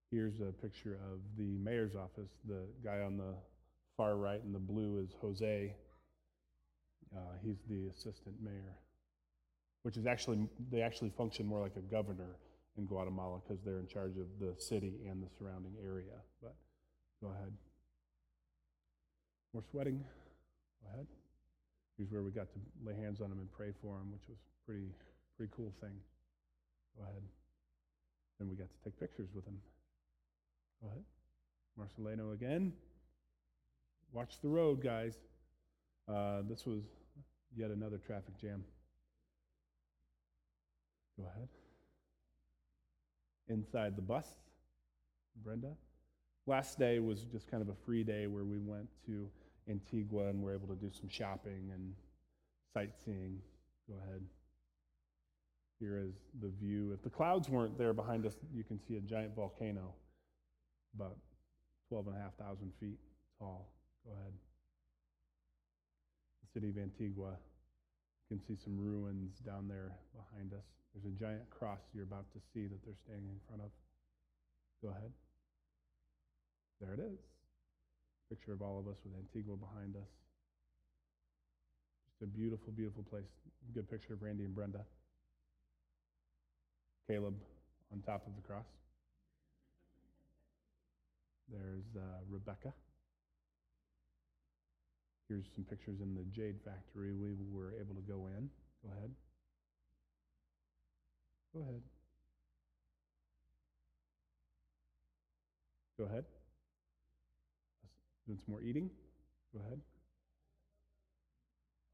Here's 0.09 0.39
a 0.39 0.53
picture 0.61 0.97
of 1.11 1.19
the 1.37 1.57
mayor's 1.57 1.95
office. 1.95 2.31
The 2.47 2.63
guy 2.81 3.01
on 3.01 3.17
the 3.17 3.35
far 3.97 4.15
right 4.15 4.41
in 4.41 4.53
the 4.53 4.59
blue 4.59 4.99
is 5.03 5.09
Jose. 5.21 5.73
Uh, 7.15 7.33
he's 7.43 7.57
the 7.69 7.87
assistant 7.89 8.35
mayor, 8.43 8.77
which 9.83 9.97
is 9.97 10.05
actually, 10.05 10.47
they 10.71 10.81
actually 10.81 11.09
function 11.09 11.45
more 11.45 11.59
like 11.59 11.75
a 11.75 11.81
governor 11.81 12.37
in 12.77 12.85
Guatemala 12.85 13.39
because 13.43 13.63
they're 13.63 13.79
in 13.79 13.87
charge 13.87 14.17
of 14.17 14.27
the 14.39 14.53
city 14.61 14.93
and 15.09 15.23
the 15.23 15.29
surrounding 15.37 15.73
area. 15.83 16.17
But 16.41 16.55
go 17.21 17.29
ahead. 17.29 17.51
More 19.53 19.63
sweating. 19.71 20.03
Go 20.83 20.93
ahead. 20.93 21.07
Here's 21.97 22.11
where 22.11 22.21
we 22.21 22.31
got 22.31 22.47
to 22.53 22.59
lay 22.85 22.95
hands 22.95 23.19
on 23.21 23.31
him 23.31 23.39
and 23.39 23.51
pray 23.51 23.71
for 23.81 23.97
him, 23.97 24.11
which 24.11 24.29
was 24.29 24.37
pretty 24.65 24.87
pretty 25.35 25.51
cool 25.55 25.73
thing. 25.81 25.95
Go 26.97 27.03
ahead. 27.03 27.23
Then 28.39 28.49
we 28.49 28.55
got 28.55 28.67
to 28.69 28.83
take 28.83 28.99
pictures 28.99 29.29
with 29.33 29.45
him. 29.45 29.57
Go 30.81 30.87
ahead. 30.87 31.03
Marcelino 31.79 32.33
again. 32.33 32.73
Watch 34.13 34.39
the 34.41 34.47
road, 34.47 34.81
guys. 34.83 35.15
Uh, 36.07 36.41
this 36.47 36.65
was 36.65 36.83
yet 37.55 37.71
another 37.71 37.97
traffic 37.97 38.39
jam. 38.39 38.63
Go 41.17 41.25
ahead. 41.35 41.47
Inside 43.47 43.95
the 43.95 44.01
bus, 44.01 44.27
Brenda. 45.43 45.73
Last 46.45 46.79
day 46.79 46.99
was 46.99 47.21
just 47.31 47.49
kind 47.49 47.61
of 47.61 47.69
a 47.69 47.75
free 47.85 48.03
day 48.03 48.27
where 48.27 48.43
we 48.43 48.59
went 48.59 48.87
to 49.05 49.29
Antigua 49.69 50.27
and 50.27 50.41
we're 50.41 50.53
able 50.53 50.67
to 50.67 50.75
do 50.75 50.89
some 50.91 51.09
shopping 51.09 51.69
and 51.73 51.93
sightseeing. 52.73 53.37
Go 53.87 53.95
ahead. 54.07 54.21
Here 55.79 55.97
is 55.97 56.13
the 56.41 56.49
view. 56.61 56.91
If 56.93 57.01
the 57.01 57.09
clouds 57.09 57.49
weren't 57.49 57.77
there 57.77 57.93
behind 57.93 58.25
us, 58.25 58.33
you 58.53 58.63
can 58.63 58.79
see 58.79 58.97
a 58.97 59.01
giant 59.01 59.35
volcano, 59.35 59.93
about 60.95 61.17
12,500 61.89 62.57
feet 62.79 62.99
tall. 63.39 63.67
Go 64.05 64.11
ahead. 64.13 64.33
City 66.53 66.69
of 66.69 66.77
Antigua. 66.77 67.37
You 68.29 68.37
can 68.37 68.41
see 68.45 68.57
some 68.61 68.77
ruins 68.77 69.37
down 69.45 69.67
there 69.67 69.91
behind 70.13 70.53
us. 70.53 70.65
There's 70.93 71.05
a 71.05 71.15
giant 71.17 71.49
cross 71.49 71.79
you're 71.93 72.03
about 72.03 72.25
to 72.33 72.39
see 72.53 72.65
that 72.67 72.83
they're 72.85 72.97
standing 73.05 73.29
in 73.29 73.39
front 73.47 73.61
of. 73.61 73.69
Go 74.81 74.89
ahead. 74.89 75.11
There 76.81 76.93
it 76.93 76.99
is. 76.99 77.19
Picture 78.29 78.53
of 78.53 78.61
all 78.61 78.79
of 78.79 78.87
us 78.87 78.97
with 79.03 79.13
Antigua 79.17 79.55
behind 79.55 79.95
us. 79.95 80.09
Just 82.07 82.21
a 82.23 82.27
beautiful, 82.27 82.71
beautiful 82.73 83.03
place. 83.03 83.29
Good 83.73 83.89
picture 83.89 84.13
of 84.13 84.21
Randy 84.21 84.45
and 84.45 84.55
Brenda. 84.55 84.81
Caleb 87.07 87.35
on 87.91 88.01
top 88.01 88.25
of 88.27 88.35
the 88.35 88.41
cross. 88.41 88.65
There's 91.51 91.85
uh, 91.97 92.21
Rebecca. 92.29 92.73
Here's 95.29 95.45
some 95.53 95.63
pictures 95.63 96.01
in 96.01 96.15
the 96.15 96.23
Jade 96.31 96.55
Factory 96.65 97.13
we 97.13 97.35
were 97.51 97.71
able 97.79 97.93
to 97.93 98.01
go 98.01 98.27
in. 98.35 98.49
Go 98.83 98.89
ahead. 98.97 99.11
Go 101.53 101.61
ahead. 101.61 101.81
Go 105.99 106.05
ahead. 106.05 106.25
Doing 108.25 108.39
some 108.43 108.53
more 108.53 108.61
eating? 108.63 108.89
Go 109.53 109.61
ahead. 109.67 109.79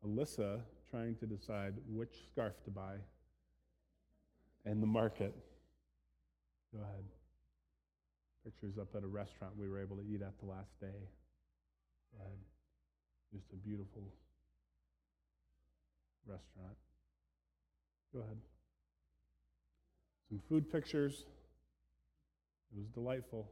Alyssa 0.06 0.62
trying 0.90 1.16
to 1.16 1.26
decide 1.26 1.74
which 1.90 2.16
scarf 2.32 2.54
to 2.64 2.72
buy 2.72 2.96
and 4.64 4.82
the 4.82 4.88
market. 4.88 5.36
Go 6.74 6.82
ahead. 6.82 7.04
Pictures 8.46 8.78
up 8.78 8.96
at 8.96 9.04
a 9.04 9.08
restaurant 9.08 9.54
we 9.58 9.68
were 9.68 9.82
able 9.82 9.98
to 9.98 10.04
eat 10.04 10.22
at 10.22 10.40
the 10.40 10.46
last 10.46 10.80
day. 10.80 11.10
Go 12.14 12.24
ahead. 12.24 12.38
Just 13.34 13.52
a 13.54 13.56
beautiful 13.58 14.04
restaurant. 16.26 16.78
Go 18.14 18.22
ahead. 18.22 18.38
Some 20.30 20.42
food 20.50 20.72
pictures. 20.72 21.26
It 22.72 22.80
was 22.80 22.88
delightful. 22.88 23.50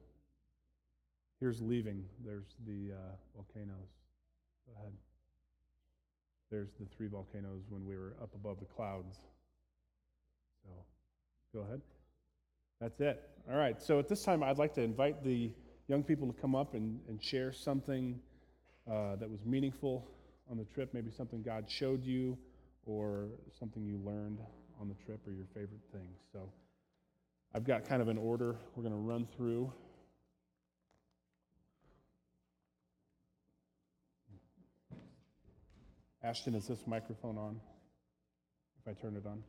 Here's 1.40 1.62
leaving. 1.62 2.06
There's 2.26 2.56
the 2.66 2.94
uh, 2.94 3.16
volcanoes. 3.36 3.90
Go 4.66 4.74
ahead. 4.80 4.94
There's 6.50 6.70
the 6.80 6.86
three 6.96 7.08
volcanoes 7.08 7.64
when 7.70 7.86
we 7.86 7.98
were 7.98 8.16
up 8.22 8.34
above 8.36 8.60
the 8.60 8.66
clouds. 8.66 9.18
So 10.64 10.70
go 11.54 11.66
ahead. 11.66 11.82
That's 12.80 13.00
it. 13.02 13.22
All 13.50 13.58
right. 13.58 13.82
So 13.82 14.00
at 14.00 14.08
this 14.08 14.24
time, 14.24 14.44
I'd 14.44 14.58
like 14.58 14.74
to 14.76 14.82
invite 14.82 15.24
the 15.24 15.52
young 15.88 16.04
people 16.04 16.32
to 16.32 16.34
come 16.40 16.56
up 16.56 16.74
and, 16.74 17.00
and 17.08 17.22
share 17.22 17.52
something 17.52 18.20
uh, 18.90 19.16
that 19.16 19.30
was 19.30 19.46
meaningful 19.46 20.08
on 20.50 20.58
the 20.58 20.66
trip, 20.66 20.94
maybe 20.94 21.12
something 21.12 21.42
God 21.42 21.70
showed 21.70 22.04
you 22.04 22.38
or 22.86 23.28
something 23.58 23.86
you 23.86 23.98
learned 24.04 24.40
on 24.80 24.90
the 24.90 24.96
trip 25.06 25.22
or 25.26 25.32
your 25.32 25.46
favorite 25.54 25.82
things. 25.92 26.20
So 26.32 26.50
I've 27.56 27.64
got 27.64 27.88
kind 27.88 28.02
of 28.02 28.08
an 28.08 28.18
order 28.18 28.56
we're 28.76 28.84
going 28.84 28.94
to 28.94 29.00
run 29.00 29.28
through. 29.38 29.72
Ashton, 36.24 36.56
is 36.56 36.68
this 36.68 36.80
microphone 36.88 37.38
on? 37.38 37.60
If 38.82 38.88
I 38.90 39.02
turn 39.02 39.16
it 39.16 39.26
on? 39.26 39.44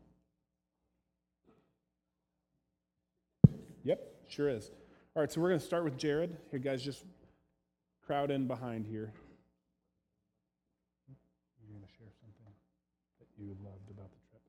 Yep, 3.84 4.00
sure 4.28 4.48
is. 4.48 4.70
All 5.14 5.22
right, 5.22 5.30
so 5.30 5.40
we're 5.40 5.48
going 5.48 5.60
to 5.60 5.66
start 5.66 5.84
with 5.84 5.96
Jared. 5.96 6.36
Here, 6.50 6.58
guys, 6.58 6.82
just 6.82 7.04
crowd 8.04 8.30
in 8.30 8.46
behind 8.48 8.86
here. 8.86 9.12
You're 11.06 11.78
going 11.78 11.86
to 11.86 11.92
share 11.96 12.10
something 12.20 12.52
that 13.20 13.28
you 13.38 13.56
loved 13.64 13.90
about 13.90 14.10
the 14.10 14.20
trip. 14.30 14.42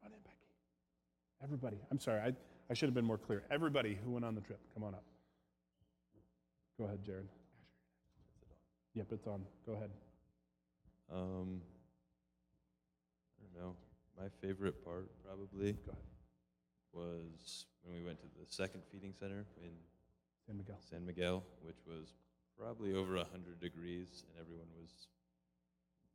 Come 0.00 0.08
on 0.08 0.12
in, 0.12 0.22
Becky. 0.24 0.48
Everybody, 1.42 1.78
I'm 1.90 1.98
sorry, 1.98 2.20
I, 2.20 2.32
I 2.70 2.74
should 2.74 2.86
have 2.86 2.94
been 2.94 3.04
more 3.04 3.18
clear. 3.18 3.42
Everybody 3.50 3.98
who 4.04 4.12
went 4.12 4.24
on 4.24 4.34
the 4.34 4.40
trip, 4.40 4.60
come 4.74 4.84
on 4.84 4.94
up. 4.94 5.02
Go 6.78 6.84
ahead, 6.84 7.00
Jared. 7.04 7.28
Yep, 8.94 9.06
it's 9.10 9.26
on. 9.26 9.42
Go 9.66 9.72
ahead. 9.72 9.90
Um, 11.12 11.60
I 13.40 13.42
don't 13.42 13.66
know. 13.66 13.74
My 14.20 14.28
favorite 14.40 14.84
part 14.84 15.10
probably 15.24 15.76
was 16.92 17.66
when 17.82 17.98
we 17.98 18.04
went 18.04 18.20
to 18.20 18.26
the 18.38 18.46
second 18.48 18.82
feeding 18.92 19.12
center 19.18 19.44
in 19.62 19.70
San 20.46 20.56
Miguel. 20.56 20.76
San 20.88 21.04
Miguel, 21.04 21.42
which 21.62 21.78
was 21.86 22.14
probably 22.56 22.94
over 22.94 23.16
a 23.16 23.26
100 23.26 23.60
degrees, 23.60 24.24
and 24.28 24.40
everyone 24.40 24.68
was 24.80 25.08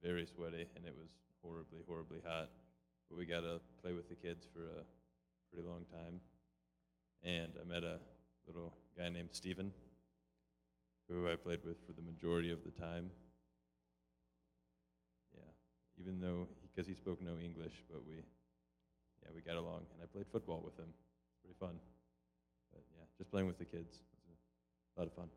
very 0.02 0.26
sweaty, 0.26 0.68
and 0.76 0.86
it 0.86 0.96
was 0.98 1.10
horribly, 1.42 1.80
horribly 1.88 2.20
hot. 2.26 2.50
But 3.10 3.18
we 3.18 3.26
got 3.26 3.42
to 3.42 3.60
play 3.82 3.94
with 3.94 4.08
the 4.10 4.16
kids 4.16 4.48
for 4.54 4.62
a 4.62 4.84
pretty 5.52 5.68
long 5.68 5.86
time. 5.92 6.20
And 7.24 7.52
I 7.60 7.68
met 7.68 7.84
a 7.84 8.00
little 8.46 8.74
guy 8.98 9.10
named 9.10 9.30
Steven, 9.32 9.72
who 11.10 11.30
I 11.30 11.36
played 11.36 11.60
with 11.66 11.78
for 11.86 11.94
the 11.94 12.02
majority 12.02 12.52
of 12.52 12.64
the 12.64 12.72
time. 12.72 13.10
Yeah, 15.36 15.50
even 16.00 16.20
though, 16.20 16.48
because 16.62 16.88
he 16.88 16.94
spoke 16.94 17.22
no 17.22 17.38
English, 17.44 17.84
but 17.92 18.02
we, 18.08 18.16
yeah, 19.24 19.30
we 19.36 19.42
got 19.42 19.56
along, 19.56 19.86
and 19.94 20.02
I 20.02 20.06
played 20.06 20.26
football 20.32 20.62
with 20.64 20.78
him. 20.78 20.92
Pretty 21.42 21.56
fun. 21.60 21.80
But 22.72 22.84
yeah, 22.96 23.06
just 23.18 23.32
playing 23.32 23.48
with 23.48 23.58
the 23.58 23.66
kids 23.66 24.00
was 24.28 24.38
a 24.96 25.00
lot 25.00 25.08
of 25.08 25.14
fun. 25.14 25.30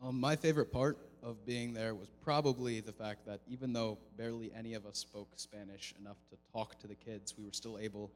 Um, 0.00 0.20
my 0.20 0.36
favorite 0.36 0.72
part 0.72 1.07
of 1.22 1.44
being 1.44 1.72
there 1.72 1.94
was 1.94 2.08
probably 2.22 2.80
the 2.80 2.92
fact 2.92 3.26
that 3.26 3.40
even 3.48 3.72
though 3.72 3.98
barely 4.16 4.50
any 4.56 4.74
of 4.74 4.86
us 4.86 4.98
spoke 4.98 5.28
Spanish 5.36 5.94
enough 6.00 6.16
to 6.30 6.36
talk 6.52 6.78
to 6.80 6.86
the 6.86 6.94
kids, 6.94 7.34
we 7.36 7.44
were 7.44 7.52
still 7.52 7.78
able 7.78 8.10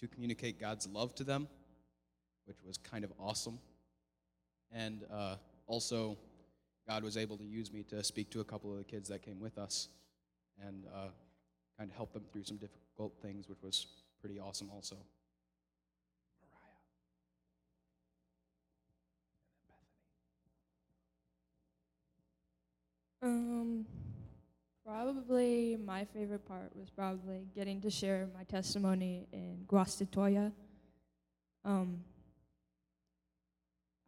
to 0.00 0.08
communicate 0.08 0.60
God's 0.60 0.86
love 0.88 1.14
to 1.16 1.24
them, 1.24 1.48
which 2.46 2.58
was 2.66 2.78
kind 2.78 3.04
of 3.04 3.12
awesome. 3.18 3.58
And 4.72 5.04
uh, 5.12 5.36
also, 5.66 6.16
God 6.88 7.04
was 7.04 7.16
able 7.16 7.36
to 7.38 7.44
use 7.44 7.72
me 7.72 7.82
to 7.84 8.02
speak 8.02 8.30
to 8.30 8.40
a 8.40 8.44
couple 8.44 8.70
of 8.72 8.78
the 8.78 8.84
kids 8.84 9.08
that 9.08 9.22
came 9.22 9.40
with 9.40 9.58
us 9.58 9.88
and 10.64 10.84
uh, 10.94 11.08
kind 11.78 11.90
of 11.90 11.96
help 11.96 12.12
them 12.12 12.24
through 12.32 12.44
some 12.44 12.56
difficult 12.56 13.14
things, 13.22 13.48
which 13.48 13.62
was 13.62 13.86
pretty 14.20 14.38
awesome 14.38 14.70
also. 14.74 14.96
Um, 23.24 23.86
probably 24.84 25.78
my 25.82 26.04
favorite 26.04 26.44
part 26.44 26.76
was 26.76 26.90
probably 26.90 27.48
getting 27.54 27.80
to 27.80 27.88
share 27.90 28.28
my 28.36 28.44
testimony 28.44 29.26
in 29.32 29.64
Guastatoya. 29.66 30.52
Um, 31.64 32.04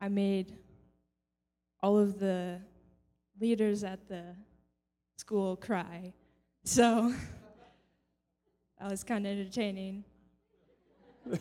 I 0.03 0.09
made 0.09 0.59
all 1.83 1.99
of 1.99 2.19
the 2.19 2.61
leaders 3.41 3.85
at 3.85 4.07
the 4.07 4.37
school 5.17 5.57
cry, 5.57 6.13
so 6.65 7.15
that 8.79 8.91
was 8.91 9.03
kind 9.03 9.27
of 9.27 9.33
entertaining. 9.33 10.05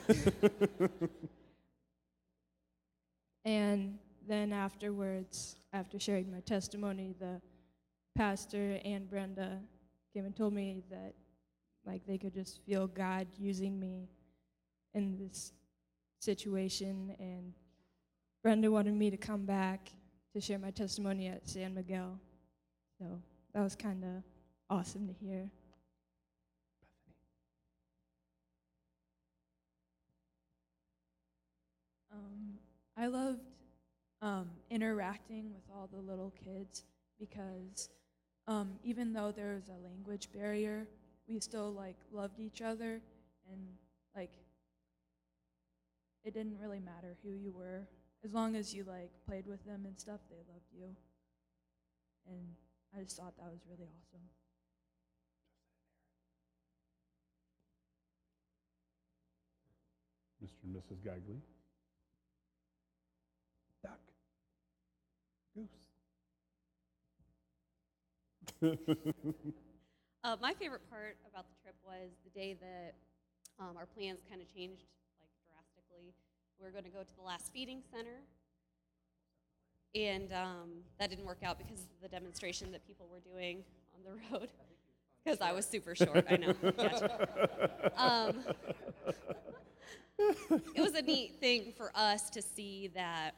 and 3.44 4.00
then 4.26 4.54
afterwards, 4.54 5.58
after 5.74 6.00
sharing 6.00 6.32
my 6.32 6.40
testimony, 6.40 7.14
the 7.20 7.42
pastor 8.16 8.80
and 8.86 9.10
Brenda 9.10 9.60
came 10.14 10.26
and 10.26 10.36
told 10.36 10.54
me 10.54 10.84
that 10.90 11.14
like 11.86 12.06
they 12.08 12.18
could 12.18 12.34
just 12.34 12.62
feel 12.66 12.88
God 12.88 13.28
using 13.38 13.80
me 13.80 14.10
in 14.94 15.18
this 15.18 15.52
situation 16.20 17.16
and 17.20 17.54
Brenda 18.42 18.72
wanted 18.72 18.94
me 18.94 19.10
to 19.10 19.18
come 19.18 19.46
back 19.46 19.92
to 20.34 20.42
share 20.42 20.60
my 20.60 20.72
testimony 20.72 21.28
at 21.28 21.48
San 21.48 21.74
Miguel. 21.74 22.20
So 23.00 23.22
that 23.54 23.62
was 23.62 23.76
kind 23.76 24.04
of 24.04 24.24
awesome 24.70 25.08
to 25.08 25.14
hear. 25.14 25.50
Um, 32.14 32.54
I 32.96 33.08
loved 33.08 33.42
um, 34.22 34.50
interacting 34.70 35.52
with 35.54 35.64
all 35.74 35.90
the 35.92 36.00
little 36.00 36.34
kids 36.44 36.84
because 37.20 37.90
um, 38.48 38.72
even 38.84 39.14
though 39.14 39.32
there 39.32 39.56
was 39.56 39.70
a 39.70 39.88
language 39.88 40.30
barrier, 40.34 40.88
we 41.28 41.40
still 41.40 41.72
like 41.72 41.98
loved 42.12 42.40
each 42.40 42.62
other 42.62 43.02
and 43.52 43.62
like 44.16 44.32
it 46.24 46.34
didn't 46.34 46.58
really 46.60 46.80
matter 46.80 47.16
who 47.24 47.32
you 47.32 47.52
were 47.52 47.88
as 48.24 48.34
long 48.34 48.56
as 48.56 48.74
you 48.74 48.84
like 48.84 49.12
played 49.28 49.46
with 49.46 49.64
them 49.66 49.84
and 49.86 50.00
stuff. 50.00 50.20
They 50.30 50.38
loved 50.52 50.66
you, 50.76 50.88
and 52.28 52.48
I 52.98 53.04
just 53.04 53.18
thought 53.18 53.38
that 53.38 53.52
was 53.52 53.62
really 53.70 53.88
awesome. 53.88 54.22
Mr. 60.44 60.64
and 60.64 60.76
Mrs. 60.76 61.04
Gagley. 61.04 61.42
Duck. 63.84 64.00
Goose. 65.56 65.85
Uh, 70.26 70.36
my 70.42 70.54
favorite 70.56 70.82
part 70.90 71.18
about 71.32 71.46
the 71.48 71.54
trip 71.62 71.76
was 71.86 72.10
the 72.24 72.32
day 72.32 72.58
that 72.60 72.96
um, 73.60 73.78
our 73.78 73.86
plans 73.86 74.18
kind 74.28 74.42
of 74.42 74.52
changed 74.52 74.82
like 75.22 75.30
drastically. 75.46 76.16
We 76.60 76.66
were 76.66 76.72
going 76.72 76.84
to 76.86 76.90
go 76.90 77.02
to 77.02 77.16
the 77.16 77.22
last 77.22 77.54
feeding 77.54 77.84
center, 77.94 78.24
and 79.94 80.34
um, 80.34 80.82
that 81.00 81.12
didn't 81.12 81.26
work 81.26 81.44
out 81.44 81.60
because 81.60 81.82
of 81.82 82.02
the 82.02 82.08
demonstration 82.08 82.72
that 82.72 82.88
people 82.88 83.08
were 83.12 83.20
doing 83.20 83.64
on 83.94 84.02
the 84.04 84.18
road. 84.34 84.50
Because 85.24 85.42
I 85.42 85.52
was 85.52 85.66
super 85.68 85.94
short, 85.94 86.26
I 86.28 86.38
know. 86.38 86.54
Gotcha. 86.54 87.92
Um, 87.98 88.44
it 90.76 90.82
was 90.82 90.96
a 90.96 91.02
neat 91.04 91.36
thing 91.40 91.72
for 91.78 91.92
us 91.94 92.30
to 92.32 92.42
see 92.42 92.90
that, 92.96 93.36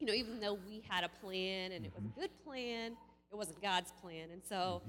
you 0.00 0.06
know, 0.06 0.12
even 0.12 0.40
though 0.40 0.58
we 0.68 0.82
had 0.88 1.04
a 1.04 1.08
plan 1.08 1.72
and 1.72 1.84
it 1.84 1.92
was 1.94 2.04
a 2.04 2.20
good 2.20 2.30
plan, 2.44 2.96
it 3.34 3.36
wasn't 3.36 3.60
God's 3.60 3.92
plan. 4.00 4.28
And 4.32 4.40
so, 4.48 4.80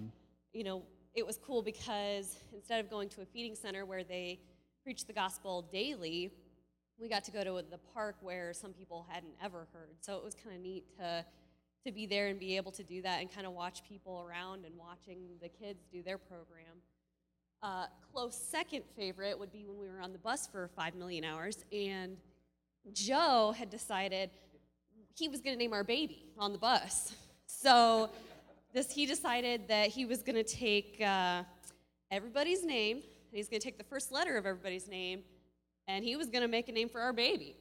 you 0.54 0.64
know, 0.64 0.84
it 1.16 1.26
was 1.26 1.38
cool 1.38 1.64
because 1.64 2.38
instead 2.54 2.80
of 2.80 2.92
going 2.92 3.10
to 3.10 3.22
a 3.22 3.26
feeding 3.26 3.56
center 3.56 3.86
where 3.86 4.04
they 4.04 4.40
preach 4.84 5.06
the 5.06 5.14
gospel 5.14 5.64
daily, 5.72 6.32
we 7.00 7.10
got 7.10 7.24
to 7.24 7.32
go 7.32 7.44
to 7.44 7.66
the 7.72 7.80
park 7.94 8.18
where 8.22 8.54
some 8.54 8.72
people 8.72 9.08
hadn't 9.10 9.34
ever 9.44 9.68
heard. 9.74 9.96
So 10.02 10.16
it 10.16 10.24
was 10.24 10.36
kind 10.36 10.56
of 10.56 10.62
neat 10.62 10.86
to 11.00 11.26
to 11.86 11.92
be 11.92 12.08
there 12.08 12.28
and 12.28 12.40
be 12.40 12.58
able 12.58 12.72
to 12.72 12.84
do 12.84 13.02
that 13.04 13.22
and 13.22 13.32
kind 13.32 13.46
of 13.46 13.54
watch 13.54 13.84
people 13.88 14.26
around 14.28 14.66
and 14.66 14.76
watching 14.76 15.20
the 15.40 15.48
kids 15.48 15.86
do 15.92 16.02
their 16.02 16.18
program. 16.18 16.82
Uh, 17.62 17.86
close 18.12 18.36
second 18.36 18.82
favorite 18.98 19.38
would 19.38 19.52
be 19.52 19.66
when 19.66 19.78
we 19.78 19.88
were 19.88 20.02
on 20.02 20.12
the 20.12 20.18
bus 20.18 20.48
for 20.48 20.68
five 20.76 20.96
million 20.96 21.24
hours, 21.24 21.64
and 21.72 22.18
Joe 22.92 23.54
had 23.56 23.70
decided 23.70 24.32
he 25.16 25.30
was 25.30 25.42
going 25.42 25.56
to 25.56 25.60
name 25.60 25.74
our 25.74 25.84
baby 25.84 26.26
on 26.40 26.52
the 26.54 26.58
bus. 26.58 27.14
So 27.46 28.10
this, 28.76 28.92
he 28.92 29.06
decided 29.06 29.70
that 29.70 29.88
he 29.88 30.06
was 30.06 30.22
going 30.22 30.36
to 30.36 30.44
take 30.44 31.02
uh, 31.02 31.44
everybody's 32.12 32.64
name 32.64 32.98
and 32.98 33.04
he's 33.32 33.48
going 33.48 33.62
to 33.62 33.64
take 33.64 33.78
the 33.78 33.86
first 33.86 34.12
letter 34.12 34.38
of 34.38 34.46
everybody's 34.46 34.90
name, 34.90 35.24
and 35.88 36.04
he 36.04 36.18
was 36.18 36.28
going 36.28 36.42
to 36.42 36.50
make 36.50 36.68
a 36.68 36.74
name 36.74 36.90
for 36.90 37.00
our 37.00 37.14
baby. 37.14 37.56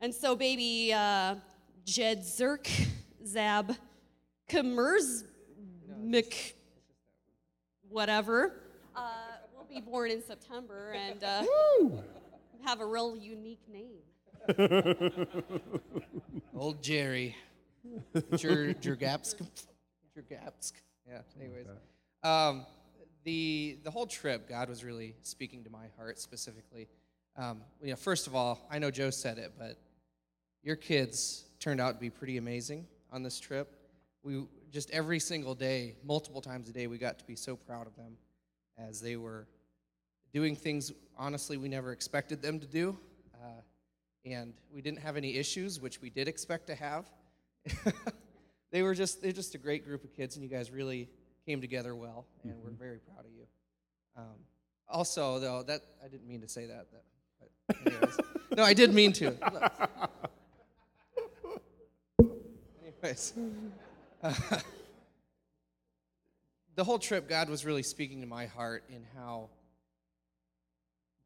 And 0.00 0.14
so, 0.14 0.36
baby 0.36 0.92
uh, 0.92 1.36
Jed 1.84 2.20
Zerk 2.20 2.68
Zab 3.26 3.74
Kamers 4.48 5.24
Mc 5.98 6.54
whatever 7.88 8.60
uh, 8.94 9.00
will 9.56 9.64
be 9.64 9.80
born 9.80 10.10
in 10.10 10.22
September 10.22 10.92
and 10.92 11.24
uh, 11.24 11.42
have 12.64 12.80
a 12.80 12.86
real 12.86 13.16
unique 13.16 13.66
name. 13.72 14.02
Old 16.54 16.82
Jerry. 16.82 17.34
Jer, 18.36 18.74
Jergapsk. 18.74 19.46
Jergapsk. 20.18 20.72
Yeah, 21.10 21.20
anyways. 21.40 21.64
Um, 22.22 22.66
the, 23.24 23.78
the 23.82 23.90
whole 23.90 24.06
trip, 24.06 24.46
God 24.46 24.68
was 24.68 24.84
really 24.84 25.14
speaking 25.22 25.64
to 25.64 25.70
my 25.70 25.86
heart 25.96 26.18
specifically. 26.18 26.86
Um, 27.34 27.62
you 27.82 27.88
know, 27.88 27.96
first 27.96 28.26
of 28.26 28.34
all, 28.34 28.60
I 28.70 28.78
know 28.78 28.90
Joe 28.90 29.08
said 29.08 29.38
it, 29.38 29.54
but 29.58 29.78
your 30.62 30.76
kids 30.76 31.46
turned 31.60 31.80
out 31.80 31.94
to 31.94 31.98
be 31.98 32.10
pretty 32.10 32.36
amazing 32.36 32.86
on 33.10 33.22
this 33.22 33.40
trip. 33.40 33.74
We 34.22 34.44
just 34.70 34.90
every 34.90 35.18
single 35.18 35.54
day, 35.54 35.94
multiple 36.04 36.42
times 36.42 36.68
a 36.68 36.72
day, 36.72 36.88
we 36.88 36.98
got 36.98 37.18
to 37.20 37.24
be 37.24 37.36
so 37.36 37.56
proud 37.56 37.86
of 37.86 37.96
them 37.96 38.18
as 38.76 39.00
they 39.00 39.16
were 39.16 39.46
doing 40.34 40.54
things 40.54 40.92
honestly 41.16 41.56
we 41.56 41.68
never 41.68 41.92
expected 41.92 42.42
them 42.42 42.60
to 42.60 42.66
do. 42.66 42.98
Uh, 43.34 43.62
and 44.26 44.52
we 44.74 44.82
didn't 44.82 44.98
have 44.98 45.16
any 45.16 45.36
issues, 45.36 45.80
which 45.80 46.02
we 46.02 46.10
did 46.10 46.28
expect 46.28 46.66
to 46.66 46.74
have. 46.74 47.06
they 48.70 48.82
were 48.82 48.94
just 48.94 49.22
they're 49.22 49.32
just 49.32 49.54
a 49.54 49.58
great 49.58 49.84
group 49.84 50.04
of 50.04 50.14
kids, 50.14 50.36
and 50.36 50.44
you 50.44 50.50
guys 50.50 50.70
really 50.70 51.08
came 51.46 51.60
together 51.60 51.94
well, 51.94 52.26
and 52.44 52.54
we're 52.62 52.70
very 52.70 52.98
proud 52.98 53.24
of 53.24 53.32
you. 53.32 53.46
Um, 54.16 54.36
also, 54.88 55.38
though, 55.38 55.62
that 55.62 55.82
I 56.04 56.08
didn't 56.08 56.26
mean 56.26 56.40
to 56.42 56.48
say 56.48 56.66
that. 56.66 56.86
that 56.92 57.04
anyways. 57.86 58.18
no, 58.56 58.62
I 58.64 58.74
did 58.74 58.92
mean 58.92 59.12
to. 59.14 59.34
anyways, 63.02 63.32
the 66.74 66.84
whole 66.84 66.98
trip, 66.98 67.28
God 67.28 67.48
was 67.48 67.64
really 67.64 67.82
speaking 67.82 68.20
to 68.20 68.26
my 68.26 68.46
heart 68.46 68.84
in 68.88 69.04
how 69.16 69.50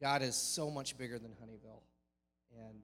God 0.00 0.22
is 0.22 0.36
so 0.36 0.70
much 0.70 0.98
bigger 0.98 1.18
than 1.18 1.30
Honeyville. 1.30 1.82
And, 2.58 2.80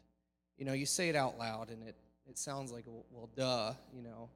you 0.57 0.65
know, 0.65 0.73
you 0.73 0.87
say 0.87 1.09
it 1.09 1.17
out 1.17 1.39
loud 1.39 1.71
and 1.71 1.83
it, 1.83 1.97
it 2.29 2.39
sounds 2.39 2.73
like, 2.73 2.85
well, 2.87 3.29
duh, 3.37 3.73
you 3.95 4.03
know. 4.03 4.31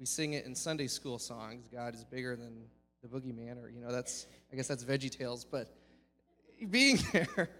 We 0.00 0.06
sing 0.06 0.32
it 0.32 0.46
in 0.46 0.54
Sunday 0.54 0.86
school 0.86 1.18
songs 1.18 1.66
God 1.70 1.94
is 1.94 2.04
bigger 2.04 2.34
than 2.34 2.64
the 3.02 3.08
boogeyman, 3.08 3.62
or, 3.62 3.68
you 3.68 3.82
know, 3.82 3.92
that's, 3.92 4.26
I 4.50 4.56
guess 4.56 4.66
that's 4.66 4.82
Veggie 4.82 5.10
Tales. 5.10 5.44
But 5.44 5.68
being 6.70 6.98
there, 7.12 7.50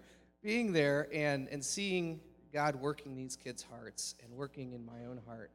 being 0.42 0.72
there 0.72 1.07
and, 1.12 1.48
and 1.48 1.62
seeing 1.62 2.18
God 2.53 2.76
working 2.76 3.14
these 3.14 3.37
kids' 3.37 3.62
hearts 3.62 4.14
and 4.24 4.33
working 4.33 4.72
in 4.72 4.85
my 4.87 5.05
own 5.09 5.20
heart 5.26 5.50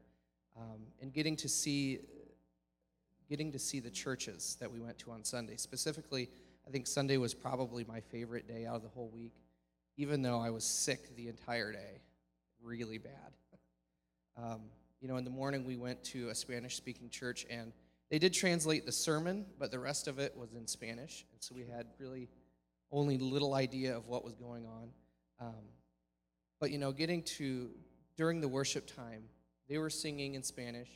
um, 0.56 0.82
and 1.02 1.12
getting 1.12 1.36
to 1.38 1.50
see 1.50 2.00
getting 3.28 3.52
to 3.52 3.58
see 3.58 3.80
the 3.80 3.89
churches 3.89 4.56
that 4.60 4.71
we 4.71 4.80
went 4.80 5.00
to 5.00 5.10
on 5.10 5.24
Sunday. 5.24 5.56
Specifically, 5.58 6.30
I 6.67 6.69
think 6.69 6.86
Sunday 6.86 7.17
was 7.17 7.34
probably 7.34 7.84
my 7.84 8.00
favorite 8.00 8.48
day 8.48 8.67
out 8.67 8.76
of 8.76 8.84
the 8.84 8.89
whole 8.89 9.10
week, 9.10 9.34
even 9.98 10.21
though 10.21 10.39
I 10.39 10.52
was 10.52 10.63
sick 10.63 11.15
the 11.15 11.28
entire 11.28 11.71
day, 11.71 12.02
really 12.62 13.00
bad. 13.00 13.34
Um, 14.38 14.62
you 15.02 15.08
know, 15.08 15.18
in 15.18 15.24
the 15.24 15.30
morning 15.30 15.66
we 15.66 15.78
went 15.78 16.04
to 16.06 16.30
a 16.30 16.36
Spanish 16.36 16.76
speaking 16.76 17.10
church 17.10 17.46
and 17.50 17.72
they 18.10 18.20
did 18.20 18.34
translate 18.34 18.86
the 18.86 18.92
sermon, 18.92 19.46
but 19.60 19.72
the 19.72 19.80
rest 19.80 20.08
of 20.08 20.20
it 20.20 20.36
was 20.38 20.54
in 20.54 20.68
Spanish. 20.68 21.26
And 21.34 21.42
so 21.42 21.56
we 21.56 21.66
had 21.66 21.88
really 22.00 22.30
only 22.92 23.18
little 23.18 23.56
idea 23.56 23.98
of 23.98 24.08
what 24.08 24.24
was 24.24 24.36
going 24.36 24.66
on. 24.66 24.90
Um, 25.40 25.66
but, 26.60 26.72
you 26.72 26.78
know, 26.78 26.92
getting 26.92 27.24
to, 27.24 27.70
during 28.16 28.42
the 28.42 28.48
worship 28.48 28.88
time, 28.88 29.24
they 29.68 29.78
were 29.78 29.90
singing 29.90 30.36
in 30.36 30.44
Spanish. 30.44 30.90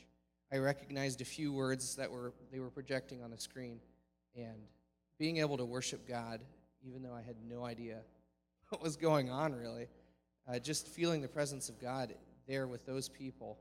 I 0.52 0.58
recognized 0.58 1.20
a 1.20 1.24
few 1.24 1.52
words 1.52 1.96
that 1.96 2.10
were 2.10 2.32
they 2.50 2.60
were 2.60 2.70
projecting 2.70 3.22
on 3.22 3.30
the 3.30 3.38
screen, 3.38 3.80
and 4.34 4.56
being 5.18 5.38
able 5.38 5.56
to 5.56 5.64
worship 5.64 6.08
God, 6.08 6.40
even 6.82 7.02
though 7.02 7.14
I 7.14 7.22
had 7.22 7.36
no 7.48 7.64
idea 7.64 7.98
what 8.68 8.82
was 8.82 8.96
going 8.96 9.30
on, 9.30 9.54
really, 9.54 9.88
uh, 10.48 10.58
just 10.58 10.88
feeling 10.88 11.20
the 11.20 11.28
presence 11.28 11.68
of 11.68 11.80
God 11.80 12.14
there 12.48 12.66
with 12.66 12.86
those 12.86 13.08
people, 13.08 13.58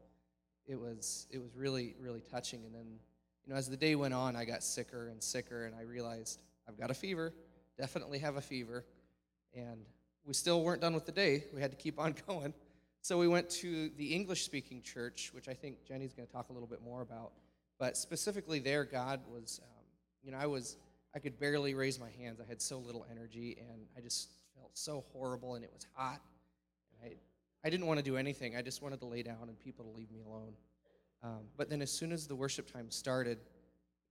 it 0.69 0.79
was 0.79 1.27
it 1.32 1.39
was 1.39 1.55
really 1.55 1.95
really 1.99 2.21
touching. 2.32 2.63
And 2.63 2.73
then, 2.73 2.99
you 3.45 3.51
know, 3.51 3.58
as 3.58 3.67
the 3.67 3.77
day 3.77 3.95
went 3.95 4.13
on, 4.13 4.36
I 4.36 4.45
got 4.45 4.63
sicker 4.63 5.10
and 5.10 5.21
sicker, 5.21 5.65
and 5.65 5.75
I 5.75 5.82
realized 5.82 6.41
I've 6.67 6.77
got 6.77 6.91
a 6.91 6.93
fever, 6.93 7.34
definitely 7.77 8.19
have 8.19 8.38
a 8.38 8.41
fever, 8.41 8.86
and 9.53 9.82
we 10.23 10.34
still 10.34 10.62
weren't 10.62 10.82
done 10.82 10.93
with 10.93 11.05
the 11.05 11.12
day. 11.12 11.43
We 11.53 11.60
had 11.60 11.71
to 11.71 11.77
keep 11.77 11.99
on 11.99 12.13
going. 12.27 12.53
So 13.01 13.17
we 13.17 13.27
went 13.27 13.49
to 13.49 13.89
the 13.97 14.13
English 14.13 14.43
speaking 14.43 14.82
church, 14.82 15.32
which 15.34 15.47
I 15.47 15.53
think 15.53 15.86
Jenny's 15.86 16.13
going 16.13 16.27
to 16.27 16.32
talk 16.32 16.49
a 16.49 16.53
little 16.53 16.67
bit 16.67 16.82
more 16.84 17.01
about. 17.01 17.32
But 17.79 17.95
specifically, 17.95 18.60
there, 18.60 18.84
God 18.84 19.21
was, 19.32 19.62
um, 19.63 19.86
you 20.21 20.32
know, 20.32 20.38
I 20.38 20.45
was, 20.45 20.75
I 21.15 21.19
could 21.19 21.39
barely 21.39 21.73
raise 21.73 21.97
my 21.97 22.10
hands. 22.21 22.41
I 22.41 22.47
had 22.47 22.62
so 22.62 22.77
little 22.77 23.05
energy, 23.10 23.58
and 23.71 23.86
I 23.97 24.01
just 24.01 24.29
felt 24.53 24.77
so 24.77 25.05
horrible, 25.13 25.55
and 25.55 25.63
it 25.63 25.71
was 25.73 25.88
hot. 25.95 26.19
And 27.01 27.12
I, 27.12 27.15
I 27.63 27.69
didn't 27.69 27.87
want 27.87 27.99
to 27.99 28.03
do 28.03 28.17
anything. 28.17 28.55
I 28.55 28.61
just 28.61 28.81
wanted 28.81 28.99
to 28.99 29.05
lay 29.05 29.23
down 29.23 29.49
and 29.49 29.59
people 29.59 29.85
to 29.85 29.91
leave 29.91 30.11
me 30.11 30.21
alone. 30.25 30.53
Um, 31.21 31.41
but 31.57 31.69
then, 31.69 31.81
as 31.81 31.91
soon 31.91 32.11
as 32.11 32.27
the 32.27 32.35
worship 32.35 32.71
time 32.71 32.89
started, 32.89 33.39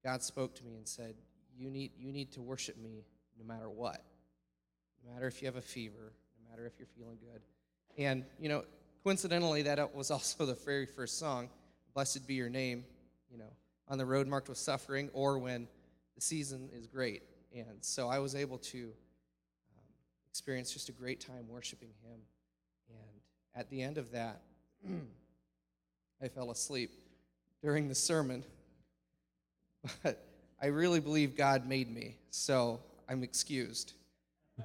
God 0.05 0.23
spoke 0.23 0.55
to 0.57 0.65
me 0.65 0.77
and 0.77 0.87
said, 0.87 1.15
"You 1.57 1.71
need, 1.71 1.93
you 1.99 2.13
need 2.13 2.33
to 2.33 2.43
worship 2.43 2.77
me 2.77 3.05
no 3.39 3.47
matter 3.47 3.71
what. 3.71 4.05
No 5.05 5.15
matter 5.15 5.27
if 5.27 5.41
you 5.41 5.47
have 5.47 5.57
a 5.57 5.63
fever, 5.63 6.13
no 6.39 6.51
matter 6.51 6.67
if 6.67 6.79
you're 6.79 6.89
feeling 6.97 7.19
good." 7.19 7.41
And 7.97 8.25
you 8.39 8.51
know, 8.51 8.65
Coincidentally, 9.05 9.63
that 9.63 9.95
was 9.95 10.11
also 10.11 10.45
the 10.45 10.55
very 10.55 10.87
first 10.87 11.19
song, 11.19 11.49
Blessed 11.95 12.27
Be 12.27 12.35
Your 12.35 12.51
Name, 12.51 12.85
you 13.31 13.39
know, 13.39 13.53
on 13.89 13.99
the 13.99 14.05
road 14.05 14.27
marked 14.27 14.49
with 14.49 14.59
suffering 14.59 15.09
or 15.13 15.39
when 15.39 15.67
the 16.15 16.21
season 16.21 16.69
is 16.75 16.87
great. 16.87 17.23
And 17.55 17.79
so 17.81 18.09
I 18.09 18.19
was 18.19 18.35
able 18.35 18.59
to 18.59 18.79
um, 18.79 19.85
experience 20.29 20.73
just 20.73 20.89
a 20.91 20.93
great 20.93 21.21
time 21.21 21.49
worshiping 21.49 21.91
Him. 22.03 22.21
At 23.59 23.69
the 23.71 23.83
end 23.83 23.99
of 23.99 24.13
that, 24.13 24.41
I 26.23 26.29
fell 26.29 26.53
asleep 26.53 26.93
during 27.61 27.89
the 27.89 27.95
sermon. 27.95 28.45
But 30.03 30.25
I 30.61 30.67
really 30.67 31.01
believe 31.01 31.37
God 31.37 31.67
made 31.67 31.89
me, 31.89 32.17
so 32.31 32.81
I'm 33.09 33.23
excused. 33.23 33.95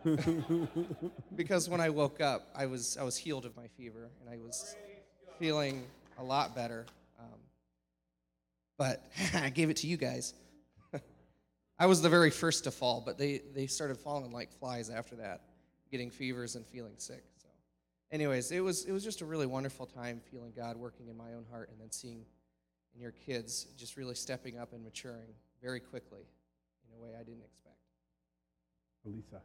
because 1.35 1.69
when 1.69 1.79
I 1.79 1.89
woke 1.89 2.19
up, 2.19 2.49
I 2.55 2.65
was, 2.65 2.97
I 2.97 3.03
was 3.03 3.15
healed 3.15 3.45
of 3.45 3.55
my 3.55 3.67
fever 3.77 4.09
and 4.19 4.29
I 4.29 4.37
was 4.37 4.75
feeling 5.39 5.83
a 6.17 6.23
lot 6.23 6.55
better. 6.55 6.87
Um, 7.19 7.39
but 8.77 9.09
I 9.35 9.49
gave 9.49 9.69
it 9.69 9.77
to 9.77 9.87
you 9.87 9.97
guys. 9.97 10.33
I 11.79 11.85
was 11.85 12.01
the 12.01 12.09
very 12.09 12.31
first 12.31 12.65
to 12.65 12.71
fall, 12.71 13.01
but 13.05 13.17
they, 13.17 13.41
they 13.55 13.67
started 13.67 13.97
falling 13.97 14.31
like 14.31 14.51
flies 14.51 14.89
after 14.89 15.15
that, 15.17 15.41
getting 15.91 16.09
fevers 16.09 16.55
and 16.55 16.65
feeling 16.65 16.93
sick. 16.97 17.23
So, 18.13 18.15
anyways, 18.15 18.51
it 18.51 18.59
was, 18.59 18.85
it 18.85 18.91
was 18.91 19.03
just 19.03 19.21
a 19.21 19.25
really 19.25 19.47
wonderful 19.47 19.87
time 19.87 20.21
feeling 20.29 20.53
God 20.55 20.77
working 20.77 21.07
in 21.07 21.17
my 21.17 21.33
own 21.33 21.45
heart 21.49 21.69
and 21.71 21.81
then 21.81 21.89
seeing 21.89 22.25
in 22.93 23.01
your 23.01 23.11
kids 23.11 23.65
just 23.75 23.97
really 23.97 24.13
stepping 24.13 24.59
up 24.59 24.71
and 24.71 24.83
maturing 24.83 25.33
very 25.59 25.79
quickly 25.79 26.21
in 26.85 26.93
a 26.93 27.01
way 27.01 27.17
I 27.19 27.23
didn't 27.23 27.41
expect. 27.41 27.81
Elisa. 29.03 29.41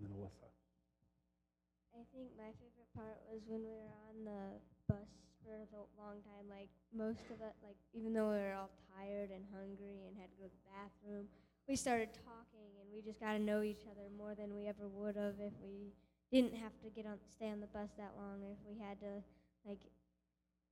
And 0.00 0.08
then 0.08 0.16
Alyssa. 0.16 0.48
I 1.92 2.00
think 2.16 2.32
my 2.40 2.48
favorite 2.56 2.88
part 2.96 3.20
was 3.28 3.44
when 3.46 3.60
we 3.60 3.76
were 3.76 3.92
on 4.08 4.24
the 4.24 4.56
bus 4.88 5.04
for 5.44 5.52
a 5.52 5.84
long 6.00 6.24
time. 6.24 6.48
Like 6.48 6.72
most 6.96 7.28
of 7.28 7.44
it, 7.44 7.52
like 7.60 7.76
even 7.92 8.14
though 8.14 8.32
we 8.32 8.40
were 8.40 8.56
all 8.56 8.72
tired 8.96 9.28
and 9.28 9.44
hungry 9.52 10.08
and 10.08 10.16
had 10.16 10.32
to 10.32 10.36
go 10.40 10.48
to 10.48 10.56
the 10.64 10.64
bathroom, 10.72 11.28
we 11.68 11.76
started 11.76 12.08
talking 12.24 12.72
and 12.80 12.88
we 12.88 13.04
just 13.04 13.20
got 13.20 13.36
to 13.36 13.38
know 13.38 13.60
each 13.60 13.84
other 13.84 14.08
more 14.16 14.34
than 14.34 14.56
we 14.56 14.64
ever 14.64 14.88
would 14.88 15.16
have 15.16 15.36
if 15.44 15.52
we 15.60 15.92
didn't 16.32 16.54
have 16.54 16.72
to 16.84 16.90
get 16.90 17.06
on 17.06 17.16
stay 17.32 17.48
on 17.50 17.60
the 17.60 17.70
bus 17.72 17.88
that 17.96 18.12
long 18.16 18.44
if 18.44 18.58
we 18.68 18.76
had 18.78 19.00
to 19.00 19.24
like 19.66 19.80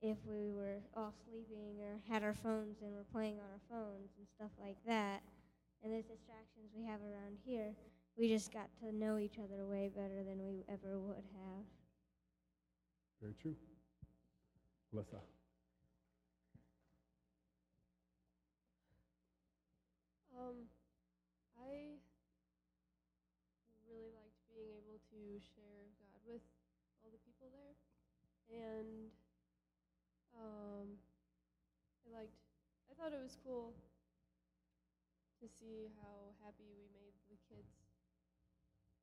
if 0.01 0.17
we 0.29 0.51
were 0.51 0.77
all 0.95 1.13
sleeping 1.25 1.81
or 1.81 1.97
had 2.07 2.21
our 2.21 2.33
phones 2.33 2.77
and 2.81 2.93
were 2.93 3.07
playing 3.11 3.39
on 3.41 3.49
our 3.49 3.63
phones 3.69 4.13
and 4.17 4.27
stuff 4.37 4.51
like 4.61 4.77
that. 4.85 5.21
And 5.83 5.93
the 5.93 6.01
distractions 6.01 6.73
we 6.75 6.85
have 6.85 7.01
around 7.01 7.37
here 7.45 7.73
we 8.17 8.27
just 8.27 8.51
got 8.51 8.67
to 8.81 8.91
know 8.91 9.19
each 9.19 9.37
other 9.37 9.63
way 9.65 9.91
better 9.95 10.23
than 10.23 10.43
we 10.43 10.65
ever 10.67 10.97
would 10.97 11.23
have. 11.35 11.65
Very 13.21 13.33
true. 13.41 13.55
Alyssa. 14.93 15.21
Um, 20.39 20.55
and 28.51 29.11
um, 30.35 30.87
I 32.05 32.23
liked. 32.23 32.37
I 32.87 32.95
thought 32.95 33.11
it 33.13 33.21
was 33.21 33.37
cool 33.43 33.75
to 35.41 35.45
see 35.45 35.91
how 36.01 36.33
happy 36.41 36.65
we 36.73 36.87
made 36.95 37.13
the 37.29 37.37
kids 37.45 37.77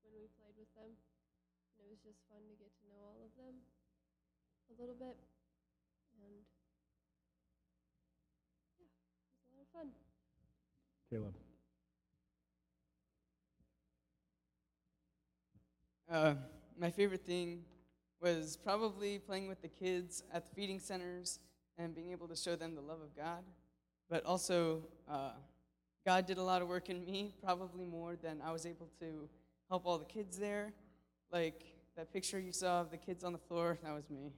when 0.02 0.12
we 0.16 0.26
played 0.34 0.56
with 0.58 0.70
them. 0.74 0.96
And 1.76 1.86
it 1.86 1.90
was 1.90 2.02
just 2.02 2.22
fun 2.26 2.42
to 2.48 2.56
get 2.58 2.72
to 2.80 2.84
know 2.90 3.00
all 3.02 3.20
of 3.22 3.32
them 3.38 3.60
a 4.70 4.74
little 4.80 4.96
bit. 4.96 5.18
And 6.18 6.42
yeah, 8.80 8.88
it 8.88 8.88
was 8.88 8.94
a 9.46 9.52
lot 9.54 9.62
of 9.62 9.70
fun. 9.70 9.88
Caleb. 11.10 11.36
Uh, 16.10 16.34
my 16.78 16.90
favorite 16.90 17.24
thing 17.24 17.64
was 18.24 18.56
probably 18.56 19.18
playing 19.18 19.48
with 19.48 19.60
the 19.60 19.68
kids 19.68 20.22
at 20.32 20.46
the 20.46 20.54
feeding 20.54 20.80
centers 20.80 21.40
and 21.76 21.94
being 21.94 22.10
able 22.10 22.26
to 22.26 22.34
show 22.34 22.56
them 22.56 22.74
the 22.74 22.80
love 22.80 23.02
of 23.02 23.14
God. 23.14 23.44
But 24.08 24.24
also, 24.24 24.82
uh, 25.06 25.32
God 26.06 26.24
did 26.24 26.38
a 26.38 26.42
lot 26.42 26.62
of 26.62 26.68
work 26.68 26.88
in 26.88 27.04
me, 27.04 27.34
probably 27.42 27.84
more 27.84 28.16
than 28.16 28.40
I 28.42 28.50
was 28.50 28.64
able 28.64 28.88
to 29.00 29.28
help 29.68 29.84
all 29.84 29.98
the 29.98 30.06
kids 30.06 30.38
there. 30.38 30.72
Like 31.30 31.64
that 31.98 32.14
picture 32.14 32.40
you 32.40 32.52
saw 32.52 32.80
of 32.80 32.90
the 32.90 32.96
kids 32.96 33.24
on 33.24 33.32
the 33.32 33.38
floor, 33.38 33.78
that 33.82 33.92
was 33.92 34.08
me. 34.08 34.32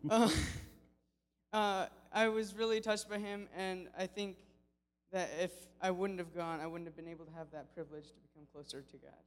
uh, 0.10 0.30
uh, 1.54 1.86
I 2.12 2.28
was 2.28 2.54
really 2.54 2.82
touched 2.82 3.08
by 3.08 3.18
him, 3.18 3.48
and 3.56 3.88
I 3.98 4.06
think 4.06 4.36
that 5.12 5.30
if 5.40 5.52
I 5.80 5.90
wouldn't 5.90 6.18
have 6.18 6.34
gone, 6.34 6.60
I 6.60 6.66
wouldn't 6.66 6.88
have 6.88 6.96
been 6.96 7.08
able 7.08 7.24
to 7.24 7.32
have 7.32 7.50
that 7.52 7.74
privilege 7.74 8.08
to 8.08 8.20
become 8.20 8.46
closer 8.52 8.82
to 8.82 8.96
God. 8.98 9.24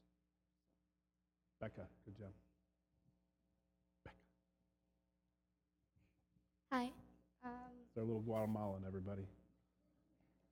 Becca, 1.59 1.87
good 2.05 2.17
job. 2.19 2.29
Hi. 6.71 6.91
Um, 7.43 7.51
They're 7.93 8.03
a 8.03 8.07
little 8.07 8.21
Guatemalan, 8.21 8.83
everybody. 8.87 9.23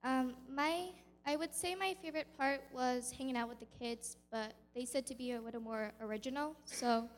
um, 0.03 0.35
my, 0.53 0.89
I 1.25 1.35
would 1.35 1.53
say 1.53 1.75
my 1.75 1.95
favorite 2.01 2.27
part 2.37 2.61
was 2.73 3.13
hanging 3.17 3.37
out 3.37 3.47
with 3.49 3.59
the 3.59 3.67
kids, 3.79 4.17
but 4.31 4.53
they 4.75 4.85
said 4.85 5.05
to 5.07 5.15
be 5.15 5.31
a 5.33 5.41
little 5.41 5.61
more 5.61 5.91
original. 6.01 6.55
So, 6.65 7.09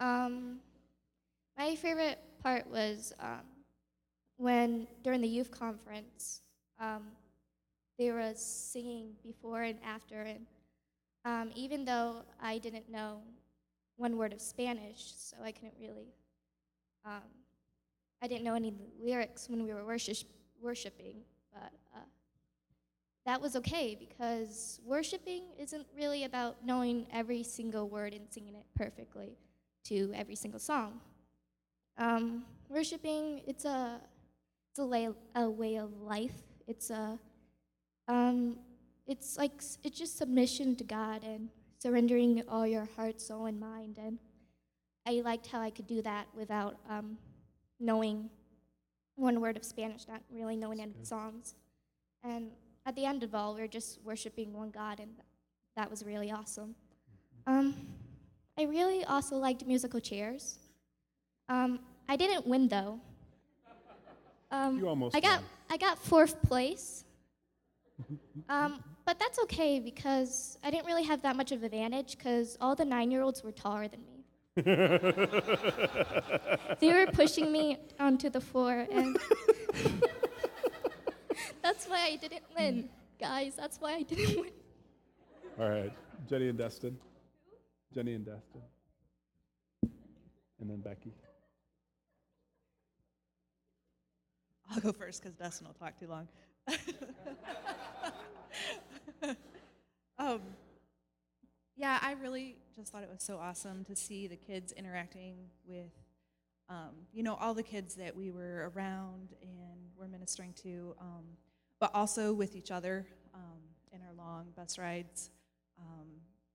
um, 0.00 0.60
my 1.58 1.74
favorite 1.76 2.18
part 2.42 2.66
was 2.70 3.12
um, 3.20 3.42
when 4.38 4.86
during 5.02 5.20
the 5.20 5.28
youth 5.28 5.50
conference, 5.50 6.40
um, 6.78 7.02
they 7.98 8.10
were 8.10 8.32
singing 8.34 9.12
before 9.22 9.62
and 9.62 9.78
after, 9.84 10.22
and 10.22 10.46
um, 11.26 11.50
even 11.54 11.84
though 11.84 12.22
I 12.42 12.58
didn't 12.58 12.90
know 12.90 13.20
one 13.96 14.16
word 14.16 14.32
of 14.32 14.40
Spanish, 14.40 15.12
so 15.16 15.36
I 15.44 15.52
couldn't 15.52 15.74
really. 15.78 16.14
I 18.22 18.26
didn't 18.26 18.44
know 18.44 18.54
any 18.54 18.74
lyrics 19.02 19.48
when 19.48 19.62
we 19.62 19.72
were 19.72 19.84
worship, 19.84 20.18
worshiping, 20.60 21.16
but 21.52 21.72
uh, 21.94 22.00
that 23.24 23.40
was 23.40 23.56
okay 23.56 23.96
because 23.98 24.80
worshiping 24.84 25.44
isn't 25.58 25.86
really 25.96 26.24
about 26.24 26.64
knowing 26.64 27.06
every 27.12 27.42
single 27.42 27.88
word 27.88 28.12
and 28.12 28.26
singing 28.30 28.54
it 28.54 28.66
perfectly 28.74 29.38
to 29.84 30.12
every 30.14 30.34
single 30.34 30.60
song. 30.60 31.00
Um, 31.96 32.44
worshiping, 32.68 33.40
it's 33.46 33.64
a, 33.64 34.00
it's 34.70 34.78
a, 34.78 34.84
lay, 34.84 35.08
a 35.34 35.48
way 35.48 35.76
of 35.76 36.00
life. 36.00 36.42
It's 36.66 36.90
a, 36.90 37.18
um, 38.06 38.58
it's 39.06 39.38
like 39.38 39.52
it's 39.82 39.98
just 39.98 40.18
submission 40.18 40.76
to 40.76 40.84
God 40.84 41.24
and 41.24 41.48
surrendering 41.78 42.42
all 42.48 42.66
your 42.66 42.86
heart, 42.96 43.20
soul, 43.20 43.46
and 43.46 43.58
mind. 43.58 43.98
And 43.98 44.18
I 45.06 45.22
liked 45.24 45.46
how 45.46 45.60
I 45.60 45.70
could 45.70 45.86
do 45.86 46.02
that 46.02 46.26
without 46.36 46.76
um, 46.88 47.16
knowing 47.80 48.30
one 49.16 49.40
word 49.40 49.56
of 49.56 49.64
Spanish, 49.64 50.06
not 50.06 50.22
really 50.30 50.56
knowing 50.56 50.80
any 50.80 50.94
songs. 51.02 51.54
And 52.22 52.50
at 52.86 52.94
the 52.94 53.04
end 53.04 53.22
of 53.22 53.34
all, 53.34 53.54
we 53.54 53.60
were 53.60 53.68
just 53.68 54.00
worshiping 54.04 54.52
one 54.52 54.70
God, 54.70 55.00
and 55.00 55.10
that 55.76 55.90
was 55.90 56.04
really 56.04 56.30
awesome. 56.30 56.74
Um, 57.46 57.74
I 58.58 58.64
really 58.64 59.04
also 59.04 59.36
liked 59.36 59.66
musical 59.66 60.00
chairs. 60.00 60.58
Um, 61.48 61.80
I 62.08 62.16
didn't 62.16 62.46
win 62.46 62.68
though. 62.68 63.00
Um, 64.50 64.78
You 64.78 64.88
almost 64.88 65.16
I 65.16 65.20
got 65.20 65.40
won. 65.40 65.44
I 65.70 65.76
got 65.76 65.98
fourth 65.98 66.40
place. 66.42 67.04
Um, 68.48 68.82
but 69.06 69.18
that's 69.18 69.38
okay 69.40 69.78
because 69.78 70.58
I 70.64 70.70
didn't 70.70 70.86
really 70.86 71.04
have 71.04 71.22
that 71.22 71.36
much 71.36 71.52
of 71.52 71.62
advantage 71.62 72.16
because 72.16 72.56
all 72.60 72.74
the 72.74 72.84
nine-year-olds 72.84 73.44
were 73.44 73.52
taller 73.52 73.86
than 73.86 74.00
me. 74.06 74.19
they 74.56 74.64
were 76.82 77.06
pushing 77.12 77.52
me 77.52 77.78
onto 77.98 78.28
the 78.28 78.40
floor, 78.40 78.86
and 78.90 79.16
that's 81.62 81.86
why 81.86 82.06
I 82.06 82.16
didn't 82.16 82.42
win, 82.58 82.88
guys. 83.20 83.54
That's 83.56 83.80
why 83.80 83.94
I 83.94 84.02
didn't 84.02 84.40
win. 84.40 84.50
All 85.58 85.68
right, 85.68 85.92
Jenny 86.28 86.48
and 86.48 86.58
Dustin. 86.58 86.98
Jenny 87.94 88.14
and 88.14 88.26
Dustin. 88.26 88.62
And 90.60 90.68
then 90.68 90.80
Becky. 90.80 91.12
I'll 94.72 94.80
go 94.80 94.92
first 94.92 95.22
because 95.22 95.36
Dustin 95.36 95.66
will 95.66 95.74
talk 95.74 95.98
too 95.98 96.06
long. 96.08 96.28
um, 100.18 100.40
yeah, 101.80 101.98
I 102.02 102.12
really 102.12 102.56
just 102.76 102.92
thought 102.92 103.02
it 103.02 103.08
was 103.10 103.22
so 103.22 103.38
awesome 103.38 103.84
to 103.84 103.96
see 103.96 104.26
the 104.26 104.36
kids 104.36 104.72
interacting 104.72 105.36
with, 105.66 105.90
um, 106.68 106.90
you 107.10 107.22
know, 107.22 107.36
all 107.36 107.54
the 107.54 107.62
kids 107.62 107.94
that 107.94 108.14
we 108.14 108.30
were 108.30 108.70
around 108.74 109.30
and 109.40 109.80
were 109.96 110.06
ministering 110.06 110.52
to, 110.62 110.94
um, 111.00 111.24
but 111.78 111.90
also 111.94 112.34
with 112.34 112.54
each 112.54 112.70
other 112.70 113.06
um, 113.34 113.62
in 113.92 114.00
our 114.02 114.12
long 114.12 114.48
bus 114.54 114.76
rides, 114.76 115.30
um, 115.78 116.06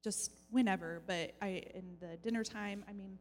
just 0.04 0.32
whenever. 0.52 1.02
But 1.08 1.34
I, 1.42 1.64
in 1.74 1.98
the 2.00 2.18
dinner 2.18 2.44
time, 2.44 2.86
I 2.88 2.94
mean, 2.94 3.18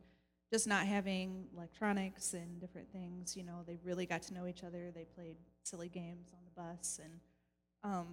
just 0.53 0.69
not 0.69 0.87
having 0.87 1.47
electronics 1.57 2.35
and 2.35 2.61
different 2.61 2.93
things, 2.93 3.35
you 3.35 3.45
know, 3.45 3.63
they 3.67 3.79
really 3.83 4.05
got 4.05 4.21
to 4.25 4.35
know 4.35 4.47
each 4.47 4.63
other. 4.63 4.91
They 4.95 5.07
played 5.07 5.37
silly 5.63 5.89
games 5.89 6.33
on 6.35 6.41
the 6.45 6.61
bus, 6.61 7.01
and 7.03 7.13
um, 7.83 8.09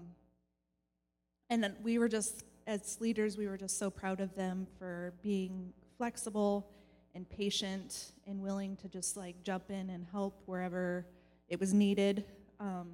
and 1.49 1.61
then 1.61 1.75
we 1.83 1.97
were 1.99 2.07
just 2.07 2.45
as 2.67 2.99
leaders, 3.01 3.37
we 3.37 3.47
were 3.47 3.57
just 3.57 3.77
so 3.77 3.89
proud 3.89 4.21
of 4.21 4.35
them 4.35 4.67
for 4.77 5.13
being 5.21 5.73
flexible 5.97 6.69
and 7.13 7.29
patient 7.29 8.13
and 8.27 8.41
willing 8.41 8.75
to 8.77 8.87
just 8.87 9.17
like 9.17 9.43
jump 9.43 9.69
in 9.69 9.89
and 9.89 10.05
help 10.11 10.41
wherever 10.45 11.05
it 11.47 11.59
was 11.59 11.73
needed. 11.73 12.25
Um, 12.59 12.89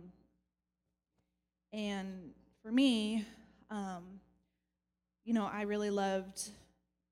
and 1.72 2.32
for 2.64 2.72
me, 2.72 3.26
um, 3.70 4.04
you 5.24 5.34
know, 5.34 5.50
I 5.52 5.64
really 5.64 5.90
loved 5.90 6.50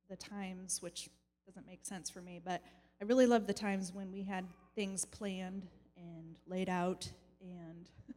the 0.10 0.16
times, 0.16 0.82
which 0.82 1.10
doesn't 1.46 1.68
make 1.68 1.86
sense 1.86 2.10
for 2.10 2.22
me, 2.22 2.42
but 2.44 2.62
I 3.02 3.06
really 3.06 3.28
loved 3.28 3.48
the 3.48 3.54
times 3.54 3.94
when 3.94 4.12
we 4.12 4.24
had 4.24 4.46
things 4.74 5.06
planned 5.06 5.68
and 5.98 6.38
laid 6.48 6.70
out, 6.70 7.10
and 7.42 7.90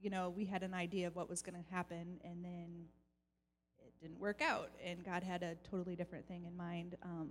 you 0.00 0.10
know, 0.10 0.30
we 0.36 0.44
had 0.44 0.62
an 0.62 0.74
idea 0.74 1.06
of 1.06 1.16
what 1.16 1.28
was 1.30 1.40
going 1.40 1.54
to 1.54 1.74
happen, 1.74 2.20
and 2.24 2.44
then 2.44 2.86
didn't 4.00 4.18
work 4.18 4.40
out, 4.40 4.70
and 4.84 5.04
God 5.04 5.22
had 5.22 5.42
a 5.42 5.54
totally 5.68 5.96
different 5.96 6.26
thing 6.26 6.44
in 6.44 6.56
mind. 6.56 6.96
Um, 7.02 7.30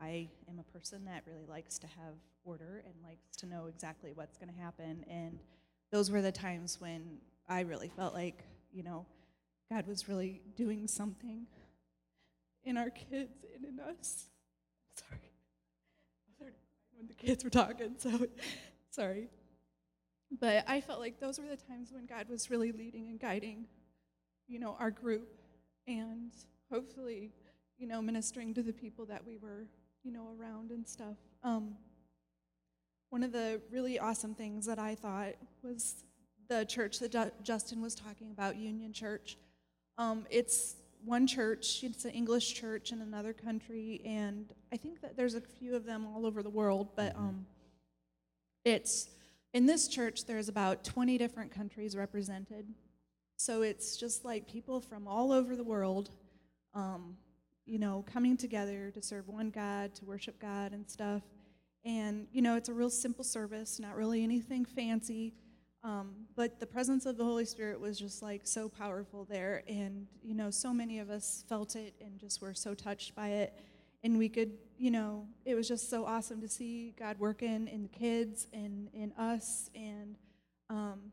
I 0.00 0.28
am 0.48 0.58
a 0.58 0.72
person 0.72 1.04
that 1.06 1.22
really 1.26 1.46
likes 1.48 1.78
to 1.78 1.86
have 1.86 2.14
order 2.44 2.82
and 2.84 2.94
likes 3.02 3.36
to 3.38 3.46
know 3.46 3.66
exactly 3.66 4.12
what's 4.12 4.36
going 4.36 4.52
to 4.52 4.60
happen, 4.60 5.04
and 5.08 5.38
those 5.90 6.10
were 6.10 6.22
the 6.22 6.32
times 6.32 6.80
when 6.80 7.18
I 7.48 7.60
really 7.60 7.88
felt 7.88 8.14
like, 8.14 8.44
you 8.72 8.82
know, 8.82 9.06
God 9.70 9.86
was 9.86 10.08
really 10.08 10.42
doing 10.56 10.86
something 10.86 11.46
in 12.64 12.76
our 12.76 12.90
kids 12.90 13.44
and 13.54 13.64
in 13.64 13.80
us. 13.80 14.26
Sorry. 14.94 15.20
When 16.96 17.08
the 17.08 17.14
kids 17.14 17.44
were 17.44 17.50
talking, 17.50 17.94
so 17.98 18.26
sorry. 18.90 19.28
But 20.40 20.64
I 20.66 20.80
felt 20.80 21.00
like 21.00 21.20
those 21.20 21.38
were 21.38 21.48
the 21.48 21.56
times 21.56 21.92
when 21.92 22.06
God 22.06 22.28
was 22.28 22.50
really 22.50 22.72
leading 22.72 23.08
and 23.08 23.20
guiding, 23.20 23.66
you 24.48 24.58
know, 24.58 24.76
our 24.78 24.90
group 24.90 25.28
and 25.86 26.32
hopefully, 26.70 27.32
you 27.78 27.86
know, 27.86 28.00
ministering 28.00 28.54
to 28.54 28.62
the 28.62 28.72
people 28.72 29.06
that 29.06 29.26
we 29.26 29.36
were, 29.36 29.66
you 30.02 30.12
know, 30.12 30.28
around 30.38 30.70
and 30.70 30.86
stuff. 30.86 31.16
Um, 31.42 31.74
one 33.10 33.22
of 33.22 33.32
the 33.32 33.60
really 33.70 33.98
awesome 33.98 34.34
things 34.34 34.66
that 34.66 34.78
I 34.78 34.94
thought 34.94 35.34
was 35.62 36.04
the 36.48 36.64
church 36.64 36.98
that 37.00 37.44
Justin 37.44 37.80
was 37.80 37.94
talking 37.94 38.30
about, 38.30 38.56
Union 38.56 38.92
Church. 38.92 39.36
Um, 39.98 40.26
it's 40.30 40.76
one 41.04 41.26
church, 41.26 41.84
it's 41.84 42.04
an 42.04 42.10
English 42.12 42.54
church 42.54 42.90
in 42.90 43.02
another 43.02 43.32
country, 43.32 44.00
and 44.04 44.52
I 44.72 44.76
think 44.76 45.00
that 45.02 45.16
there's 45.16 45.34
a 45.34 45.40
few 45.40 45.76
of 45.76 45.84
them 45.84 46.06
all 46.06 46.26
over 46.26 46.42
the 46.42 46.50
world, 46.50 46.88
but 46.96 47.14
um, 47.14 47.46
it's 48.64 49.10
in 49.52 49.66
this 49.66 49.86
church, 49.86 50.24
there's 50.24 50.48
about 50.48 50.82
20 50.82 51.16
different 51.18 51.52
countries 51.52 51.96
represented. 51.96 52.66
So 53.36 53.62
it's 53.62 53.96
just 53.96 54.24
like 54.24 54.48
people 54.48 54.80
from 54.80 55.06
all 55.08 55.32
over 55.32 55.56
the 55.56 55.64
world, 55.64 56.10
um, 56.74 57.16
you 57.66 57.78
know, 57.78 58.04
coming 58.12 58.36
together 58.36 58.90
to 58.92 59.02
serve 59.02 59.28
one 59.28 59.50
God, 59.50 59.94
to 59.96 60.04
worship 60.04 60.40
God 60.40 60.72
and 60.72 60.88
stuff. 60.88 61.22
And, 61.84 62.26
you 62.32 62.42
know, 62.42 62.56
it's 62.56 62.68
a 62.68 62.74
real 62.74 62.90
simple 62.90 63.24
service, 63.24 63.78
not 63.78 63.96
really 63.96 64.22
anything 64.22 64.64
fancy. 64.64 65.34
Um, 65.82 66.14
but 66.34 66.60
the 66.60 66.66
presence 66.66 67.04
of 67.04 67.18
the 67.18 67.24
Holy 67.24 67.44
Spirit 67.44 67.78
was 67.78 67.98
just 67.98 68.22
like 68.22 68.46
so 68.46 68.70
powerful 68.70 69.26
there. 69.26 69.62
And, 69.68 70.06
you 70.22 70.34
know, 70.34 70.50
so 70.50 70.72
many 70.72 70.98
of 70.98 71.10
us 71.10 71.44
felt 71.46 71.76
it 71.76 71.94
and 72.00 72.18
just 72.18 72.40
were 72.40 72.54
so 72.54 72.72
touched 72.72 73.14
by 73.14 73.28
it. 73.28 73.54
And 74.02 74.18
we 74.18 74.30
could, 74.30 74.52
you 74.78 74.90
know, 74.90 75.26
it 75.44 75.54
was 75.54 75.68
just 75.68 75.90
so 75.90 76.06
awesome 76.06 76.40
to 76.40 76.48
see 76.48 76.94
God 76.98 77.18
working 77.18 77.68
in 77.68 77.82
the 77.82 77.88
kids 77.88 78.46
and 78.52 78.88
in 78.94 79.12
us. 79.12 79.68
And 79.74 80.16
um, 80.70 81.12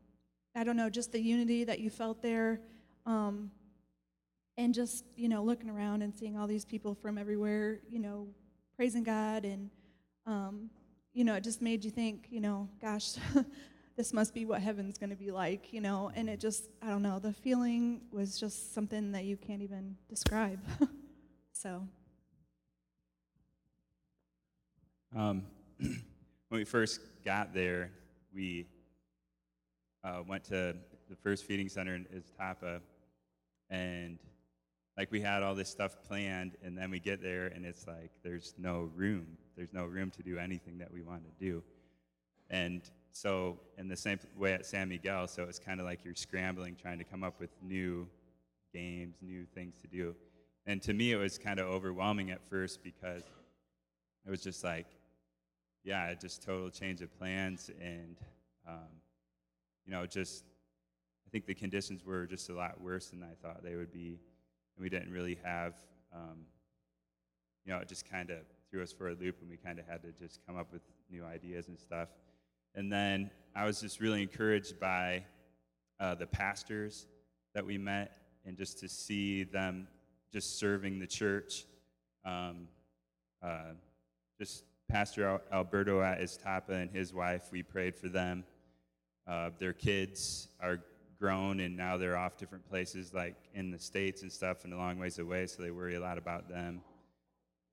I 0.54 0.64
don't 0.64 0.76
know, 0.76 0.90
just 0.90 1.12
the 1.12 1.20
unity 1.20 1.64
that 1.64 1.80
you 1.80 1.90
felt 1.90 2.22
there. 2.22 2.60
Um, 3.06 3.50
and 4.58 4.74
just, 4.74 5.04
you 5.16 5.28
know, 5.28 5.42
looking 5.42 5.70
around 5.70 6.02
and 6.02 6.14
seeing 6.14 6.36
all 6.36 6.46
these 6.46 6.64
people 6.64 6.94
from 6.94 7.16
everywhere, 7.16 7.80
you 7.88 7.98
know, 7.98 8.28
praising 8.76 9.02
God. 9.02 9.44
And, 9.44 9.70
um, 10.26 10.70
you 11.14 11.24
know, 11.24 11.34
it 11.34 11.42
just 11.44 11.62
made 11.62 11.84
you 11.84 11.90
think, 11.90 12.26
you 12.30 12.40
know, 12.40 12.68
gosh, 12.80 13.14
this 13.96 14.12
must 14.12 14.34
be 14.34 14.44
what 14.44 14.60
heaven's 14.60 14.98
going 14.98 15.10
to 15.10 15.16
be 15.16 15.30
like, 15.30 15.72
you 15.72 15.80
know. 15.80 16.10
And 16.14 16.28
it 16.28 16.38
just, 16.38 16.68
I 16.82 16.88
don't 16.88 17.02
know, 17.02 17.18
the 17.18 17.32
feeling 17.32 18.02
was 18.12 18.38
just 18.38 18.74
something 18.74 19.12
that 19.12 19.24
you 19.24 19.36
can't 19.36 19.62
even 19.62 19.96
describe. 20.08 20.60
so. 21.52 21.86
Um, 25.16 25.44
when 25.78 26.00
we 26.50 26.64
first 26.64 27.00
got 27.24 27.52
there, 27.54 27.90
we 28.34 28.66
uh, 30.04 30.22
went 30.26 30.44
to 30.44 30.76
the 31.08 31.16
first 31.16 31.44
feeding 31.44 31.68
center 31.68 31.94
in 31.94 32.06
Iztapa, 32.06 32.80
and 33.70 34.18
like 34.96 35.10
we 35.10 35.20
had 35.20 35.42
all 35.42 35.54
this 35.54 35.68
stuff 35.68 35.96
planned, 36.06 36.52
and 36.62 36.76
then 36.76 36.90
we 36.90 36.98
get 36.98 37.22
there, 37.22 37.46
and 37.46 37.64
it's 37.64 37.86
like 37.86 38.10
there's 38.22 38.54
no 38.58 38.90
room. 38.94 39.26
There's 39.56 39.72
no 39.72 39.84
room 39.84 40.10
to 40.10 40.22
do 40.22 40.38
anything 40.38 40.78
that 40.78 40.92
we 40.92 41.02
want 41.02 41.22
to 41.24 41.44
do. 41.44 41.62
And 42.50 42.82
so, 43.12 43.58
in 43.78 43.88
the 43.88 43.96
same 43.96 44.18
way 44.36 44.52
at 44.54 44.66
San 44.66 44.88
Miguel, 44.88 45.28
so 45.28 45.44
it's 45.44 45.58
kind 45.58 45.80
of 45.80 45.86
like 45.86 46.04
you're 46.04 46.14
scrambling, 46.14 46.76
trying 46.76 46.98
to 46.98 47.04
come 47.04 47.22
up 47.22 47.40
with 47.40 47.50
new 47.62 48.08
games, 48.72 49.16
new 49.22 49.44
things 49.54 49.74
to 49.82 49.86
do. 49.86 50.14
And 50.66 50.80
to 50.82 50.92
me, 50.92 51.12
it 51.12 51.16
was 51.16 51.38
kind 51.38 51.58
of 51.58 51.66
overwhelming 51.66 52.30
at 52.30 52.40
first 52.48 52.82
because 52.82 53.22
it 54.26 54.30
was 54.30 54.42
just 54.42 54.62
like, 54.64 54.86
yeah, 55.84 56.14
just 56.14 56.42
total 56.42 56.70
change 56.70 57.00
of 57.02 57.16
plans, 57.18 57.70
and 57.80 58.16
um, 58.68 59.01
you 59.86 59.92
know, 59.92 60.06
just 60.06 60.44
I 61.26 61.30
think 61.30 61.46
the 61.46 61.54
conditions 61.54 62.04
were 62.04 62.26
just 62.26 62.50
a 62.50 62.54
lot 62.54 62.80
worse 62.80 63.08
than 63.08 63.22
I 63.22 63.34
thought 63.42 63.62
they 63.62 63.76
would 63.76 63.92
be, 63.92 64.20
and 64.76 64.82
we 64.82 64.88
didn't 64.88 65.10
really 65.10 65.38
have, 65.42 65.74
um, 66.14 66.46
you 67.64 67.72
know, 67.72 67.78
it 67.78 67.88
just 67.88 68.08
kind 68.10 68.30
of 68.30 68.38
threw 68.70 68.82
us 68.82 68.92
for 68.92 69.08
a 69.08 69.14
loop, 69.14 69.36
and 69.40 69.50
we 69.50 69.56
kind 69.56 69.78
of 69.78 69.86
had 69.86 70.02
to 70.02 70.12
just 70.12 70.40
come 70.46 70.56
up 70.56 70.72
with 70.72 70.82
new 71.10 71.24
ideas 71.24 71.68
and 71.68 71.78
stuff. 71.78 72.08
And 72.74 72.90
then 72.92 73.30
I 73.54 73.64
was 73.64 73.80
just 73.80 74.00
really 74.00 74.22
encouraged 74.22 74.80
by 74.80 75.24
uh, 76.00 76.14
the 76.14 76.26
pastors 76.26 77.06
that 77.54 77.64
we 77.64 77.78
met, 77.78 78.16
and 78.44 78.56
just 78.56 78.78
to 78.80 78.88
see 78.88 79.44
them 79.44 79.88
just 80.32 80.58
serving 80.58 80.98
the 80.98 81.06
church. 81.06 81.66
Um, 82.24 82.68
uh, 83.42 83.72
just 84.38 84.64
Pastor 84.88 85.40
Alberto 85.52 86.02
at 86.02 86.20
Iztapa 86.20 86.70
and 86.70 86.90
his 86.90 87.12
wife, 87.12 87.44
we 87.50 87.62
prayed 87.62 87.96
for 87.96 88.08
them. 88.08 88.44
Uh, 89.26 89.50
their 89.58 89.72
kids 89.72 90.48
are 90.60 90.80
grown 91.18 91.60
and 91.60 91.76
now 91.76 91.96
they're 91.96 92.16
off 92.16 92.36
different 92.36 92.68
places, 92.68 93.14
like 93.14 93.36
in 93.54 93.70
the 93.70 93.78
States 93.78 94.22
and 94.22 94.32
stuff, 94.32 94.64
and 94.64 94.72
a 94.72 94.76
long 94.76 94.98
ways 94.98 95.18
away, 95.18 95.46
so 95.46 95.62
they 95.62 95.70
worry 95.70 95.94
a 95.94 96.00
lot 96.00 96.18
about 96.18 96.48
them. 96.48 96.82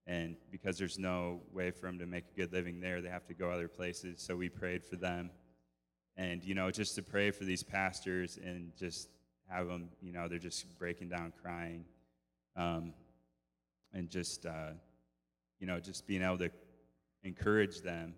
And 0.06 0.36
because 0.52 0.78
there's 0.78 1.00
no 1.00 1.42
way 1.52 1.72
for 1.72 1.88
them 1.88 2.00
to 2.00 2.06
make 2.06 2.26
a 2.32 2.40
good 2.40 2.54
living 2.54 2.80
there, 2.80 3.02
they 3.02 3.10
have 3.10 3.26
to 3.28 3.34
go 3.34 3.50
other 3.50 3.68
places, 3.68 4.22
so 4.22 4.36
we 4.36 4.50
prayed 4.50 4.84
for 4.84 4.96
them. 4.96 5.32
And, 6.18 6.44
you 6.44 6.54
know, 6.54 6.70
just 6.70 6.96
to 6.96 7.02
pray 7.02 7.32
for 7.32 7.44
these 7.44 7.64
pastors 7.64 8.38
and 8.44 8.72
just 8.78 9.10
have 9.48 9.68
them, 9.68 9.90
you 10.02 10.12
know, 10.12 10.28
they're 10.28 10.38
just 10.38 10.78
breaking 10.78 11.10
down 11.10 11.34
crying. 11.42 11.86
Um, 12.56 12.94
and 13.94 14.10
just, 14.10 14.46
uh, 14.46 14.72
you 15.60 15.68
know, 15.68 15.80
just 15.80 16.06
being 16.06 16.22
able 16.22 16.38
to 16.40 16.52
encourage 17.24 17.82
them, 17.82 18.14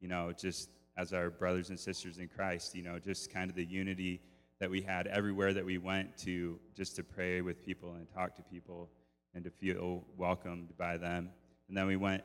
you 0.00 0.08
know, 0.08 0.32
just 0.32 0.68
as 0.98 1.12
our 1.12 1.30
brothers 1.30 1.70
and 1.70 1.78
sisters 1.78 2.18
in 2.18 2.28
Christ, 2.28 2.74
you 2.74 2.82
know, 2.82 2.98
just 2.98 3.32
kind 3.32 3.48
of 3.48 3.56
the 3.56 3.64
unity 3.64 4.20
that 4.58 4.68
we 4.68 4.82
had 4.82 5.06
everywhere 5.06 5.54
that 5.54 5.64
we 5.64 5.78
went 5.78 6.18
to 6.18 6.58
just 6.76 6.96
to 6.96 7.04
pray 7.04 7.40
with 7.40 7.64
people 7.64 7.94
and 7.94 8.12
talk 8.12 8.34
to 8.34 8.42
people 8.42 8.90
and 9.32 9.44
to 9.44 9.50
feel 9.50 10.04
welcomed 10.16 10.76
by 10.76 10.96
them. 10.96 11.30
And 11.68 11.76
then 11.76 11.86
we 11.86 11.94
went, 11.94 12.24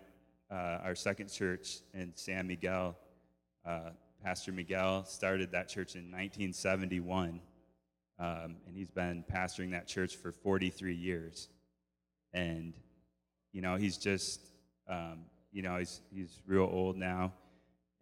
uh, 0.49 0.79
our 0.83 0.95
second 0.95 1.31
church 1.31 1.81
in 1.93 2.13
San 2.15 2.47
Miguel, 2.47 2.97
uh, 3.63 3.91
Pastor 4.23 4.51
Miguel 4.51 5.05
started 5.05 5.51
that 5.51 5.69
church 5.69 5.93
in 5.93 6.05
1971. 6.05 7.39
Um, 8.17 8.55
and 8.65 8.75
he's 8.75 8.89
been 8.89 9.23
pastoring 9.31 9.71
that 9.71 9.87
church 9.87 10.15
for 10.15 10.31
43 10.31 10.95
years. 10.95 11.49
And, 12.33 12.73
you 13.51 13.61
know, 13.61 13.75
he's 13.75 13.97
just, 13.97 14.41
um, 14.89 15.25
you 15.51 15.61
know, 15.61 15.77
he's, 15.77 16.01
he's 16.11 16.41
real 16.47 16.69
old 16.71 16.97
now 16.97 17.33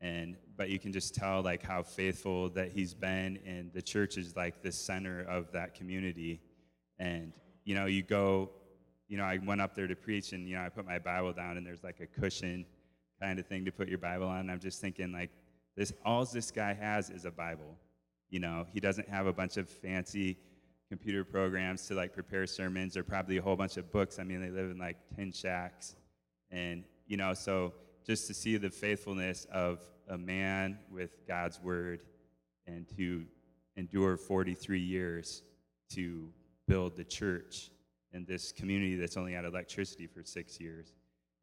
and 0.02 0.36
but 0.58 0.70
you 0.70 0.80
can 0.80 0.92
just 0.92 1.14
tell 1.14 1.42
like 1.42 1.62
how 1.62 1.84
faithful 1.84 2.50
that 2.50 2.72
he's 2.72 2.94
been 2.94 3.40
and 3.46 3.72
the 3.74 3.82
church 3.82 4.18
is 4.18 4.36
like 4.36 4.62
the 4.64 4.72
center 4.72 5.22
of 5.22 5.52
that 5.52 5.76
community. 5.76 6.42
And 7.00 7.34
you 7.64 7.76
know 7.76 7.86
you 7.86 8.02
go 8.02 8.50
you 9.08 9.18
know 9.18 9.24
i 9.24 9.38
went 9.46 9.62
up 9.62 9.76
there 9.76 9.88
to 9.88 9.96
preach 9.96 10.34
and 10.34 10.48
you 10.48 10.56
know 10.56 10.64
i 10.64 10.70
put 10.70 10.86
my 10.86 10.98
bible 10.98 11.34
down 11.34 11.58
and 11.58 11.66
there's 11.66 11.84
like 11.84 12.00
a 12.00 12.08
cushion 12.08 12.66
kind 13.22 13.38
of 13.38 13.46
thing 13.46 13.64
to 13.66 13.72
put 13.72 13.88
your 13.88 14.00
bible 14.00 14.28
on. 14.28 14.40
And 14.42 14.52
i'm 14.52 14.60
just 14.60 14.82
thinking 14.82 15.12
like 15.12 15.30
this 15.78 15.94
all 16.04 16.26
this 16.26 16.52
guy 16.52 16.74
has 16.74 17.10
is 17.10 17.26
a 17.26 17.32
bible. 17.32 17.78
You 18.30 18.40
know 18.40 18.66
he 18.74 18.80
doesn't 18.80 19.08
have 19.08 19.28
a 19.28 19.34
bunch 19.34 19.58
of 19.58 19.70
fancy 19.70 20.38
computer 20.90 21.24
programs 21.24 21.88
to 21.88 21.94
like 21.94 22.12
prepare 22.14 22.46
sermons 22.48 22.98
or 22.98 23.04
probably 23.04 23.38
a 23.38 23.42
whole 23.42 23.56
bunch 23.56 23.78
of 23.78 23.92
books. 23.92 24.18
I 24.18 24.24
mean 24.24 24.42
they 24.42 24.50
live 24.50 24.72
in 24.72 24.80
like 24.80 24.98
tin 25.16 25.32
shacks. 25.32 25.96
And 26.50 26.84
you 27.06 27.18
know 27.18 27.34
so 27.36 27.74
just 28.06 28.28
to 28.28 28.34
see 28.34 28.58
the 28.58 28.70
faithfulness 28.70 29.46
of 29.52 29.80
a 30.10 30.18
man 30.18 30.80
with 30.90 31.26
God's 31.28 31.60
word 31.62 32.04
and 32.68 32.88
to 32.98 33.26
endure 33.76 34.18
43 34.18 34.80
years 34.80 35.44
to 35.90 36.30
build 36.68 36.96
the 36.96 37.04
church 37.04 37.70
in 38.14 38.26
this 38.26 38.52
community 38.52 38.96
that's 38.96 39.18
only 39.18 39.34
had 39.34 39.46
electricity 39.46 40.08
for 40.08 40.24
six 40.24 40.60
years. 40.60 40.94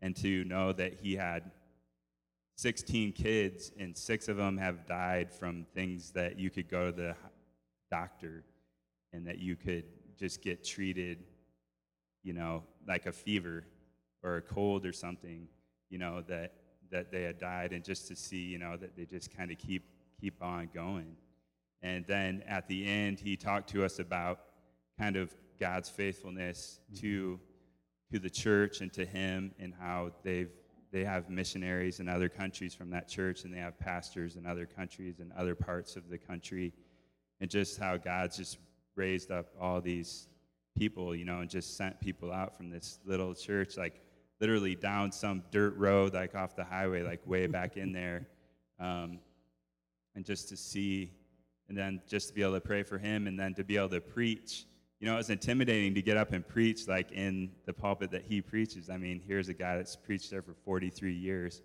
And 0.00 0.14
to 0.16 0.44
know 0.44 0.72
that 0.72 0.94
he 0.94 1.16
had 1.16 1.50
16 2.56 3.12
kids 3.12 3.72
and 3.78 3.96
six 3.96 4.28
of 4.28 4.36
them 4.36 4.56
have 4.58 4.86
died 4.86 5.32
from 5.32 5.66
things 5.74 6.10
that 6.12 6.38
you 6.38 6.50
could 6.50 6.68
go 6.68 6.90
to 6.90 6.92
the 6.96 7.16
doctor 7.90 8.44
and 9.12 9.26
that 9.26 9.38
you 9.38 9.56
could 9.56 9.84
just 10.18 10.42
get 10.42 10.64
treated, 10.64 11.24
you 12.22 12.32
know, 12.32 12.64
like 12.86 13.06
a 13.06 13.12
fever 13.12 13.64
or 14.22 14.36
a 14.36 14.42
cold 14.42 14.84
or 14.84 14.92
something 14.92 15.48
you 15.90 15.98
know, 15.98 16.22
that, 16.28 16.52
that 16.90 17.10
they 17.10 17.22
had 17.22 17.38
died 17.38 17.72
and 17.72 17.84
just 17.84 18.08
to 18.08 18.16
see, 18.16 18.42
you 18.42 18.58
know, 18.58 18.76
that 18.76 18.96
they 18.96 19.04
just 19.04 19.36
kind 19.36 19.50
of 19.50 19.58
keep, 19.58 19.84
keep 20.20 20.42
on 20.42 20.68
going. 20.74 21.16
And 21.82 22.04
then 22.06 22.42
at 22.48 22.66
the 22.68 22.86
end, 22.86 23.20
he 23.20 23.36
talked 23.36 23.70
to 23.70 23.84
us 23.84 23.98
about 23.98 24.40
kind 24.98 25.16
of 25.16 25.34
God's 25.60 25.88
faithfulness 25.88 26.80
mm-hmm. 26.92 27.00
to, 27.00 27.40
to 28.12 28.18
the 28.18 28.30
church 28.30 28.80
and 28.80 28.92
to 28.94 29.04
him 29.04 29.52
and 29.58 29.72
how 29.78 30.12
they've, 30.22 30.50
they 30.90 31.04
have 31.04 31.28
missionaries 31.28 32.00
in 32.00 32.08
other 32.08 32.28
countries 32.28 32.74
from 32.74 32.90
that 32.90 33.08
church 33.08 33.44
and 33.44 33.52
they 33.52 33.58
have 33.58 33.78
pastors 33.78 34.36
in 34.36 34.46
other 34.46 34.66
countries 34.66 35.20
and 35.20 35.32
other 35.32 35.54
parts 35.54 35.96
of 35.96 36.08
the 36.08 36.18
country. 36.18 36.72
And 37.40 37.50
just 37.50 37.78
how 37.78 37.96
God's 37.96 38.36
just 38.36 38.58
raised 38.96 39.30
up 39.30 39.46
all 39.60 39.80
these 39.80 40.28
people, 40.76 41.14
you 41.14 41.24
know, 41.24 41.40
and 41.40 41.50
just 41.50 41.76
sent 41.76 42.00
people 42.00 42.32
out 42.32 42.56
from 42.56 42.70
this 42.70 42.98
little 43.04 43.34
church. 43.34 43.76
Like 43.76 44.00
literally 44.40 44.74
down 44.74 45.12
some 45.12 45.42
dirt 45.50 45.76
road, 45.76 46.14
like 46.14 46.34
off 46.34 46.54
the 46.54 46.64
highway, 46.64 47.02
like 47.02 47.20
way 47.26 47.46
back 47.46 47.76
in 47.76 47.92
there. 47.92 48.28
Um, 48.78 49.18
and 50.14 50.24
just 50.24 50.48
to 50.50 50.56
see, 50.56 51.12
and 51.68 51.76
then 51.76 52.00
just 52.08 52.28
to 52.28 52.34
be 52.34 52.42
able 52.42 52.54
to 52.54 52.60
pray 52.60 52.82
for 52.82 52.98
him, 52.98 53.26
and 53.26 53.38
then 53.38 53.54
to 53.54 53.64
be 53.64 53.76
able 53.76 53.88
to 53.90 54.00
preach. 54.00 54.64
You 55.00 55.06
know, 55.06 55.14
it 55.14 55.18
was 55.18 55.30
intimidating 55.30 55.94
to 55.94 56.02
get 56.02 56.16
up 56.16 56.32
and 56.32 56.46
preach 56.46 56.88
like 56.88 57.12
in 57.12 57.50
the 57.66 57.72
pulpit 57.72 58.10
that 58.10 58.24
he 58.24 58.40
preaches. 58.40 58.90
I 58.90 58.96
mean, 58.96 59.20
here's 59.24 59.48
a 59.48 59.54
guy 59.54 59.76
that's 59.76 59.94
preached 59.94 60.30
there 60.30 60.42
for 60.42 60.54
43 60.64 61.14
years. 61.14 61.62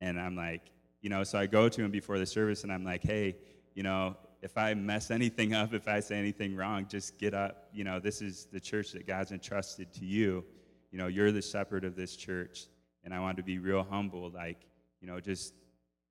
And 0.00 0.18
I'm 0.18 0.34
like, 0.34 0.62
you 1.00 1.08
know, 1.08 1.22
so 1.22 1.38
I 1.38 1.46
go 1.46 1.68
to 1.68 1.84
him 1.84 1.92
before 1.92 2.18
the 2.18 2.26
service 2.26 2.64
and 2.64 2.72
I'm 2.72 2.84
like, 2.84 3.04
hey, 3.04 3.36
you 3.76 3.84
know, 3.84 4.16
if 4.42 4.58
I 4.58 4.74
mess 4.74 5.12
anything 5.12 5.54
up, 5.54 5.72
if 5.72 5.86
I 5.86 6.00
say 6.00 6.16
anything 6.16 6.56
wrong, 6.56 6.86
just 6.88 7.16
get 7.16 7.32
up. 7.32 7.68
You 7.72 7.84
know, 7.84 8.00
this 8.00 8.20
is 8.20 8.48
the 8.52 8.58
church 8.58 8.90
that 8.92 9.06
God's 9.06 9.30
entrusted 9.30 9.92
to 9.94 10.04
you 10.04 10.44
you 10.90 10.98
know, 10.98 11.06
you're 11.06 11.32
the 11.32 11.42
shepherd 11.42 11.84
of 11.84 11.96
this 11.96 12.16
church. 12.16 12.66
And 13.04 13.14
I 13.14 13.20
want 13.20 13.36
to 13.36 13.42
be 13.42 13.58
real 13.58 13.86
humble, 13.88 14.30
like, 14.30 14.66
you 15.00 15.06
know, 15.06 15.20
just, 15.20 15.54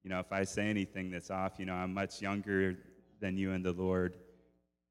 you 0.03 0.09
know, 0.09 0.19
if 0.19 0.31
I 0.31 0.43
say 0.43 0.67
anything 0.67 1.11
that's 1.11 1.29
off, 1.29 1.53
you 1.59 1.65
know, 1.65 1.73
I'm 1.73 1.93
much 1.93 2.21
younger 2.21 2.77
than 3.19 3.37
you 3.37 3.51
and 3.51 3.63
the 3.63 3.73
Lord. 3.73 4.17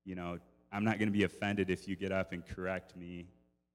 You 0.05 0.15
know, 0.15 0.39
I'm 0.73 0.85
not 0.85 0.99
going 0.99 1.09
to 1.09 1.13
be 1.13 1.25
offended 1.25 1.71
if 1.71 1.89
you 1.89 1.97
get 1.97 2.13
up 2.13 2.33
and 2.33 2.47
correct 2.47 2.97
me, 2.97 3.27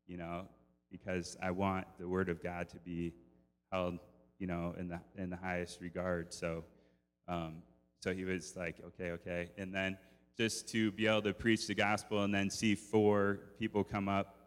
you 0.07 0.18
know, 0.18 0.47
because 0.91 1.36
I 1.41 1.51
want 1.51 1.88
the 1.99 2.07
word 2.07 2.30
of 2.30 2.43
God 2.43 2.70
to 2.70 2.78
be 2.78 3.14
held, 3.72 3.99
you 4.39 4.47
know, 4.47 4.76
in 4.78 4.88
the 4.88 4.99
in 5.18 5.30
the 5.30 5.38
highest 5.38 5.82
regard. 5.82 6.34
So, 6.34 6.64
um, 7.28 7.64
so 7.99 8.14
he 8.14 8.24
was 8.24 8.55
like, 8.55 8.76
okay, 8.88 9.12
okay. 9.12 9.49
And 9.57 9.74
then 9.74 9.97
just 10.38 10.68
to 10.70 10.91
be 10.91 11.07
able 11.07 11.22
to 11.24 11.34
preach 11.34 11.68
the 11.68 11.76
gospel 11.76 12.24
and 12.24 12.34
then 12.34 12.49
see 12.49 12.76
four 12.76 13.39
people 13.59 13.84
come 13.84 14.07
up 14.07 14.41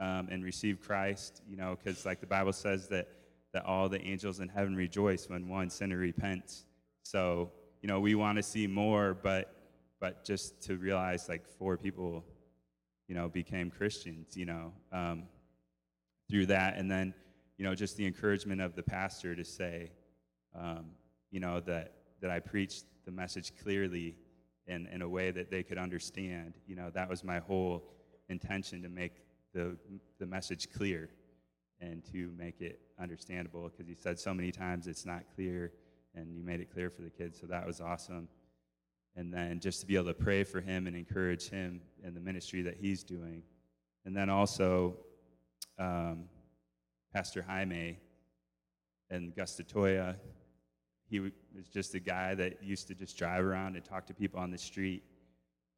um, 0.00 0.28
and 0.30 0.44
receive 0.44 0.80
Christ, 0.80 1.42
you 1.48 1.56
know, 1.56 1.76
because 1.82 2.04
like 2.04 2.20
the 2.20 2.26
Bible 2.26 2.52
says 2.52 2.88
that, 2.88 3.08
that 3.52 3.64
all 3.64 3.88
the 3.88 4.00
angels 4.02 4.40
in 4.40 4.48
heaven 4.48 4.74
rejoice 4.74 5.28
when 5.28 5.48
one 5.48 5.70
sinner 5.70 5.96
repents. 5.96 6.64
So, 7.02 7.52
you 7.82 7.88
know, 7.88 8.00
we 8.00 8.14
want 8.14 8.36
to 8.36 8.42
see 8.42 8.66
more, 8.66 9.14
but, 9.14 9.54
but 10.00 10.24
just 10.24 10.60
to 10.64 10.76
realize 10.76 11.28
like 11.28 11.46
four 11.46 11.76
people, 11.76 12.24
you 13.08 13.14
know, 13.14 13.28
became 13.28 13.70
Christians, 13.70 14.36
you 14.36 14.46
know, 14.46 14.72
um, 14.92 15.24
through 16.28 16.46
that. 16.46 16.76
And 16.76 16.90
then, 16.90 17.14
you 17.58 17.64
know, 17.64 17.74
just 17.74 17.96
the 17.96 18.06
encouragement 18.06 18.60
of 18.60 18.74
the 18.74 18.82
pastor 18.82 19.36
to 19.36 19.44
say, 19.44 19.92
um, 20.58 20.86
you 21.30 21.40
know, 21.40 21.60
that, 21.60 21.92
that 22.20 22.30
I 22.30 22.40
preached 22.40 22.84
the 23.04 23.12
message 23.12 23.52
clearly 23.62 24.16
in, 24.66 24.86
in 24.86 25.02
a 25.02 25.08
way 25.08 25.30
that 25.30 25.50
they 25.50 25.62
could 25.62 25.78
understand. 25.78 26.54
You 26.66 26.76
know, 26.76 26.90
that 26.90 27.08
was 27.08 27.22
my 27.22 27.38
whole 27.38 27.84
intention 28.28 28.82
to 28.82 28.88
make 28.88 29.12
the, 29.54 29.76
the 30.18 30.26
message 30.26 30.68
clear 30.76 31.08
and 31.80 32.04
to 32.12 32.30
make 32.36 32.60
it 32.60 32.80
understandable 33.00 33.68
because 33.70 33.88
he 33.88 33.94
said 33.94 34.18
so 34.18 34.34
many 34.34 34.50
times 34.50 34.86
it's 34.86 35.06
not 35.06 35.22
clear 35.34 35.72
and 36.14 36.34
you 36.36 36.42
made 36.42 36.60
it 36.60 36.72
clear 36.72 36.90
for 36.90 37.02
the 37.02 37.10
kids. 37.10 37.40
So 37.40 37.46
that 37.46 37.66
was 37.66 37.80
awesome. 37.80 38.28
And 39.16 39.32
then 39.32 39.60
just 39.60 39.80
to 39.80 39.86
be 39.86 39.94
able 39.94 40.06
to 40.06 40.14
pray 40.14 40.44
for 40.44 40.60
him 40.60 40.86
and 40.86 40.96
encourage 40.96 41.48
him 41.48 41.80
in 42.02 42.14
the 42.14 42.20
ministry 42.20 42.62
that 42.62 42.76
he's 42.76 43.02
doing. 43.02 43.42
And 44.04 44.16
then 44.16 44.28
also, 44.28 44.96
um, 45.78 46.24
Pastor 47.12 47.42
Jaime 47.42 47.98
and 49.10 49.34
Guastatoya, 49.34 50.16
he 51.08 51.20
was 51.20 51.32
just 51.72 51.94
a 51.94 52.00
guy 52.00 52.34
that 52.34 52.62
used 52.62 52.88
to 52.88 52.94
just 52.94 53.16
drive 53.16 53.44
around 53.44 53.76
and 53.76 53.84
talk 53.84 54.06
to 54.06 54.14
people 54.14 54.40
on 54.40 54.50
the 54.50 54.58
street. 54.58 55.04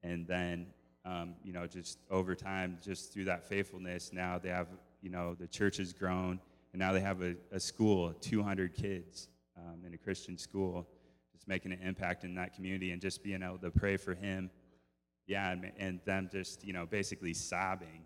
And 0.03 0.27
then, 0.27 0.69
um, 1.07 1.35
you 1.45 1.53
know, 1.53 1.67
just 1.67 1.99
over 2.11 2.35
time, 2.35 2.79
just 2.83 3.13
through 3.13 3.25
that 3.25 3.49
faithfulness, 3.49 4.13
now 4.13 4.39
they 4.39 4.49
have, 4.49 4.67
you 5.01 5.09
know, 5.09 5.35
the 5.35 5.47
church 5.47 5.77
has 5.77 5.93
grown, 5.93 6.41
and 6.73 6.81
now 6.81 6.93
they 6.93 7.01
have 7.01 7.23
a, 7.23 7.37
a 7.53 7.61
school, 7.61 8.13
200 8.21 8.75
kids 8.75 9.29
um, 9.57 9.85
in 9.87 9.95
a 9.95 9.97
Christian 9.97 10.37
school, 10.37 10.87
just 11.33 11.47
making 11.47 11.73
an 11.73 11.81
impact 11.81 12.25
in 12.25 12.35
that 12.35 12.55
community 12.55 12.91
and 12.91 13.01
just 13.01 13.23
being 13.23 13.43
able 13.43 13.59
to 13.59 13.71
pray 13.71 13.97
for 13.97 14.15
him. 14.15 14.51
Yeah, 15.29 15.53
and, 15.53 15.73
and 15.79 16.01
them 16.05 16.29
just, 16.31 16.65
you 16.65 16.73
know, 16.73 16.87
basically 16.87 17.35
sobbing, 17.35 18.03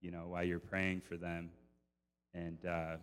you 0.00 0.10
know, 0.10 0.28
while 0.28 0.44
you're 0.44 0.58
praying 0.58 1.00
for 1.00 1.16
them. 1.16 1.50
And, 2.34 2.58
uh, 2.66 2.96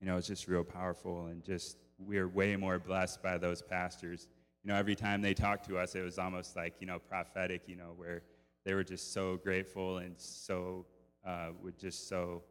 you 0.00 0.06
know, 0.06 0.16
it's 0.18 0.26
just 0.26 0.48
real 0.48 0.64
powerful 0.64 1.26
and 1.26 1.42
just 1.42 1.78
we're 1.98 2.28
way 2.28 2.56
more 2.56 2.78
blessed 2.78 3.22
by 3.22 3.38
those 3.38 3.62
pastors. 3.62 4.28
You 4.66 4.72
know, 4.72 4.78
every 4.80 4.96
time 4.96 5.22
they 5.22 5.32
talked 5.32 5.68
to 5.68 5.78
us, 5.78 5.94
it 5.94 6.02
was 6.02 6.18
almost 6.18 6.56
like, 6.56 6.74
you 6.80 6.88
know, 6.88 6.98
prophetic, 6.98 7.62
you 7.68 7.76
know, 7.76 7.92
where 7.94 8.22
they 8.64 8.74
were 8.74 8.82
just 8.82 9.12
so 9.12 9.36
grateful 9.36 9.98
and 9.98 10.16
so, 10.18 10.86
uh, 11.24 11.50
would 11.62 11.78
just 11.78 12.08
so 12.08 12.42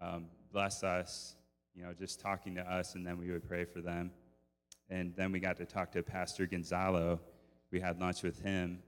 um, 0.00 0.28
bless 0.50 0.82
us, 0.82 1.36
you 1.74 1.82
know, 1.82 1.92
just 1.92 2.18
talking 2.18 2.54
to 2.54 2.62
us, 2.62 2.94
and 2.94 3.06
then 3.06 3.18
we 3.18 3.30
would 3.30 3.46
pray 3.46 3.66
for 3.66 3.82
them. 3.82 4.10
And 4.88 5.14
then 5.16 5.32
we 5.32 5.38
got 5.38 5.58
to 5.58 5.66
talk 5.66 5.92
to 5.92 6.02
Pastor 6.02 6.46
Gonzalo. 6.46 7.20
We 7.70 7.78
had 7.78 8.00
lunch 8.00 8.22
with 8.22 8.40
him. 8.40 8.78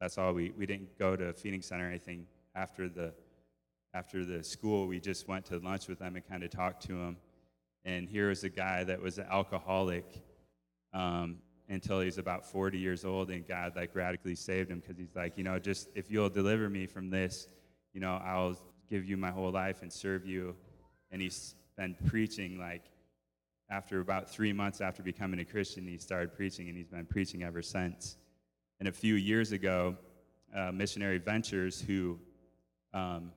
That's 0.00 0.16
all. 0.16 0.32
We, 0.32 0.54
we 0.56 0.64
didn't 0.64 0.98
go 0.98 1.16
to 1.16 1.34
feeding 1.34 1.60
center 1.60 1.84
or 1.84 1.88
anything 1.88 2.26
after 2.54 2.88
the, 2.88 3.12
after 3.92 4.24
the 4.24 4.42
school. 4.42 4.86
We 4.86 5.00
just 5.00 5.28
went 5.28 5.44
to 5.46 5.58
lunch 5.58 5.86
with 5.86 5.98
them 5.98 6.16
and 6.16 6.26
kind 6.26 6.42
of 6.44 6.48
talked 6.48 6.82
to 6.86 6.94
him 6.94 7.18
and 7.86 8.08
here 8.08 8.30
was 8.30 8.42
a 8.42 8.48
guy 8.48 8.82
that 8.82 9.00
was 9.00 9.18
an 9.18 9.26
alcoholic 9.30 10.04
um, 10.92 11.36
until 11.68 12.00
he's 12.00 12.18
about 12.18 12.44
40 12.44 12.78
years 12.78 13.04
old, 13.04 13.30
and 13.30 13.46
God 13.46 13.74
like 13.76 13.94
radically 13.94 14.34
saved 14.34 14.70
him 14.70 14.80
because 14.80 14.96
he's 14.96 15.14
like, 15.14 15.36
you 15.36 15.44
know, 15.44 15.58
just 15.58 15.88
if 15.94 16.10
you'll 16.10 16.30
deliver 16.30 16.68
me 16.68 16.86
from 16.86 17.10
this, 17.10 17.48
you 17.92 18.00
know, 18.00 18.20
I'll 18.24 18.56
give 18.88 19.04
you 19.04 19.16
my 19.16 19.30
whole 19.30 19.50
life 19.50 19.82
and 19.82 19.92
serve 19.92 20.24
you. 20.24 20.54
And 21.10 21.20
he's 21.20 21.54
been 21.76 21.96
preaching 22.06 22.58
like 22.58 22.84
after 23.68 24.00
about 24.00 24.30
three 24.30 24.52
months 24.52 24.80
after 24.80 25.02
becoming 25.02 25.40
a 25.40 25.44
Christian, 25.44 25.86
he 25.86 25.98
started 25.98 26.32
preaching, 26.32 26.68
and 26.68 26.76
he's 26.76 26.88
been 26.88 27.06
preaching 27.06 27.42
ever 27.42 27.62
since. 27.62 28.16
And 28.78 28.88
a 28.88 28.92
few 28.92 29.14
years 29.14 29.52
ago, 29.52 29.96
uh, 30.54 30.70
Missionary 30.72 31.18
Ventures, 31.18 31.80
who 31.80 32.18
um, 32.94 33.32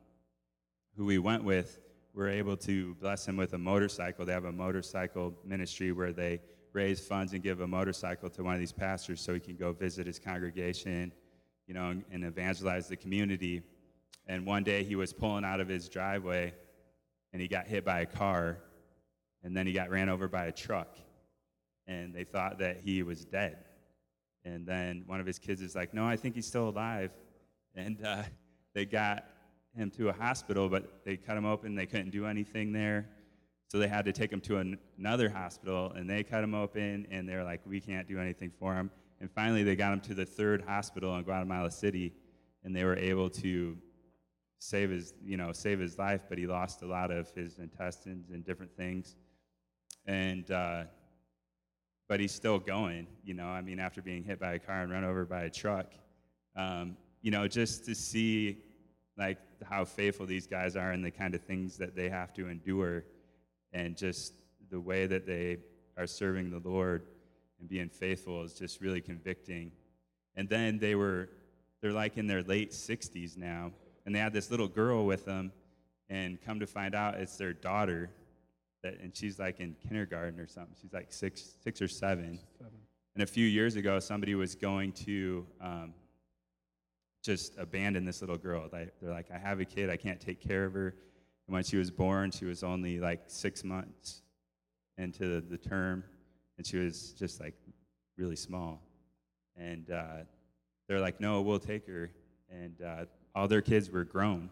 who 0.96 1.06
we 1.06 1.18
went 1.18 1.44
with, 1.44 1.80
we're 2.14 2.30
able 2.30 2.58
to 2.58 2.94
bless 2.96 3.28
him 3.28 3.38
with 3.38 3.54
a 3.54 3.58
motorcycle. 3.58 4.26
They 4.26 4.34
have 4.34 4.46
a 4.46 4.52
motorcycle 4.52 5.34
ministry 5.46 5.92
where 5.92 6.12
they 6.12 6.42
raise 6.74 7.00
funds 7.00 7.34
and 7.34 7.42
give 7.42 7.62
a 7.62 7.68
motorcycle 7.68 8.30
to 8.30 8.44
one 8.44 8.54
of 8.54 8.60
these 8.60 8.72
pastors 8.72 9.22
so 9.22 9.34
he 9.34 9.40
can 9.40 9.56
go 9.56 9.72
visit 9.72 10.06
his 10.08 10.20
congregation, 10.20 11.12
you 11.68 11.74
know, 11.74 11.90
and, 11.90 12.04
and 12.12 12.24
evangelize 12.24 12.88
the 12.88 12.96
community. 12.96 13.62
And 14.28 14.46
one 14.46 14.64
day 14.64 14.84
he 14.84 14.96
was 14.96 15.12
pulling 15.14 15.44
out 15.44 15.60
of 15.60 15.68
his 15.68 15.90
driveway 15.90 16.54
and 17.34 17.42
he 17.42 17.48
got 17.48 17.68
hit 17.68 17.84
by 17.84 18.02
a 18.02 18.06
car 18.06 18.58
and 19.44 19.56
then 19.56 19.66
he 19.66 19.74
got 19.74 19.90
ran 19.90 20.10
over 20.10 20.28
by 20.28 20.46
a 20.46 20.52
truck 20.52 20.98
and 21.88 22.14
they 22.14 22.24
thought 22.24 22.60
that 22.60 22.82
he 22.84 23.04
was 23.04 23.26
dead. 23.26 23.58
And 24.46 24.66
then 24.66 25.04
one 25.08 25.20
of 25.20 25.26
his 25.26 25.40
kids 25.40 25.62
is 25.62 25.76
like, 25.76 25.94
No, 25.94 26.06
I 26.06 26.16
think 26.16 26.36
he's 26.36 26.46
still 26.46 26.70
alive. 26.70 27.12
And 27.76 28.04
uh, 28.06 28.24
they 28.74 28.86
got 28.86 29.26
him 29.76 29.92
to 29.92 30.10
a 30.10 30.14
hospital, 30.14 30.70
but 30.70 31.04
they 31.04 31.18
cut 31.18 31.38
him 31.38 31.46
open. 31.46 31.76
They 31.76 31.86
couldn't 31.86 32.12
do 32.12 32.26
anything 32.26 32.72
there. 32.72 33.10
So 33.70 33.78
they 33.78 33.88
had 33.88 34.04
to 34.06 34.12
take 34.12 34.34
him 34.34 34.42
to 34.42 34.58
an, 34.58 34.80
another 34.98 35.30
hospital, 35.30 35.92
and 35.96 36.10
they 36.10 36.24
cut 36.24 36.44
him 36.44 36.56
open, 36.56 37.08
and 37.12 37.30
they're 37.30 37.44
like, 37.44 37.62
we 37.68 37.80
can't 37.80 38.08
do 38.08 38.20
anything 38.20 38.52
for 38.60 38.74
him. 38.74 38.90
And 39.22 39.30
finally, 39.30 39.62
they 39.62 39.76
got 39.76 39.94
him 39.94 40.00
to 40.02 40.16
the 40.16 40.26
third 40.26 40.64
hospital 40.68 41.16
in 41.18 41.24
Guatemala 41.24 41.70
City, 41.70 42.12
and 42.64 42.76
they 42.76 42.84
were 42.84 42.98
able 42.98 43.30
to 43.30 43.78
save 44.58 44.90
his, 44.90 45.14
you 45.24 45.38
know, 45.38 45.52
save 45.54 45.80
his 45.80 46.00
life, 46.00 46.22
but 46.28 46.40
he 46.40 46.48
lost 46.48 46.82
a 46.82 46.88
lot 46.88 47.12
of 47.12 47.30
his 47.32 47.60
intestines 47.60 48.32
and 48.32 48.44
different 48.44 48.76
things. 48.76 49.16
And, 50.08 50.50
uh, 50.50 50.86
but 52.08 52.20
he's 52.20 52.34
still 52.34 52.58
going, 52.58 53.06
you 53.24 53.36
know, 53.36 53.46
I 53.46 53.62
mean, 53.62 53.80
after 53.80 54.02
being 54.02 54.24
hit 54.24 54.40
by 54.40 54.54
a 54.54 54.60
car 54.60 54.82
and 54.82 54.92
run 54.92 55.04
over 55.04 55.26
by 55.26 55.44
a 55.44 55.50
truck. 55.50 55.94
Um, 56.56 56.98
you 57.22 57.30
know, 57.30 57.48
just 57.48 57.86
to 57.86 57.94
see 57.94 58.64
like 59.16 59.38
how 59.64 59.86
faithful 59.86 60.26
these 60.26 60.48
guys 60.48 60.76
are 60.76 60.92
and 60.92 61.06
the 61.06 61.12
kind 61.12 61.36
of 61.36 61.42
things 61.42 61.78
that 61.78 61.96
they 61.96 62.10
have 62.10 62.34
to 62.34 62.48
endure 62.48 63.04
and 63.74 63.96
just 63.96 64.34
the 64.70 64.80
way 64.80 65.06
that 65.08 65.26
they 65.26 65.58
are 65.98 66.08
serving 66.08 66.50
the 66.50 66.68
Lord 66.68 67.04
and 67.60 67.68
being 67.68 67.90
faithful 67.90 68.44
is 68.44 68.54
just 68.54 68.82
really 68.82 69.02
convicting. 69.02 69.72
And 70.36 70.48
then 70.48 70.80
they 70.80 70.96
were 70.96 71.30
they're 71.82 71.94
like 71.94 72.18
in 72.18 72.28
their 72.28 72.44
late 72.44 72.72
60s 72.72 73.38
now 73.38 73.72
and 74.06 74.14
they 74.14 74.20
had 74.20 74.34
this 74.34 74.52
little 74.52 74.68
girl 74.68 75.06
with 75.06 75.26
them 75.26 75.52
and 76.10 76.42
come 76.42 76.60
to 76.60 76.68
find 76.68 76.94
out 76.94 77.16
it's 77.16 77.38
their 77.38 77.54
daughter 77.54 78.10
that 78.84 79.00
and 79.00 79.16
she's 79.16 79.40
like 79.40 79.60
in 79.60 79.76
kindergarten 79.88 80.40
or 80.40 80.48
something. 80.48 80.76
She's 80.82 80.94
like 80.94 81.12
6 81.12 81.56
6 81.64 81.82
or 81.82 81.88
7. 81.88 82.40
Seven. 82.58 82.74
And 83.16 83.24
a 83.24 83.28
few 83.28 83.46
years 83.46 83.76
ago 83.76 84.00
somebody 84.00 84.36
was 84.36 84.56
going 84.56 84.92
to 84.94 85.46
um, 85.62 85.94
just 87.24 87.58
abandon 87.58 88.06
this 88.06 88.22
little 88.22 88.38
girl. 88.38 88.70
They're 88.72 88.92
like, 89.02 89.30
I 89.34 89.38
have 89.38 89.60
a 89.60 89.66
kid, 89.66 89.90
I 89.90 89.98
can't 89.98 90.20
take 90.20 90.40
care 90.40 90.66
of 90.66 90.74
her. 90.74 90.96
And 91.50 91.56
when 91.56 91.64
she 91.64 91.78
was 91.78 91.90
born, 91.90 92.30
she 92.30 92.46
was 92.46 92.62
only 92.62 93.00
like 93.00 93.22
six 93.26 93.64
months 93.64 94.22
into 95.00 95.42
the 95.42 95.58
term, 95.58 96.04
and 96.60 96.68
she 96.68 96.78
was 96.78 97.14
just 97.14 97.40
like 97.40 97.56
really 98.20 98.36
small. 98.36 98.84
And 99.58 99.90
uh, 99.90 100.26
they're 100.88 101.00
like, 101.00 101.20
no, 101.20 101.42
we'll 101.42 101.58
take 101.58 101.88
her. 101.88 102.12
And 102.52 102.80
uh, 102.84 103.06
all 103.34 103.48
their 103.48 103.64
kids 103.64 103.90
were 103.90 104.04
grown, 104.04 104.48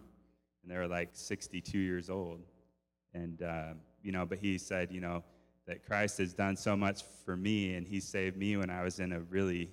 and 0.63 0.71
they 0.71 0.75
were 0.75 0.87
like 0.87 1.09
62 1.13 1.77
years 1.77 2.09
old. 2.09 2.41
And, 3.13 3.43
uh, 3.43 3.73
you 4.01 4.11
know, 4.11 4.25
but 4.25 4.39
he 4.39 4.57
said, 4.57 4.91
you 4.91 4.99
know, 4.99 5.23
that 5.67 5.85
Christ 5.85 6.17
has 6.17 6.33
done 6.33 6.57
so 6.57 6.75
much 6.75 7.03
for 7.23 7.37
me, 7.37 7.75
and 7.75 7.85
he 7.85 7.99
saved 7.99 8.37
me 8.37 8.57
when 8.57 8.71
I 8.71 8.81
was 8.81 8.99
in 8.99 9.11
a 9.11 9.19
really 9.19 9.69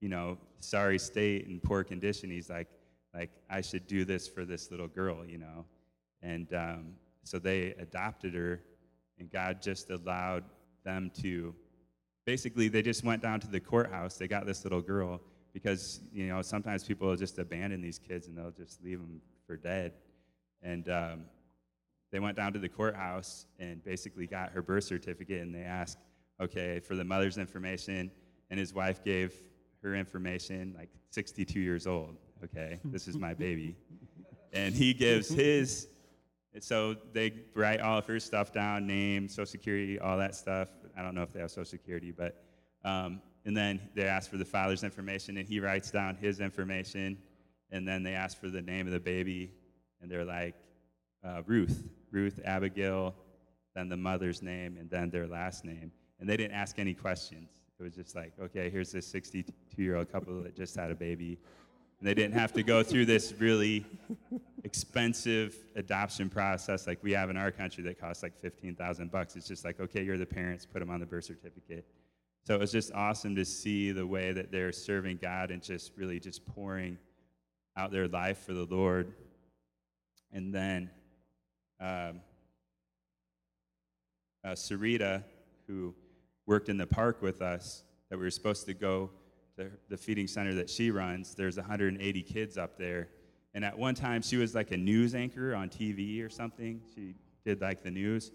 you 0.00 0.08
know, 0.08 0.38
sorry 0.60 0.98
state 0.98 1.46
and 1.46 1.62
poor 1.62 1.84
condition. 1.84 2.30
He's 2.30 2.48
like, 2.48 2.68
like 3.14 3.30
I 3.50 3.60
should 3.60 3.86
do 3.86 4.06
this 4.06 4.26
for 4.26 4.46
this 4.46 4.70
little 4.70 4.88
girl, 4.88 5.26
you 5.26 5.36
know. 5.36 5.66
And 6.22 6.52
um, 6.54 6.94
so 7.24 7.38
they 7.38 7.74
adopted 7.78 8.34
her, 8.34 8.60
and 9.18 9.30
God 9.30 9.60
just 9.60 9.90
allowed 9.90 10.44
them 10.84 11.10
to. 11.22 11.54
Basically, 12.24 12.68
they 12.68 12.82
just 12.82 13.02
went 13.02 13.22
down 13.22 13.40
to 13.40 13.48
the 13.48 13.60
courthouse. 13.60 14.16
They 14.16 14.28
got 14.28 14.46
this 14.46 14.64
little 14.64 14.80
girl 14.80 15.20
because 15.52 16.00
you 16.12 16.28
know 16.28 16.42
sometimes 16.42 16.84
people 16.84 17.08
will 17.08 17.16
just 17.16 17.38
abandon 17.38 17.80
these 17.80 17.98
kids 17.98 18.26
and 18.26 18.36
they'll 18.36 18.52
just 18.52 18.82
leave 18.82 18.98
them 18.98 19.20
for 19.46 19.56
dead. 19.56 19.92
And 20.62 20.88
um, 20.88 21.24
they 22.12 22.20
went 22.20 22.36
down 22.36 22.52
to 22.52 22.58
the 22.58 22.68
courthouse 22.68 23.46
and 23.58 23.82
basically 23.82 24.26
got 24.26 24.50
her 24.52 24.62
birth 24.62 24.84
certificate, 24.84 25.42
and 25.42 25.54
they 25.54 25.62
asked, 25.62 25.98
okay, 26.40 26.78
for 26.80 26.94
the 26.94 27.04
mother's 27.04 27.38
information, 27.38 28.10
and 28.50 28.60
his 28.60 28.72
wife 28.74 29.02
gave 29.02 29.34
her 29.82 29.94
information, 29.94 30.74
like 30.76 30.90
62 31.10 31.58
years 31.58 31.86
old. 31.86 32.16
Okay, 32.44 32.78
this 32.84 33.08
is 33.08 33.16
my 33.16 33.34
baby. 33.34 33.76
And 34.52 34.74
he 34.74 34.92
gives 34.92 35.28
his, 35.28 35.88
so 36.60 36.96
they 37.12 37.32
write 37.54 37.80
all 37.80 37.98
of 37.98 38.06
her 38.06 38.20
stuff 38.20 38.52
down 38.52 38.86
name, 38.86 39.28
social 39.28 39.46
security, 39.46 39.98
all 39.98 40.18
that 40.18 40.34
stuff. 40.34 40.68
I 40.96 41.02
don't 41.02 41.14
know 41.14 41.22
if 41.22 41.32
they 41.32 41.40
have 41.40 41.50
social 41.50 41.64
security, 41.64 42.10
but 42.10 42.42
Um, 42.84 43.22
and 43.44 43.56
then 43.56 43.80
they 43.94 44.04
ask 44.04 44.30
for 44.30 44.36
the 44.36 44.44
father's 44.44 44.84
information, 44.84 45.36
and 45.36 45.48
he 45.48 45.60
writes 45.60 45.90
down 45.90 46.16
his 46.16 46.40
information. 46.40 47.18
And 47.70 47.86
then 47.86 48.02
they 48.02 48.14
ask 48.14 48.38
for 48.38 48.50
the 48.50 48.60
name 48.60 48.86
of 48.86 48.92
the 48.92 49.00
baby, 49.00 49.52
and 50.00 50.10
they're 50.10 50.24
like, 50.24 50.54
uh, 51.24 51.42
Ruth, 51.46 51.84
Ruth 52.10 52.40
Abigail, 52.44 53.14
then 53.74 53.88
the 53.88 53.96
mother's 53.96 54.42
name, 54.42 54.76
and 54.78 54.90
then 54.90 55.10
their 55.10 55.26
last 55.26 55.64
name. 55.64 55.90
And 56.20 56.28
they 56.28 56.36
didn't 56.36 56.54
ask 56.54 56.78
any 56.78 56.94
questions. 56.94 57.48
It 57.80 57.82
was 57.82 57.94
just 57.94 58.14
like, 58.14 58.32
okay, 58.40 58.68
here's 58.70 58.92
this 58.92 59.06
62 59.06 59.82
year 59.82 59.96
old 59.96 60.12
couple 60.12 60.42
that 60.42 60.54
just 60.54 60.76
had 60.76 60.90
a 60.90 60.94
baby. 60.94 61.38
And 62.02 62.08
they 62.08 62.14
didn't 62.14 62.34
have 62.34 62.52
to 62.54 62.64
go 62.64 62.82
through 62.82 63.06
this 63.06 63.32
really 63.38 63.86
expensive 64.64 65.54
adoption 65.76 66.28
process 66.28 66.84
like 66.84 66.98
we 67.00 67.12
have 67.12 67.30
in 67.30 67.36
our 67.36 67.52
country 67.52 67.84
that 67.84 68.00
costs 68.00 68.24
like 68.24 68.36
15,000 68.40 69.08
bucks. 69.08 69.36
It's 69.36 69.46
just 69.46 69.64
like, 69.64 69.78
okay, 69.78 70.02
you're 70.02 70.18
the 70.18 70.26
parents, 70.26 70.66
put 70.66 70.80
them 70.80 70.90
on 70.90 70.98
the 70.98 71.06
birth 71.06 71.26
certificate. 71.26 71.86
So 72.42 72.56
it 72.56 72.58
was 72.58 72.72
just 72.72 72.92
awesome 72.92 73.36
to 73.36 73.44
see 73.44 73.92
the 73.92 74.04
way 74.04 74.32
that 74.32 74.50
they're 74.50 74.72
serving 74.72 75.20
God 75.22 75.52
and 75.52 75.62
just 75.62 75.92
really 75.96 76.18
just 76.18 76.44
pouring 76.44 76.98
out 77.76 77.92
their 77.92 78.08
life 78.08 78.38
for 78.38 78.52
the 78.52 78.66
Lord. 78.68 79.12
And 80.32 80.52
then 80.52 80.90
um, 81.78 82.20
uh, 84.42 84.54
Sarita, 84.54 85.22
who 85.68 85.94
worked 86.46 86.68
in 86.68 86.78
the 86.78 86.86
park 86.88 87.22
with 87.22 87.40
us, 87.40 87.84
that 88.10 88.18
we 88.18 88.24
were 88.24 88.30
supposed 88.32 88.66
to 88.66 88.74
go 88.74 89.10
the 89.56 89.96
feeding 89.96 90.26
center 90.26 90.54
that 90.54 90.70
she 90.70 90.90
runs. 90.90 91.34
There's 91.34 91.56
180 91.56 92.22
kids 92.22 92.56
up 92.56 92.78
there. 92.78 93.08
And 93.54 93.64
at 93.64 93.78
one 93.78 93.94
time, 93.94 94.22
she 94.22 94.36
was 94.36 94.54
like 94.54 94.70
a 94.70 94.76
news 94.76 95.14
anchor 95.14 95.54
on 95.54 95.68
TV 95.68 96.24
or 96.24 96.30
something. 96.30 96.80
She 96.94 97.14
did 97.44 97.60
like 97.60 97.82
the 97.82 97.90
news. 97.90 98.32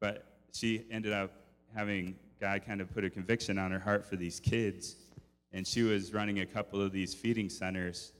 But 0.00 0.26
she 0.52 0.84
ended 0.90 1.12
up 1.12 1.32
having 1.74 2.16
God 2.40 2.64
kind 2.66 2.80
of 2.80 2.92
put 2.92 3.04
a 3.04 3.10
conviction 3.10 3.58
on 3.58 3.70
her 3.70 3.78
heart 3.78 4.04
for 4.04 4.16
these 4.16 4.40
kids. 4.40 4.96
And 5.52 5.66
she 5.66 5.82
was 5.82 6.12
running 6.12 6.40
a 6.40 6.46
couple 6.46 6.80
of 6.82 6.92
these 6.92 7.14
feeding 7.14 7.48
centers 7.48 8.12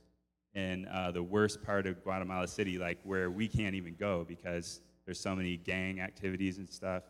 in 0.54 0.86
uh, 0.86 1.10
the 1.10 1.22
worst 1.22 1.62
part 1.62 1.86
of 1.86 2.02
Guatemala 2.02 2.48
City, 2.48 2.78
like 2.78 2.98
where 3.04 3.30
we 3.30 3.46
can't 3.46 3.74
even 3.74 3.94
go 3.94 4.24
because 4.26 4.80
there's 5.04 5.20
so 5.20 5.36
many 5.36 5.56
gang 5.56 6.00
activities 6.00 6.58
and 6.58 6.68
stuff. 6.68 7.04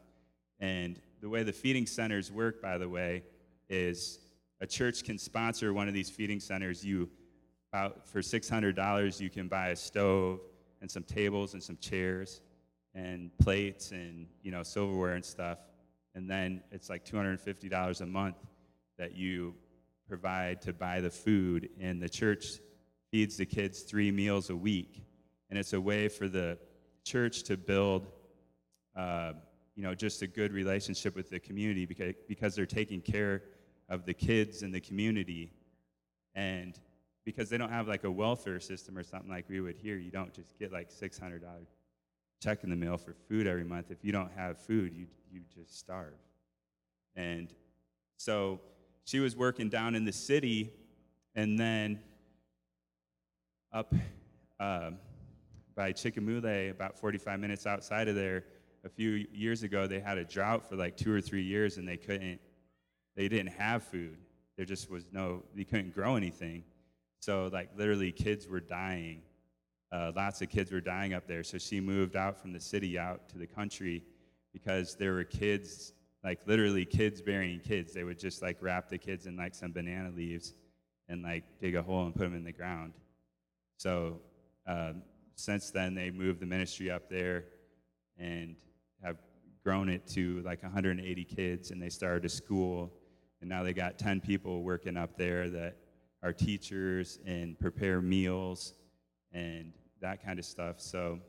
And 0.61 1.01
the 1.21 1.29
way 1.29 1.45
the 1.45 1.53
feeding 1.53 1.87
centers 1.87 2.33
work, 2.33 2.61
by 2.61 2.79
the 2.79 2.89
way, 2.89 3.23
is 3.69 4.19
a 4.61 4.67
church 4.67 5.05
can 5.05 5.19
sponsor 5.19 5.73
one 5.73 5.89
of 5.89 5.95
these 5.95 6.11
feeding 6.11 6.41
centers. 6.41 6.85
You 6.85 7.09
for 8.05 8.21
$600 8.21 9.21
you 9.21 9.31
can 9.31 9.47
buy 9.47 9.69
a 9.69 9.77
stove 9.77 10.41
and 10.81 10.91
some 10.91 11.03
tables 11.03 11.53
and 11.53 11.63
some 11.63 11.77
chairs 11.77 12.41
and 12.95 13.31
plates 13.39 13.91
and 13.91 14.27
you 14.43 14.51
know 14.51 14.63
silverware 14.63 15.15
and 15.15 15.25
stuff. 15.25 15.59
And 16.15 16.29
then 16.29 16.63
it's 16.73 16.89
like 16.89 17.05
$250 17.05 18.01
a 18.01 18.07
month 18.07 18.37
that 18.99 19.15
you 19.15 19.55
provide 20.09 20.61
to 20.63 20.73
buy 20.73 21.01
the 21.01 21.11
food. 21.11 21.69
And 21.79 22.03
the 22.03 22.09
church 22.09 22.47
feeds 23.11 23.37
the 23.37 23.47
kids 23.47 23.83
three 23.83 24.11
meals 24.11 24.51
a 24.51 24.57
week. 24.57 25.05
And 25.51 25.59
it's 25.59 25.75
a 25.75 25.81
way 25.81 26.09
for 26.09 26.29
the 26.29 26.59
church 27.05 27.45
to 27.45 27.57
build 27.57 28.09
uh, 28.97 29.33
you 29.77 29.83
know 29.83 29.95
just 29.95 30.23
a 30.23 30.27
good 30.27 30.53
relationship 30.53 31.15
with 31.15 31.31
the 31.31 31.39
community 31.39 31.87
because, 31.87 32.15
because 32.27 32.55
they're 32.57 32.67
taking 32.67 33.01
care 33.01 33.43
of 33.89 34.05
the 34.05 34.15
kids 34.15 34.63
in 34.63 34.71
the 34.71 34.81
community. 34.81 35.53
And 36.35 36.79
because 37.25 37.49
they 37.49 37.59
don't 37.59 37.71
have 37.71 37.89
like 37.89 38.05
a 38.05 38.11
welfare 38.11 38.61
system 38.61 38.97
or 38.97 39.03
something 39.03 39.31
like 39.31 39.49
we 39.49 39.61
would 39.61 39.77
here 39.77 39.99
you 39.99 40.11
don't 40.11 40.33
just 40.33 40.59
get 40.59 40.73
like 40.73 40.89
$600 40.91 41.43
check 42.41 42.63
in 42.63 42.71
the 42.71 42.77
mail 42.77 42.97
for 42.97 43.15
food 43.29 43.47
every 43.47 43.65
month. 43.65 43.91
If 43.91 44.05
you 44.05 44.13
don't 44.13 44.31
have 44.33 44.59
food 44.59 44.95
you, 44.95 45.07
you 45.31 45.43
just 45.55 45.79
starve. 45.79 46.15
And 47.17 47.53
so 48.17 48.61
she 49.05 49.21
was 49.21 49.37
working 49.37 49.69
down 49.69 49.95
in 49.95 50.05
the 50.05 50.13
city 50.13 50.73
and 51.35 51.59
then 51.59 52.01
up 53.73 53.93
uh, 54.61 54.91
by 55.75 55.93
Chickamule, 55.93 56.71
about 56.71 56.99
45 56.99 57.39
minutes 57.39 57.67
outside 57.67 58.09
of 58.09 58.15
there, 58.15 58.45
a 58.85 58.89
few 58.89 59.27
years 59.33 59.63
ago, 59.63 59.87
they 59.87 60.01
had 60.01 60.19
a 60.19 60.25
drought 60.25 60.69
for 60.69 60.77
like 60.77 60.97
two 60.97 61.13
or 61.13 61.21
three 61.21 61.43
years 61.43 61.77
and 61.77 61.87
they 61.87 61.97
couldn't, 61.97 62.41
they 63.19 63.27
didn't 63.27 63.53
have 63.55 63.83
food. 63.83 64.17
There 64.57 64.65
just 64.65 64.89
was 64.89 65.05
no, 65.11 65.43
they 65.53 65.65
couldn't 65.65 65.93
grow 65.93 66.15
anything. 66.15 66.63
So, 67.19 67.51
like, 67.53 67.69
literally, 67.77 68.13
kids 68.13 68.47
were 68.47 68.61
dying. 68.61 69.23
Uh, 69.91 70.13
lots 70.15 70.41
of 70.41 70.51
kids 70.51 70.71
were 70.71 70.81
dying 70.81 71.15
up 71.15 71.27
there. 71.27 71.43
So, 71.43 71.59
she 71.59 71.81
moved 71.81 72.15
out 72.15 72.41
from 72.41 72.53
the 72.53 72.61
city 72.61 72.97
out 72.97 73.29
to 73.31 73.39
the 73.39 73.47
country 73.47 74.05
because 74.53 74.95
there 74.95 75.15
were 75.15 75.25
kids, 75.25 75.95
like, 76.23 76.39
literally, 76.47 76.85
kids 76.85 77.21
burying 77.21 77.59
kids. 77.59 77.93
They 77.93 78.05
would 78.05 78.21
just, 78.21 78.41
like, 78.41 78.57
wrap 78.61 78.89
the 78.89 78.99
kids 78.99 79.27
in, 79.27 79.37
like, 79.37 79.57
some 79.57 79.73
banana 79.73 80.13
leaves 80.15 80.55
and, 81.09 81.25
like, 81.25 81.43
dig 81.61 81.75
a 81.75 81.83
hole 81.83 82.05
and 82.05 82.15
put 82.15 82.23
them 82.23 82.37
in 82.37 82.45
the 82.45 82.53
ground. 82.53 82.93
So, 83.79 84.21
um, 84.65 85.03
since 85.35 85.73
then, 85.73 85.93
they 85.97 86.13
moved 86.13 86.39
the 86.39 86.47
ministry 86.47 86.89
up 86.89 87.11
there 87.11 87.47
and 88.17 88.55
have 89.03 89.17
grown 89.65 89.89
it 89.89 90.07
to 90.07 90.41
like 90.43 90.63
180 90.63 91.25
kids, 91.25 91.73
and 91.73 91.83
they 91.83 91.91
started 91.91 92.25
a 92.25 92.29
school. 92.29 92.93
And 93.41 93.49
now 93.49 93.63
they 93.63 93.73
got 93.73 93.99
10 93.99 94.21
people 94.21 94.63
working 94.63 94.97
up 94.97 95.17
there 95.17 95.49
that 95.51 95.77
are 96.23 96.33
teachers 96.33 97.19
and 97.25 97.59
prepare 97.59 98.01
meals 98.01 98.75
and 99.33 99.73
that 100.01 100.25
kind 100.25 100.39
of 100.39 100.45
stuff. 100.45 100.81
So, 100.81 101.21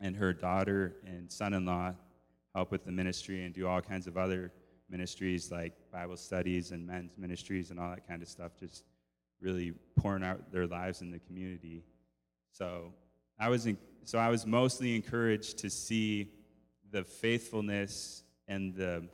and 0.00 0.16
her 0.16 0.32
daughter 0.32 0.96
and 1.04 1.30
son 1.30 1.54
in 1.54 1.66
law 1.66 1.94
help 2.54 2.70
with 2.70 2.84
the 2.84 2.92
ministry 2.92 3.44
and 3.44 3.54
do 3.54 3.66
all 3.66 3.80
kinds 3.80 4.06
of 4.06 4.16
other 4.16 4.52
ministries 4.88 5.50
like 5.52 5.74
Bible 5.92 6.16
studies 6.16 6.70
and 6.70 6.86
men's 6.86 7.12
ministries 7.18 7.70
and 7.70 7.78
all 7.78 7.90
that 7.90 8.08
kind 8.08 8.22
of 8.22 8.28
stuff, 8.28 8.52
just 8.58 8.84
really 9.40 9.74
pouring 9.96 10.24
out 10.24 10.50
their 10.50 10.66
lives 10.66 11.02
in 11.02 11.10
the 11.10 11.18
community. 11.18 11.84
So, 12.52 12.92
I 13.40 13.48
was, 13.48 13.66
in, 13.66 13.78
so 14.04 14.18
I 14.18 14.30
was 14.30 14.46
mostly 14.46 14.96
encouraged 14.96 15.58
to 15.58 15.70
see 15.70 16.32
the 16.90 17.04
faithfulness 17.04 18.24
and 18.48 18.74
the, 18.74 19.08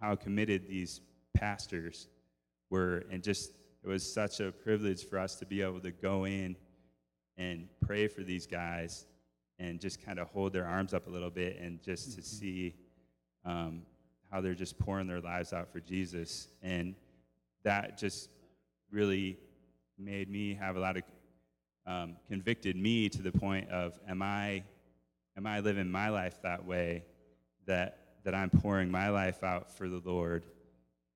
how 0.00 0.16
committed 0.16 0.68
these 0.68 1.00
pastors 1.34 2.08
were, 2.70 3.04
and 3.10 3.22
just 3.22 3.52
it 3.82 3.88
was 3.88 4.10
such 4.10 4.40
a 4.40 4.50
privilege 4.50 5.04
for 5.04 5.18
us 5.18 5.36
to 5.36 5.46
be 5.46 5.60
able 5.60 5.80
to 5.80 5.90
go 5.90 6.24
in 6.24 6.56
and 7.36 7.68
pray 7.84 8.08
for 8.08 8.22
these 8.22 8.46
guys 8.46 9.06
and 9.58 9.80
just 9.80 10.04
kind 10.04 10.18
of 10.18 10.28
hold 10.28 10.52
their 10.52 10.66
arms 10.66 10.94
up 10.94 11.06
a 11.06 11.10
little 11.10 11.30
bit 11.30 11.58
and 11.60 11.82
just 11.82 12.10
mm-hmm. 12.10 12.20
to 12.20 12.26
see 12.26 12.74
um, 13.44 13.82
how 14.30 14.40
they're 14.40 14.54
just 14.54 14.78
pouring 14.78 15.06
their 15.06 15.20
lives 15.20 15.52
out 15.52 15.70
for 15.70 15.80
Jesus. 15.80 16.48
And 16.62 16.94
that 17.62 17.98
just 17.98 18.30
really 18.90 19.38
made 19.98 20.30
me 20.30 20.54
have 20.54 20.76
a 20.76 20.80
lot 20.80 20.96
of 20.96 21.02
um, 21.86 22.16
convicted 22.28 22.76
me 22.76 23.08
to 23.10 23.22
the 23.22 23.32
point 23.32 23.68
of 23.70 23.98
am 24.08 24.22
I 24.22 24.62
am 25.36 25.46
I 25.46 25.60
living 25.60 25.90
my 25.90 26.08
life 26.08 26.40
that 26.42 26.64
way 26.64 27.04
that 27.66 27.98
that 28.24 28.34
I'm 28.34 28.48
pouring 28.48 28.90
my 28.90 29.10
life 29.10 29.44
out 29.44 29.70
for 29.76 29.88
the 29.88 30.00
Lord 30.02 30.44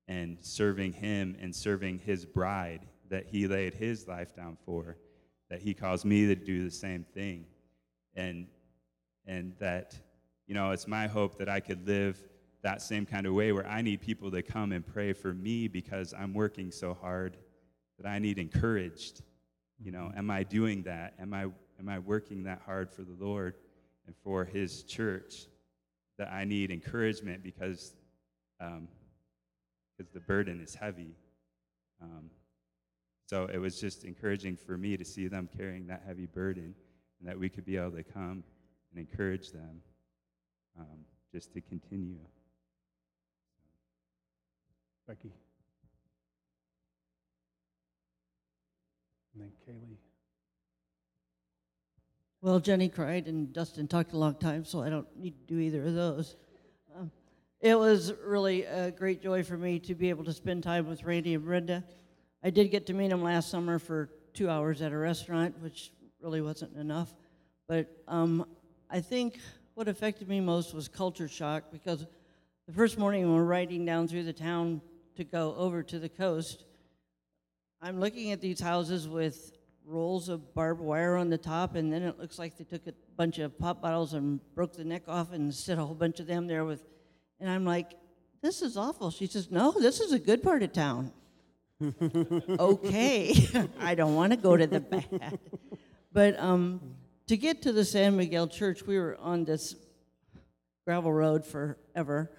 and 0.09 0.37
serving 0.41 0.91
him 0.91 1.37
and 1.39 1.55
serving 1.55 1.99
his 1.99 2.25
bride 2.25 2.81
that 3.09 3.25
he 3.27 3.47
laid 3.47 3.73
his 3.73 4.05
life 4.09 4.35
down 4.35 4.57
for 4.65 4.97
that 5.49 5.61
he 5.61 5.73
calls 5.73 6.03
me 6.03 6.27
to 6.27 6.35
do 6.35 6.65
the 6.65 6.71
same 6.71 7.05
thing 7.13 7.45
and 8.15 8.45
and 9.25 9.53
that 9.59 9.95
you 10.45 10.53
know 10.53 10.71
it's 10.71 10.87
my 10.87 11.07
hope 11.07 11.37
that 11.37 11.47
I 11.47 11.61
could 11.61 11.87
live 11.87 12.21
that 12.63 12.81
same 12.81 13.05
kind 13.05 13.25
of 13.25 13.33
way 13.33 13.53
where 13.53 13.65
I 13.65 13.81
need 13.81 14.01
people 14.01 14.29
to 14.31 14.41
come 14.41 14.73
and 14.73 14.85
pray 14.85 15.13
for 15.13 15.33
me 15.33 15.69
because 15.69 16.13
I'm 16.13 16.33
working 16.33 16.71
so 16.71 16.93
hard 16.93 17.37
that 17.97 18.09
I 18.09 18.19
need 18.19 18.37
encouraged 18.37 19.21
you 19.81 19.91
know, 19.91 20.11
am 20.15 20.29
I 20.29 20.43
doing 20.43 20.83
that? 20.83 21.13
Am 21.19 21.33
I, 21.33 21.43
am 21.43 21.87
I 21.87 21.99
working 21.99 22.43
that 22.43 22.61
hard 22.65 22.91
for 22.91 23.03
the 23.03 23.15
Lord 23.17 23.55
and 24.05 24.15
for 24.23 24.43
His 24.43 24.83
church? 24.83 25.47
That 26.17 26.29
I 26.33 26.43
need 26.43 26.69
encouragement 26.69 27.43
because 27.43 27.93
um, 28.59 28.89
because 29.99 30.13
the 30.13 30.19
burden 30.21 30.61
is 30.61 30.73
heavy. 30.73 31.13
Um, 32.01 32.29
so 33.25 33.49
it 33.53 33.57
was 33.57 33.79
just 33.79 34.05
encouraging 34.05 34.55
for 34.55 34.77
me 34.77 34.95
to 34.95 35.03
see 35.03 35.27
them 35.27 35.49
carrying 35.57 35.87
that 35.87 36.03
heavy 36.07 36.25
burden 36.25 36.73
and 37.19 37.27
that 37.27 37.37
we 37.37 37.49
could 37.49 37.65
be 37.65 37.75
able 37.75 37.91
to 37.91 38.03
come 38.03 38.43
and 38.91 38.97
encourage 38.97 39.51
them 39.51 39.81
um, 40.79 40.99
just 41.33 41.53
to 41.53 41.61
continue. 41.61 42.19
Becky. 45.05 45.33
And 49.33 49.43
then 49.43 49.51
Kaylee. 49.67 49.97
Well, 52.41 52.61
Jenny 52.61 52.87
cried 52.87 53.27
and 53.27 53.51
Dustin 53.51 53.89
talked 53.89 54.13
a 54.13 54.17
long 54.17 54.35
time, 54.35 54.63
so 54.63 54.81
I 54.81 54.89
don't 54.89 55.07
need 55.17 55.35
to 55.45 55.53
do 55.53 55.59
either 55.59 55.83
of 55.83 55.93
those. 55.93 56.37
It 57.61 57.77
was 57.77 58.13
really 58.23 58.63
a 58.63 58.89
great 58.89 59.21
joy 59.21 59.43
for 59.43 59.57
me 59.57 59.79
to 59.79 59.93
be 59.93 60.09
able 60.09 60.23
to 60.23 60.31
spend 60.31 60.63
time 60.63 60.87
with 60.87 61.03
Randy 61.03 61.33
and 61.33 61.43
Brenda. 61.43 61.83
I 62.41 62.51
did 62.51 62.71
get 62.71 62.85
to 62.85 62.93
meet 62.93 63.09
them 63.09 63.21
last 63.21 63.49
summer 63.49 63.79
for 63.79 64.09
two 64.33 64.49
hours 64.49 64.81
at 64.81 64.93
a 64.93 64.97
restaurant, 64.97 65.59
which 65.59 65.91
really 66.21 66.39
wasn't 66.39 66.77
enough. 66.77 67.13
But 67.67 67.87
um, 68.07 68.45
I 68.89 69.01
think 69.01 69.39
what 69.73 69.89
affected 69.89 70.29
me 70.29 70.39
most 70.39 70.73
was 70.73 70.87
culture 70.87 71.27
shock 71.27 71.65
because 71.69 72.05
the 72.65 72.71
first 72.71 72.97
morning 72.97 73.23
when 73.23 73.31
we 73.31 73.37
were 73.39 73.45
riding 73.45 73.83
down 73.83 74.07
through 74.07 74.23
the 74.23 74.31
town 74.31 74.81
to 75.17 75.25
go 75.25 75.53
over 75.57 75.83
to 75.83 75.99
the 75.99 76.07
coast, 76.07 76.63
I'm 77.81 77.99
looking 77.99 78.31
at 78.31 78.39
these 78.39 78.61
houses 78.61 79.05
with 79.05 79.51
rolls 79.85 80.29
of 80.29 80.53
barbed 80.53 80.79
wire 80.79 81.17
on 81.17 81.29
the 81.29 81.37
top, 81.37 81.75
and 81.75 81.91
then 81.91 82.03
it 82.03 82.17
looks 82.19 82.39
like 82.39 82.57
they 82.57 82.63
took 82.63 82.87
a 82.87 82.93
bunch 83.17 83.37
of 83.39 83.59
pop 83.59 83.81
bottles 83.81 84.13
and 84.13 84.39
broke 84.55 84.77
the 84.77 84.85
neck 84.85 85.03
off 85.09 85.33
and 85.33 85.53
set 85.53 85.77
a 85.77 85.83
whole 85.83 85.95
bunch 85.95 86.21
of 86.21 86.27
them 86.27 86.47
there 86.47 86.63
with, 86.63 86.85
and 87.39 87.49
I'm 87.49 87.65
like, 87.65 87.93
this 88.41 88.61
is 88.61 88.77
awful. 88.77 89.11
She 89.11 89.27
says, 89.27 89.51
no, 89.51 89.71
this 89.71 89.99
is 89.99 90.11
a 90.11 90.19
good 90.19 90.43
part 90.43 90.63
of 90.63 90.73
town. 90.73 91.11
okay, 92.59 93.47
I 93.79 93.95
don't 93.95 94.15
want 94.15 94.33
to 94.33 94.37
go 94.37 94.57
to 94.57 94.67
the 94.67 94.79
bad. 94.79 95.39
But 96.11 96.39
um, 96.39 96.81
to 97.27 97.37
get 97.37 97.61
to 97.63 97.71
the 97.71 97.85
San 97.85 98.17
Miguel 98.17 98.47
Church, 98.47 98.85
we 98.85 98.97
were 98.97 99.17
on 99.21 99.45
this 99.45 99.75
gravel 100.85 101.13
road 101.13 101.45
forever, 101.45 102.31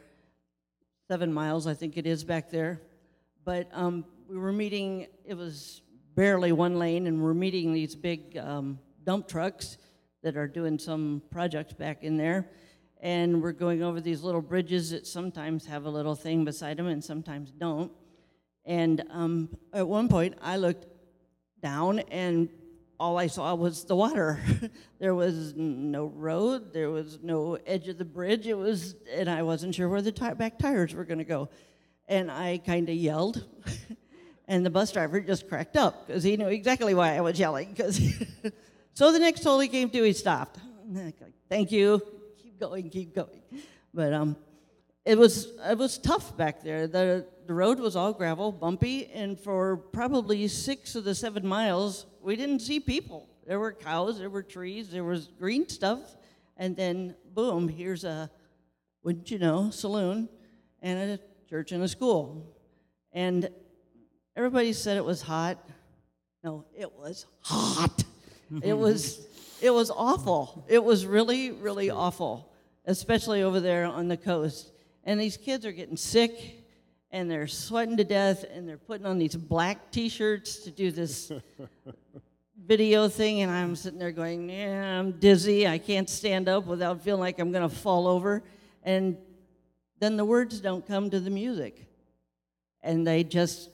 seven 1.09 1.33
miles, 1.33 1.67
I 1.67 1.75
think 1.75 1.97
it 1.97 2.07
is 2.07 2.25
back 2.25 2.51
there. 2.51 2.83
But 3.45 3.69
um, 3.73 4.05
we 4.29 4.37
were 4.37 4.53
meeting, 4.53 5.07
it 5.25 5.35
was 5.35 5.83
barely 6.15 6.53
one 6.53 6.79
lane, 6.79 7.07
and 7.07 7.23
we're 7.23 7.35
meeting 7.35 7.73
these 7.73 7.95
big 7.95 8.37
um, 8.37 8.79
dump 9.05 9.29
trucks 9.29 9.79
that 10.23 10.37
are 10.37 10.49
doing 10.49 10.79
some 10.79 11.23
project 11.31 11.79
back 11.79 12.03
in 12.03 12.17
there. 12.17 12.51
And 13.01 13.43
we're 13.43 13.53
going 13.53 13.83
over 13.83 14.01
these 14.01 14.23
little 14.23 14.43
bridges 14.43 14.91
that 14.91 15.07
sometimes 15.07 15.67
have 15.67 15.87
a 15.87 15.91
little 15.91 16.15
thing 16.15 16.45
beside 16.45 16.77
them 16.77 16.87
and 16.87 17.03
sometimes 17.03 17.51
don't. 17.51 17.91
And 18.67 19.03
um, 19.11 19.49
at 19.73 19.89
one 19.89 20.09
point, 20.09 20.35
I 20.43 20.59
looked 20.59 20.87
down, 21.63 22.01
and 22.11 22.51
all 22.99 23.19
I 23.19 23.27
saw 23.27 23.55
was 23.55 23.85
the 23.85 23.97
water. 23.97 24.39
there 24.99 25.15
was 25.15 25.55
no 25.57 26.07
road, 26.07 26.73
there 26.75 26.91
was 26.91 27.19
no 27.23 27.59
edge 27.67 27.89
of 27.89 27.97
the 27.97 28.05
bridge. 28.05 28.47
It 28.47 28.55
was, 28.55 28.97
and 29.11 29.31
I 29.31 29.43
wasn't 29.43 29.75
sure 29.75 29.89
where 29.89 30.03
the 30.03 30.13
ti- 30.13 30.35
back 30.35 30.59
tires 30.59 30.95
were 30.95 31.05
going 31.05 31.19
to 31.19 31.25
go. 31.25 31.49
And 32.07 32.31
I 32.31 32.59
kind 32.59 32.89
of 32.89 32.95
yelled, 32.95 33.47
and 34.49 34.67
the 34.67 34.71
bus 34.71 34.93
driver 34.93 35.21
just 35.21 35.49
cracked 35.49 35.77
up 35.77 36.07
because 36.07 36.23
he 36.23 36.37
knew 36.37 36.49
exactly 36.49 36.93
why 36.93 37.17
I 37.17 37.23
was 37.23 37.39
yelling. 37.39 37.71
Because 37.71 37.99
so 38.95 39.11
the 39.11 39.19
next 39.19 39.43
toll 39.43 39.59
he 39.61 39.69
came 39.69 39.89
to, 39.91 40.03
he 40.03 40.13
stopped. 40.13 40.59
Thank 41.49 41.73
you. 41.73 42.20
Going, 42.61 42.91
keep 42.91 43.15
going. 43.15 43.41
But 43.95 44.13
um, 44.13 44.37
it 45.07 45.17
was 45.17 45.53
it 45.69 45.79
was 45.79 45.97
tough 45.97 46.37
back 46.37 46.63
there. 46.63 46.87
The 46.87 47.27
the 47.47 47.55
road 47.55 47.81
was 47.81 47.97
all 47.97 48.13
gravel, 48.13 48.53
bumpy, 48.53 49.11
and 49.15 49.41
for 49.41 49.79
probably 49.79 50.47
six 50.47 50.95
of 50.95 51.05
the 51.05 51.15
seven 51.15 51.47
miles, 51.47 52.05
we 52.21 52.37
didn't 52.37 52.61
see 52.61 52.79
people. 52.79 53.29
There 53.47 53.59
were 53.59 53.73
cows, 53.73 54.19
there 54.19 54.29
were 54.29 54.43
trees, 54.43 54.91
there 54.91 55.05
was 55.05 55.29
green 55.39 55.69
stuff, 55.69 56.01
and 56.59 56.77
then 56.77 57.17
boom, 57.35 57.67
here's 57.67 58.05
a 58.05 58.31
wouldn't 59.03 59.31
you 59.31 59.39
know, 59.39 59.71
saloon 59.71 60.29
and 60.83 61.13
a 61.13 61.21
church 61.49 61.73
and 61.73 61.83
a 61.83 61.89
school. 61.89 62.55
And 63.13 63.49
everybody 64.37 64.75
said 64.75 64.99
it 64.99 65.05
was 65.05 65.23
hot. 65.23 65.59
No, 66.45 66.67
it 66.77 66.93
was 66.93 67.27
hot. 67.41 68.05
it 68.63 68.75
was 68.75 69.27
it 69.61 69.71
was 69.71 69.91
awful. 69.91 70.65
It 70.69 70.83
was 70.83 71.07
really, 71.07 71.51
really 71.51 71.91
awful, 71.91 72.50
especially 72.91 73.43
over 73.43 73.61
there 73.61 73.87
on 73.87 74.09
the 74.09 74.17
coast. 74.17 74.73
And 75.05 75.21
these 75.21 75.37
kids 75.37 75.65
are 75.65 75.73
getting 75.73 75.97
sick 75.97 76.65
and 77.13 77.31
they're 77.31 77.47
sweating 77.47 77.97
to 77.97 78.05
death 78.05 78.45
and 78.53 78.69
they're 78.69 78.79
putting 78.79 79.07
on 79.07 79.19
these 79.19 79.37
black 79.37 79.93
t-shirts 79.93 80.57
to 80.65 80.71
do 80.71 80.91
this 80.91 81.31
video 82.67 83.09
thing 83.09 83.43
and 83.43 83.51
I'm 83.51 83.77
sitting 83.77 83.99
there 83.99 84.11
going, 84.11 84.51
"Yeah, 84.51 84.99
I'm 84.99 85.13
dizzy. 85.13 85.69
I 85.69 85.79
can't 85.79 86.11
stand 86.11 86.49
up 86.49 86.67
without 86.67 87.01
feeling 87.03 87.21
like 87.21 87.39
I'm 87.39 87.53
going 87.53 87.69
to 87.69 87.75
fall 87.75 88.09
over." 88.09 88.43
And 88.83 89.17
then 90.01 90.17
the 90.17 90.25
words 90.25 90.61
don't 90.61 90.87
come 90.87 91.11
to 91.11 91.21
the 91.21 91.31
music. 91.31 91.87
And 92.83 93.07
they 93.07 93.23
just 93.23 93.71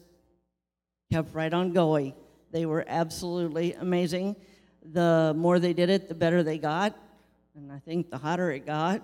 kept 1.10 1.34
right 1.34 1.52
on 1.52 1.72
going. 1.72 2.12
They 2.50 2.66
were 2.66 2.84
absolutely 2.86 3.72
amazing. 3.74 4.36
The 4.92 5.32
more 5.36 5.58
they 5.58 5.72
did 5.72 5.88
it, 5.88 6.08
the 6.08 6.14
better 6.14 6.42
they 6.42 6.58
got. 6.58 6.98
And 7.56 7.72
I 7.72 7.78
think 7.78 8.10
the 8.10 8.18
hotter 8.18 8.50
it 8.50 8.66
got. 8.66 9.00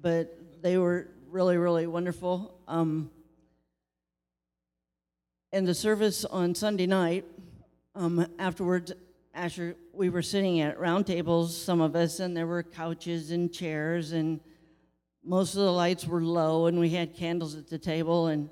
But 0.00 0.34
they 0.62 0.78
were 0.78 1.08
really, 1.30 1.58
really 1.58 1.86
wonderful. 1.86 2.58
Um, 2.66 3.10
and 5.52 5.68
the 5.68 5.74
service 5.74 6.24
on 6.24 6.54
Sunday 6.54 6.86
night, 6.86 7.26
um, 7.94 8.26
afterwards, 8.38 8.92
Asher, 9.34 9.76
we 9.92 10.08
were 10.08 10.22
sitting 10.22 10.60
at 10.60 10.80
round 10.80 11.06
tables, 11.06 11.54
some 11.54 11.82
of 11.82 11.94
us, 11.94 12.18
and 12.18 12.34
there 12.34 12.46
were 12.46 12.62
couches 12.62 13.30
and 13.30 13.52
chairs, 13.52 14.12
and 14.12 14.40
most 15.22 15.54
of 15.54 15.60
the 15.60 15.70
lights 15.70 16.06
were 16.06 16.22
low, 16.22 16.66
and 16.66 16.80
we 16.80 16.88
had 16.88 17.14
candles 17.14 17.54
at 17.54 17.68
the 17.68 17.78
table. 17.78 18.28
And 18.28 18.48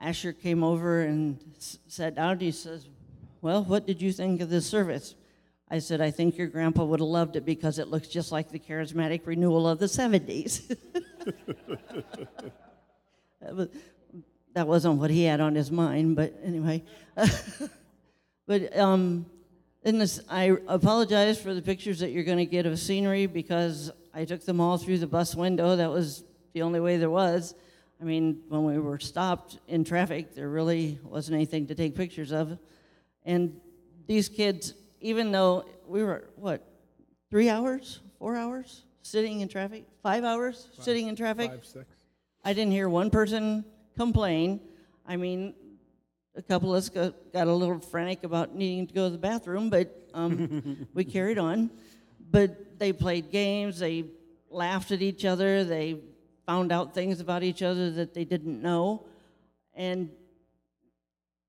Asher 0.00 0.32
came 0.32 0.64
over 0.64 1.02
and 1.02 1.38
s- 1.56 1.78
sat 1.86 2.16
down. 2.16 2.32
And 2.32 2.40
he 2.40 2.50
says, 2.50 2.88
"Well, 3.40 3.62
what 3.62 3.86
did 3.86 4.02
you 4.02 4.10
think 4.10 4.40
of 4.40 4.50
this 4.50 4.66
service?" 4.66 5.14
I 5.74 5.80
said, 5.80 6.00
"I 6.00 6.12
think 6.12 6.38
your 6.38 6.46
grandpa 6.46 6.84
would 6.84 7.00
have 7.00 7.08
loved 7.08 7.34
it 7.34 7.44
because 7.44 7.80
it 7.80 7.88
looks 7.88 8.06
just 8.06 8.30
like 8.30 8.48
the 8.48 8.60
charismatic 8.60 9.22
renewal 9.26 9.66
of 9.66 9.80
the 9.80 9.86
'70s." 9.86 10.68
that, 13.40 13.56
was, 13.56 13.68
that 14.52 14.68
wasn't 14.68 15.00
what 15.00 15.10
he 15.10 15.24
had 15.24 15.40
on 15.40 15.56
his 15.56 15.72
mind, 15.72 16.14
but 16.14 16.32
anyway. 16.44 16.84
but 18.46 18.78
um, 18.78 19.26
in 19.82 19.98
this, 19.98 20.20
I 20.28 20.56
apologize 20.68 21.40
for 21.40 21.52
the 21.52 21.62
pictures 21.62 21.98
that 21.98 22.12
you're 22.12 22.22
going 22.22 22.38
to 22.38 22.46
get 22.46 22.66
of 22.66 22.78
scenery 22.78 23.26
because 23.26 23.90
I 24.14 24.26
took 24.26 24.44
them 24.44 24.60
all 24.60 24.78
through 24.78 24.98
the 24.98 25.08
bus 25.08 25.34
window. 25.34 25.74
That 25.74 25.90
was 25.90 26.22
the 26.52 26.62
only 26.62 26.78
way 26.78 26.98
there 26.98 27.10
was. 27.10 27.52
I 28.00 28.04
mean, 28.04 28.42
when 28.48 28.62
we 28.62 28.78
were 28.78 29.00
stopped 29.00 29.58
in 29.66 29.82
traffic, 29.82 30.36
there 30.36 30.48
really 30.48 31.00
wasn't 31.02 31.34
anything 31.34 31.66
to 31.66 31.74
take 31.74 31.96
pictures 31.96 32.30
of. 32.30 32.58
And 33.24 33.60
these 34.06 34.28
kids, 34.28 34.74
even 35.04 35.30
though 35.30 35.66
we 35.86 36.02
were, 36.02 36.30
what, 36.36 36.66
three 37.30 37.50
hours, 37.50 38.00
four 38.18 38.36
hours 38.36 38.84
sitting 39.02 39.42
in 39.42 39.48
traffic, 39.48 39.84
five 40.02 40.24
hours 40.24 40.68
Five- 40.76 40.84
sitting 40.86 41.08
in 41.08 41.14
traffic? 41.14 41.50
five, 41.50 41.64
six. 41.66 41.84
I 42.42 42.54
didn't 42.54 42.72
hear 42.72 42.88
one 42.88 43.10
person 43.10 43.66
complain. 43.98 44.60
I 45.06 45.16
mean, 45.16 45.54
a 46.34 46.40
couple 46.40 46.70
of 46.74 46.78
us 46.78 46.88
got, 46.88 47.14
got 47.34 47.48
a 47.48 47.52
little 47.52 47.78
frantic 47.80 48.24
about 48.24 48.54
needing 48.54 48.86
to 48.86 48.94
go 48.94 49.04
to 49.04 49.10
the 49.10 49.18
bathroom, 49.18 49.68
but 49.68 50.08
um, 50.14 50.86
we 50.94 51.04
carried 51.04 51.36
on. 51.38 51.70
But 52.30 52.78
they 52.78 52.94
played 52.94 53.30
games, 53.30 53.78
they 53.78 54.06
laughed 54.50 54.90
at 54.90 55.02
each 55.02 55.26
other, 55.26 55.64
they 55.64 56.00
found 56.46 56.72
out 56.72 56.94
things 56.94 57.20
about 57.20 57.42
each 57.42 57.62
other 57.62 57.90
that 57.90 58.14
they 58.14 58.24
didn't 58.24 58.62
know. 58.62 59.04
And 59.74 60.08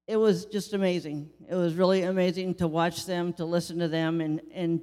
it 0.08 0.18
was 0.18 0.46
just 0.46 0.74
amazing. 0.74 1.30
It 1.50 1.56
was 1.56 1.74
really 1.74 2.04
amazing 2.04 2.56
to 2.56 2.68
watch 2.68 3.06
them, 3.06 3.34
to 3.34 3.46
listen 3.46 3.80
to 3.80 3.88
them, 3.88 4.22
and, 4.22 4.42
and 4.54 4.82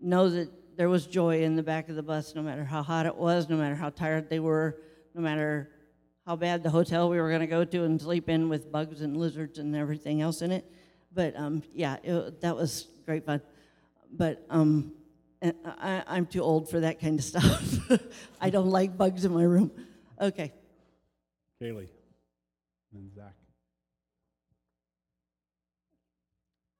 know 0.00 0.30
that 0.30 0.50
there 0.76 0.88
was 0.88 1.06
joy 1.06 1.42
in 1.42 1.56
the 1.56 1.62
back 1.62 1.88
of 1.88 1.96
the 1.96 2.02
bus, 2.02 2.34
no 2.34 2.42
matter 2.42 2.64
how 2.64 2.82
hot 2.82 3.06
it 3.06 3.16
was, 3.16 3.48
no 3.48 3.56
matter 3.56 3.74
how 3.74 3.90
tired 3.90 4.28
they 4.30 4.38
were, 4.38 4.78
no 5.14 5.20
matter 5.20 5.70
how 6.26 6.36
bad 6.36 6.62
the 6.62 6.70
hotel 6.70 7.08
we 7.08 7.18
were 7.18 7.28
going 7.28 7.40
to 7.40 7.46
go 7.46 7.64
to 7.64 7.84
and 7.84 8.00
sleep 8.00 8.28
in 8.28 8.48
with 8.48 8.72
bugs 8.72 9.00
and 9.00 9.16
lizards 9.16 9.58
and 9.58 9.76
everything 9.76 10.20
else 10.20 10.42
in 10.42 10.50
it. 10.50 10.70
But 11.12 11.36
um, 11.36 11.62
yeah, 11.72 11.96
it, 12.02 12.40
that 12.40 12.56
was 12.56 12.88
great 13.04 13.24
fun. 13.24 13.40
But 14.10 14.44
um, 14.50 14.92
I, 15.42 16.02
I'm 16.06 16.26
too 16.26 16.42
old 16.42 16.68
for 16.68 16.80
that 16.80 17.00
kind 17.00 17.18
of 17.18 17.24
stuff. 17.32 17.78
I 18.40 18.50
don't 18.50 18.70
like 18.70 18.96
bugs 18.96 19.24
in 19.24 19.32
my 19.32 19.44
room. 19.44 19.70
Okay. 20.20 20.52
Kaylee 21.62 21.88
and 22.92 23.12
Zach. 23.14 23.34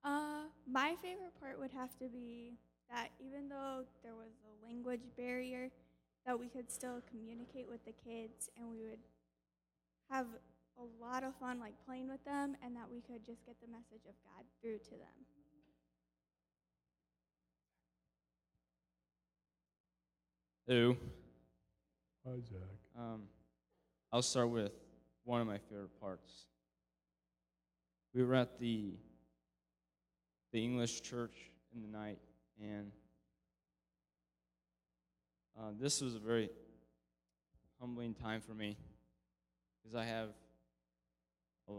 Uh, 0.05 0.43
my 0.77 0.95
favorite 1.01 1.33
part 1.41 1.59
would 1.59 1.71
have 1.71 1.97
to 1.97 2.07
be 2.07 2.53
that 2.91 3.09
even 3.19 3.49
though 3.49 3.85
there 4.03 4.15
was 4.15 4.29
a 4.45 4.67
language 4.67 5.01
barrier, 5.17 5.71
that 6.27 6.39
we 6.39 6.49
could 6.49 6.71
still 6.71 7.01
communicate 7.11 7.67
with 7.67 7.83
the 7.87 7.95
kids 8.05 8.51
and 8.59 8.69
we 8.69 8.83
would 8.83 8.99
have 10.11 10.27
a 10.79 11.03
lot 11.03 11.25
of 11.25 11.35
fun 11.37 11.59
like 11.59 11.73
playing 11.87 12.09
with 12.09 12.23
them 12.27 12.57
and 12.63 12.77
that 12.77 12.85
we 12.93 13.01
could 13.01 13.25
just 13.25 13.47
get 13.47 13.57
the 13.63 13.67
message 13.69 14.05
of 14.07 14.15
God 14.23 14.45
through 14.61 14.77
to 14.77 14.91
them. 14.91 15.17
Hello. 20.67 20.97
Hi, 22.27 22.41
Zach. 22.43 22.79
Um, 22.99 23.23
I'll 24.13 24.21
start 24.21 24.51
with 24.51 24.73
one 25.25 25.41
of 25.41 25.47
my 25.47 25.57
favorite 25.57 25.99
parts. 26.03 26.45
We 28.13 28.23
were 28.23 28.35
at 28.35 28.59
the 28.59 28.93
the 30.53 30.63
English 30.63 31.03
church 31.03 31.51
in 31.75 31.83
the 31.83 31.89
night, 31.89 32.19
and 32.61 32.91
uh, 35.59 35.71
this 35.81 36.01
was 36.01 36.15
a 36.15 36.19
very 36.19 36.51
humbling 37.81 38.15
time 38.15 38.41
for 38.41 38.53
me 38.53 38.77
because 39.83 39.95
I 39.95 40.05
have 40.05 40.29
a, 41.69 41.73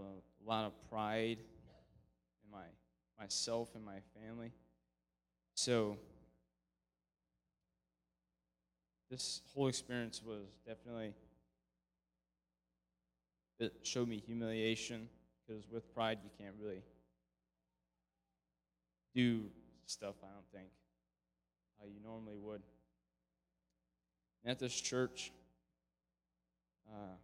lot 0.46 0.66
of 0.66 0.90
pride 0.90 1.40
in 1.40 2.52
my 2.52 2.64
myself 3.20 3.76
and 3.76 3.84
my 3.84 4.00
family. 4.16 4.52
So 5.56 5.98
this 9.10 9.42
whole 9.54 9.68
experience 9.68 10.22
was 10.24 10.46
definitely 10.66 11.14
it 13.60 13.74
showed 13.84 14.08
me 14.08 14.22
humiliation 14.26 15.10
because 15.46 15.68
with 15.70 15.94
pride 15.94 16.20
you 16.24 16.30
can't 16.38 16.56
really 16.62 16.82
do 19.18 19.42
stuff 19.88 20.14
I 20.22 20.28
don't 20.28 20.46
think 20.54 20.70
how 21.80 21.88
you 21.88 22.00
normally 22.04 22.38
would. 22.38 22.62
And 24.44 24.52
at 24.52 24.60
this 24.60 24.80
church, 24.80 25.32
uh, 26.88 27.16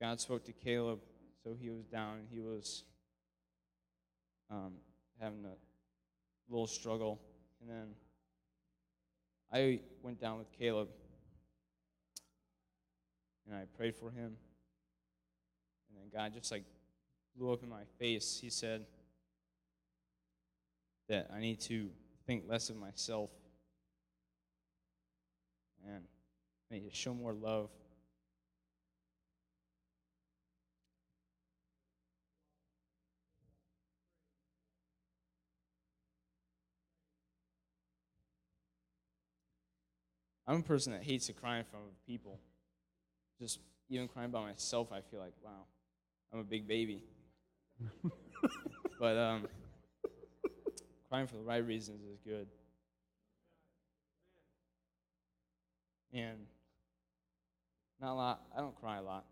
God 0.00 0.20
spoke 0.20 0.44
to 0.46 0.52
Caleb, 0.52 0.98
so 1.44 1.54
he 1.58 1.70
was 1.70 1.84
down. 1.84 2.22
He 2.32 2.40
was 2.40 2.82
um, 4.50 4.72
having 5.20 5.44
a 5.44 6.52
little 6.52 6.66
struggle, 6.66 7.20
and 7.60 7.70
then 7.70 7.86
I 9.52 9.80
went 10.02 10.20
down 10.20 10.38
with 10.38 10.50
Caleb, 10.50 10.88
and 13.46 13.54
I 13.54 13.66
prayed 13.76 13.94
for 13.94 14.10
him. 14.10 14.36
And 15.88 15.96
then 15.96 16.10
God 16.12 16.34
just 16.34 16.50
like 16.50 16.64
blew 17.36 17.52
up 17.52 17.62
in 17.62 17.68
my 17.68 17.84
face. 18.00 18.40
He 18.42 18.50
said 18.50 18.84
that 21.08 21.30
I 21.34 21.40
need 21.40 21.60
to 21.60 21.90
think 22.26 22.44
less 22.46 22.70
of 22.70 22.76
myself 22.76 23.30
and 25.86 26.04
I 26.70 26.74
need 26.74 26.90
to 26.90 26.94
show 26.94 27.14
more 27.14 27.32
love. 27.32 27.70
I'm 40.46 40.60
a 40.60 40.62
person 40.62 40.92
that 40.92 41.02
hates 41.02 41.26
to 41.26 41.34
cry 41.34 41.58
in 41.58 41.64
front 41.64 41.84
of 41.86 42.06
people. 42.06 42.40
Just 43.38 43.60
even 43.90 44.08
crying 44.08 44.30
by 44.30 44.40
myself, 44.40 44.90
I 44.92 45.02
feel 45.02 45.20
like, 45.20 45.34
wow, 45.42 45.66
I'm 46.32 46.40
a 46.40 46.44
big 46.44 46.66
baby. 46.66 47.04
but 48.98 49.16
um, 49.16 49.46
crying 51.08 51.26
for 51.26 51.36
the 51.36 51.42
right 51.42 51.66
reasons 51.66 52.02
is 52.04 52.18
good. 52.24 52.46
And 56.12 56.38
not 58.00 58.12
a 58.12 58.14
lot. 58.14 58.42
I 58.56 58.60
don't 58.60 58.78
cry 58.80 58.98
a 58.98 59.02
lot. 59.02 59.24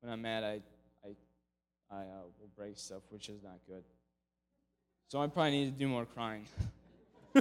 When 0.00 0.12
I'm 0.12 0.22
mad, 0.22 0.44
I 0.44 0.60
I 1.04 1.10
I 1.90 2.02
uh, 2.02 2.22
will 2.38 2.50
break 2.56 2.78
stuff, 2.78 3.02
which 3.10 3.28
is 3.28 3.42
not 3.42 3.58
good. 3.68 3.82
So 5.08 5.20
I 5.20 5.26
probably 5.26 5.50
need 5.50 5.72
to 5.72 5.78
do 5.78 5.88
more 5.88 6.06
crying. 6.06 6.46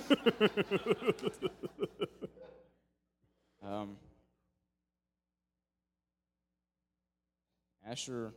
um, 3.64 3.95
Asher 7.88 8.34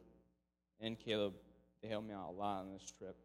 and 0.80 0.98
Caleb, 0.98 1.34
they 1.82 1.88
helped 1.88 2.08
me 2.08 2.14
out 2.14 2.28
a 2.30 2.32
lot 2.32 2.60
on 2.60 2.72
this 2.72 2.92
trip. 2.98 3.16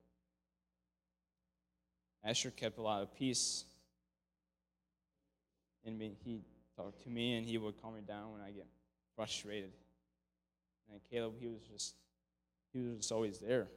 Asher 2.23 2.51
kept 2.51 2.77
a 2.77 2.81
lot 2.81 3.01
of 3.01 3.15
peace 3.15 3.65
me. 5.95 6.17
He 6.23 6.41
talked 6.75 7.03
to 7.03 7.09
me 7.09 7.35
and 7.35 7.45
he 7.45 7.57
would 7.57 7.81
calm 7.81 7.95
me 7.95 8.01
down 8.05 8.33
when 8.33 8.41
I 8.41 8.51
get 8.51 8.67
frustrated. 9.15 9.71
And 10.91 10.99
Caleb, 11.09 11.35
he 11.39 11.47
was 11.47 11.61
just 11.71 11.95
he 12.73 12.79
was 12.79 12.97
just 12.97 13.11
always 13.11 13.39
there. 13.39 13.67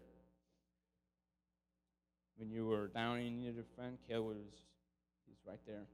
When 2.36 2.50
you 2.50 2.66
were 2.66 2.88
down 2.88 3.18
and 3.18 3.26
you 3.26 3.32
needed 3.32 3.58
a 3.58 3.74
friend, 3.76 3.98
Caleb 4.08 4.28
was 4.28 4.36
he's 5.26 5.38
right 5.46 5.60
there. 5.66 5.86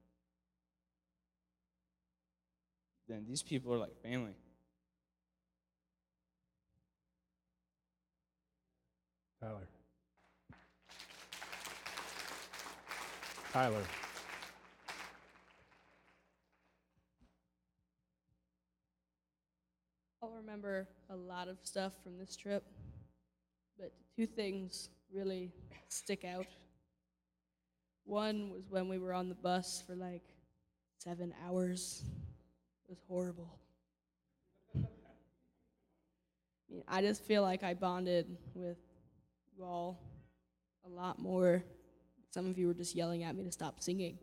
Then 3.09 3.25
these 3.29 3.43
people 3.43 3.73
are 3.73 3.79
like 3.79 4.01
family. 4.03 4.35
Tyler. 9.41 9.69
Tyler. 13.57 13.83
I'll 20.23 20.29
remember 20.29 20.87
a 21.09 21.17
lot 21.17 21.49
of 21.49 21.57
stuff 21.63 21.95
from 22.03 22.19
this 22.19 22.37
trip, 22.37 22.65
but 23.79 23.95
two 24.15 24.27
things 24.27 24.91
really 25.11 25.55
stick 25.89 26.23
out. 26.23 26.45
One 28.05 28.51
was 28.51 28.65
when 28.69 28.91
we 28.91 28.99
were 28.99 29.15
on 29.15 29.31
the 29.31 29.35
bus 29.35 29.83
for 29.87 29.97
like 29.97 30.35
seven 30.99 31.33
hours. 31.49 32.05
It 32.85 32.91
was 32.91 33.01
horrible. 33.09 33.59
I 34.75 34.81
mean, 36.69 36.83
I 36.87 37.01
just 37.01 37.25
feel 37.25 37.41
like 37.41 37.63
I 37.63 37.73
bonded 37.73 38.37
with 38.53 38.77
you 39.57 39.65
all 39.65 39.99
a 40.85 40.91
lot 40.91 41.19
more. 41.19 41.65
Some 42.37 42.47
of 42.51 42.59
you 42.59 42.66
were 42.66 42.74
just 42.74 42.95
yelling 42.95 43.24
at 43.24 43.34
me 43.34 43.45
to 43.45 43.51
stop 43.51 43.82
singing. 43.82 44.18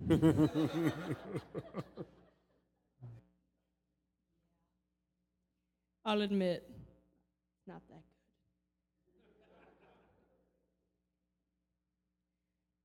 I'll 6.04 6.22
admit, 6.22 6.68
not 7.68 7.80
that 7.90 7.92
good. 7.92 8.02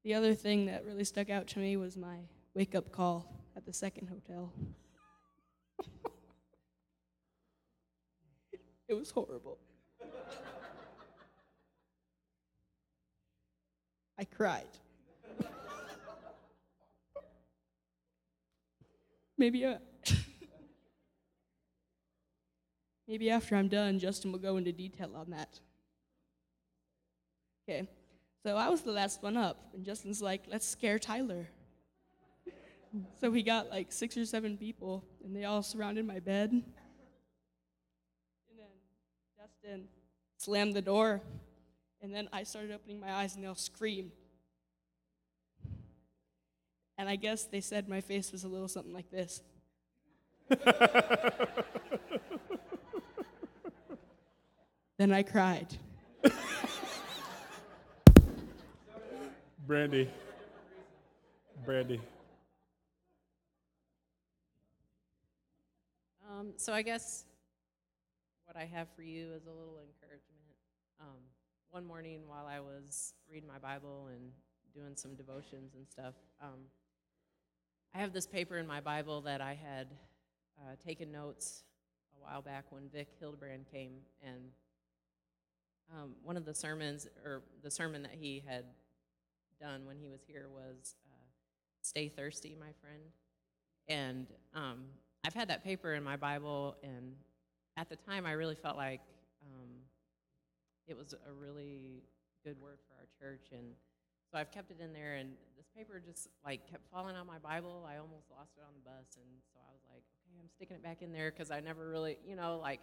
The 0.04 0.14
other 0.14 0.36
thing 0.36 0.68
that 0.68 0.86
really 0.86 1.04
stuck 1.04 1.32
out 1.32 1.48
to 1.48 1.58
me 1.58 1.76
was 1.76 1.98
my 1.98 2.18
wake 2.54 2.76
up 2.76 2.92
call 2.92 3.44
at 3.58 3.66
the 3.66 3.74
second 3.74 4.10
hotel. 4.10 4.54
it 8.88 8.94
was 8.94 9.10
horrible. 9.10 9.58
I 14.20 14.26
cried. 14.26 14.68
Maybe 19.38 19.64
uh, 19.64 19.78
maybe 23.08 23.30
after 23.30 23.56
I'm 23.56 23.70
done, 23.70 23.98
Justin 23.98 24.34
will 24.34 24.40
go 24.40 24.58
into 24.58 24.74
detail 24.74 25.12
on 25.16 25.30
that. 25.30 25.62
Okay, 27.64 27.88
so 28.44 28.58
I 28.58 28.68
was 28.68 28.82
the 28.82 28.92
last 28.92 29.24
one 29.24 29.38
up, 29.38 29.70
and 29.74 29.86
Justin's 29.86 30.22
like, 30.22 30.44
"Let's 30.52 30.68
scare 30.68 31.00
Tyler." 31.00 31.48
So 33.22 33.30
we 33.30 33.44
got 33.44 33.70
like 33.70 33.92
six 33.92 34.18
or 34.18 34.26
seven 34.26 34.58
people, 34.58 35.06
and 35.24 35.36
they 35.36 35.46
all 35.46 35.62
surrounded 35.62 36.08
my 36.08 36.20
bed. 36.20 36.50
And 36.50 36.64
then 38.58 38.66
Justin 39.38 39.88
slammed 40.38 40.74
the 40.74 40.82
door, 40.82 41.22
and 42.02 42.14
then 42.14 42.30
I 42.32 42.44
started 42.44 42.72
opening 42.72 43.00
my 43.00 43.12
eyes, 43.12 43.36
and 43.36 43.44
they 43.44 43.48
all 43.48 43.56
screamed. 43.56 44.12
And 46.98 47.08
I 47.08 47.16
guess 47.16 47.46
they 47.46 47.62
said 47.62 47.88
my 47.88 48.02
face 48.02 48.32
was 48.32 48.44
a 48.44 48.48
little 48.48 48.68
something 48.68 48.94
like 48.94 49.10
this. 49.10 49.42
then 54.98 55.12
I 55.12 55.24
cried. 55.24 55.78
Brandy. 59.66 60.10
Brandy. 61.64 62.02
Um, 66.30 66.54
so 66.58 66.74
I 66.74 66.82
guess 66.82 67.26
what 68.46 68.58
I 68.58 68.66
have 68.66 68.88
for 68.96 69.04
you 69.04 69.32
is 69.34 69.46
a 69.46 69.52
little 69.52 69.78
encouragement. 69.78 70.56
Um, 71.00 71.29
one 71.72 71.86
morning 71.86 72.22
while 72.28 72.48
I 72.48 72.60
was 72.60 73.14
reading 73.32 73.48
my 73.48 73.60
Bible 73.60 74.10
and 74.12 74.32
doing 74.74 74.96
some 74.96 75.14
devotions 75.16 75.76
and 75.76 75.88
stuff, 75.88 76.16
um, 76.42 76.60
I 77.94 78.00
have 78.00 78.12
this 78.12 78.26
paper 78.26 78.58
in 78.58 78.66
my 78.66 78.82
Bible 78.82 79.22
that 79.22 79.40
I 79.40 79.54
had 79.54 79.88
uh, 80.60 80.76
taken 80.84 81.12
notes 81.12 81.64
a 82.16 82.24
while 82.24 82.42
back 82.42 82.66
when 82.72 82.90
Vic 82.90 83.10
Hildebrand 83.20 83.66
came, 83.72 83.94
and 84.24 84.50
um, 85.96 86.14
one 86.24 86.38
of 86.38 86.46
the 86.46 86.54
sermons, 86.54 87.08
or 87.24 87.44
the 87.62 87.72
sermon 87.72 88.02
that 88.02 88.16
he 88.20 88.44
had 88.48 88.66
done 89.62 89.86
when 89.86 89.98
he 89.98 90.08
was 90.08 90.22
here 90.28 90.48
was 90.52 90.96
uh, 91.06 91.26
"Stay 91.82 92.10
thirsty, 92.10 92.56
my 92.60 92.72
friend," 92.82 93.04
and 93.88 94.28
um, 94.56 94.86
I've 95.24 95.36
had 95.36 95.50
that 95.50 95.64
paper 95.64 95.94
in 95.94 96.04
my 96.04 96.16
Bible, 96.16 96.78
and 96.84 97.14
at 97.78 97.90
the 97.90 97.96
time, 97.96 98.26
I 98.26 98.32
really 98.32 98.56
felt 98.56 98.76
like 98.76 99.02
um, 99.44 99.70
it 100.90 100.98
was 100.98 101.14
a 101.14 101.32
really 101.32 102.04
good 102.44 102.60
word 102.60 102.80
for 102.88 102.96
our 102.98 103.08
church, 103.20 103.48
and 103.52 103.76
so 104.32 104.38
I've 104.38 104.52
kept 104.52 104.72
it 104.72 104.80
in 104.84 104.92
there. 104.92 105.16
And 105.16 105.30
this 105.56 105.68
paper 105.76 106.02
just 106.04 106.28
like 106.44 106.70
kept 106.70 106.90
falling 106.92 107.16
out 107.16 107.28
my 107.28 107.38
Bible. 107.38 107.88
I 107.88 107.98
almost 107.98 108.30
lost 108.32 108.52
it 108.58 108.64
on 108.66 108.74
the 108.74 108.90
bus, 108.90 109.18
and 109.18 109.30
so 109.54 109.60
I 109.60 109.72
was 109.72 109.82
like, 109.88 110.04
okay, 110.26 110.40
I'm 110.42 110.50
sticking 110.50 110.76
it 110.76 110.84
back 110.84 111.02
in 111.02 111.12
there 111.12 111.32
because 111.32 111.52
I 111.52 111.60
never 111.60 111.88
really, 111.88 112.18
you 112.26 112.36
know, 112.36 112.60
like 112.62 112.80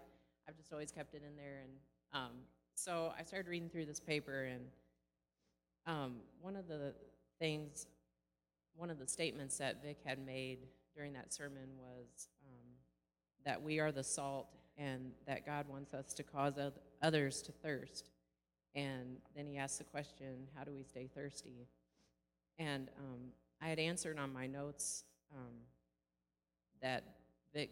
I've 0.49 0.57
just 0.57 0.73
always 0.73 0.93
kept 0.93 1.15
it 1.15 1.23
in 1.27 1.37
there. 1.37 1.63
And 1.63 1.73
um, 2.13 2.33
so 2.75 3.13
I 3.19 3.25
started 3.25 3.49
reading 3.49 3.69
through 3.69 3.87
this 3.87 4.01
paper, 4.01 4.45
and 4.45 4.65
um, 5.87 6.17
one 6.41 6.57
of 6.57 6.69
the 6.69 6.95
things, 7.39 7.87
one 8.77 8.91
of 8.91 8.99
the 8.99 9.07
statements 9.07 9.59
that 9.59 9.83
Vic 9.83 9.99
had 10.05 10.25
made 10.25 10.59
during 10.95 11.13
that 11.13 11.33
sermon 11.33 11.69
was 11.77 12.29
um, 12.47 12.67
that 13.45 13.63
we 13.63 13.79
are 13.81 13.93
the 13.93 14.05
salt 14.05 14.49
and 14.77 15.13
that 15.27 15.47
God 15.47 15.67
wants 15.69 15.95
us 15.95 16.13
to 16.15 16.23
cause 16.23 16.55
others 17.03 17.43
to 17.43 17.53
thirst. 17.53 18.11
And 18.75 19.17
then 19.35 19.47
he 19.47 19.57
asked 19.57 19.79
the 19.79 19.85
question, 19.85 20.49
how 20.55 20.65
do 20.65 20.73
we 20.73 20.83
stay 20.83 21.09
thirsty? 21.15 21.67
And 22.59 22.89
um, 22.99 23.21
I 23.63 23.69
had 23.69 23.79
answered 23.79 24.19
on 24.19 24.33
my 24.33 24.47
notes 24.47 25.05
um, 25.35 25.55
that 26.83 27.05
Vic 27.55 27.71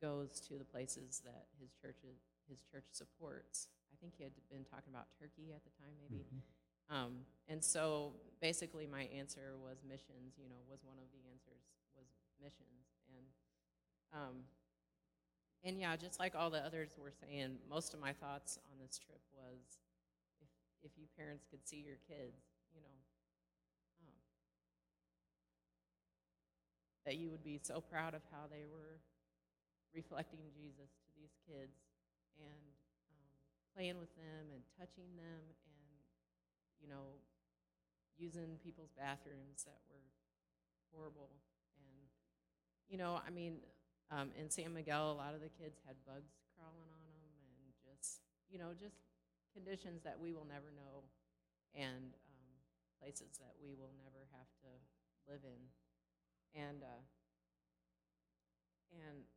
goes 0.00 0.40
to 0.46 0.54
the 0.54 0.64
places 0.64 1.22
that 1.24 1.46
his 1.60 1.70
church 1.82 1.98
is, 2.04 2.18
his 2.48 2.62
church 2.70 2.84
supports. 2.92 3.68
I 3.92 3.96
think 4.00 4.14
he 4.16 4.22
had 4.22 4.32
been 4.48 4.62
talking 4.62 4.94
about 4.94 5.06
Turkey 5.18 5.50
at 5.54 5.64
the 5.64 5.70
time, 5.82 5.94
maybe. 5.98 6.22
Um, 6.88 7.26
and 7.48 7.62
so 7.62 8.14
basically, 8.40 8.86
my 8.86 9.10
answer 9.12 9.58
was 9.60 9.82
missions. 9.82 10.38
You 10.38 10.48
know, 10.48 10.62
was 10.70 10.80
one 10.86 10.96
of 11.02 11.10
the 11.10 11.20
answers 11.28 11.60
was 11.98 12.06
missions, 12.40 12.86
and 13.10 13.26
um, 14.14 14.36
and 15.64 15.80
yeah, 15.80 15.96
just 15.96 16.20
like 16.20 16.34
all 16.34 16.50
the 16.50 16.64
others 16.64 16.90
were 16.96 17.12
saying, 17.12 17.58
most 17.68 17.94
of 17.94 18.00
my 18.00 18.12
thoughts 18.12 18.58
on 18.70 18.78
this 18.78 18.98
trip 18.98 19.20
was, 19.34 19.78
if 20.40 20.48
if 20.82 20.92
you 20.96 21.06
parents 21.18 21.44
could 21.50 21.66
see 21.66 21.82
your 21.82 21.98
kids, 22.06 22.38
you 22.74 22.80
know, 22.80 22.98
um, 24.06 24.14
that 27.04 27.16
you 27.16 27.30
would 27.30 27.42
be 27.42 27.58
so 27.62 27.80
proud 27.80 28.14
of 28.14 28.22
how 28.30 28.46
they 28.50 28.64
were 28.70 29.02
reflecting 29.94 30.46
Jesus 30.54 30.94
to 31.02 31.08
these 31.18 31.34
kids 31.42 31.74
and 32.38 32.70
um, 33.10 33.26
playing 33.74 33.98
with 33.98 34.14
them 34.14 34.54
and 34.54 34.62
touching 34.78 35.10
them 35.18 35.42
and, 35.42 35.98
you 36.78 36.86
know, 36.86 37.18
using 38.16 38.58
people's 38.62 38.94
bathrooms 38.94 39.66
that 39.66 39.82
were 39.90 40.06
horrible. 40.94 41.30
And, 41.78 42.06
you 42.88 42.98
know, 42.98 43.20
I 43.26 43.30
mean, 43.30 43.58
um, 44.08 44.32
in 44.40 44.48
San 44.48 44.72
Miguel, 44.72 45.12
a 45.12 45.18
lot 45.20 45.36
of 45.36 45.44
the 45.44 45.52
kids 45.52 45.76
had 45.84 45.96
bugs 46.08 46.32
crawling 46.56 46.88
on 46.88 47.04
them 47.12 47.28
and 47.44 47.68
just, 47.84 48.24
you 48.48 48.56
know, 48.56 48.72
just 48.72 48.96
conditions 49.52 50.00
that 50.00 50.16
we 50.16 50.32
will 50.32 50.48
never 50.48 50.72
know 50.72 51.04
and 51.76 52.16
um, 52.24 52.52
places 52.96 53.36
that 53.36 53.52
we 53.60 53.76
will 53.76 53.92
never 54.00 54.24
have 54.32 54.48
to 54.64 54.70
live 55.28 55.44
in. 55.44 55.60
And, 56.56 56.80
uh, 56.80 57.04
and 58.96 59.28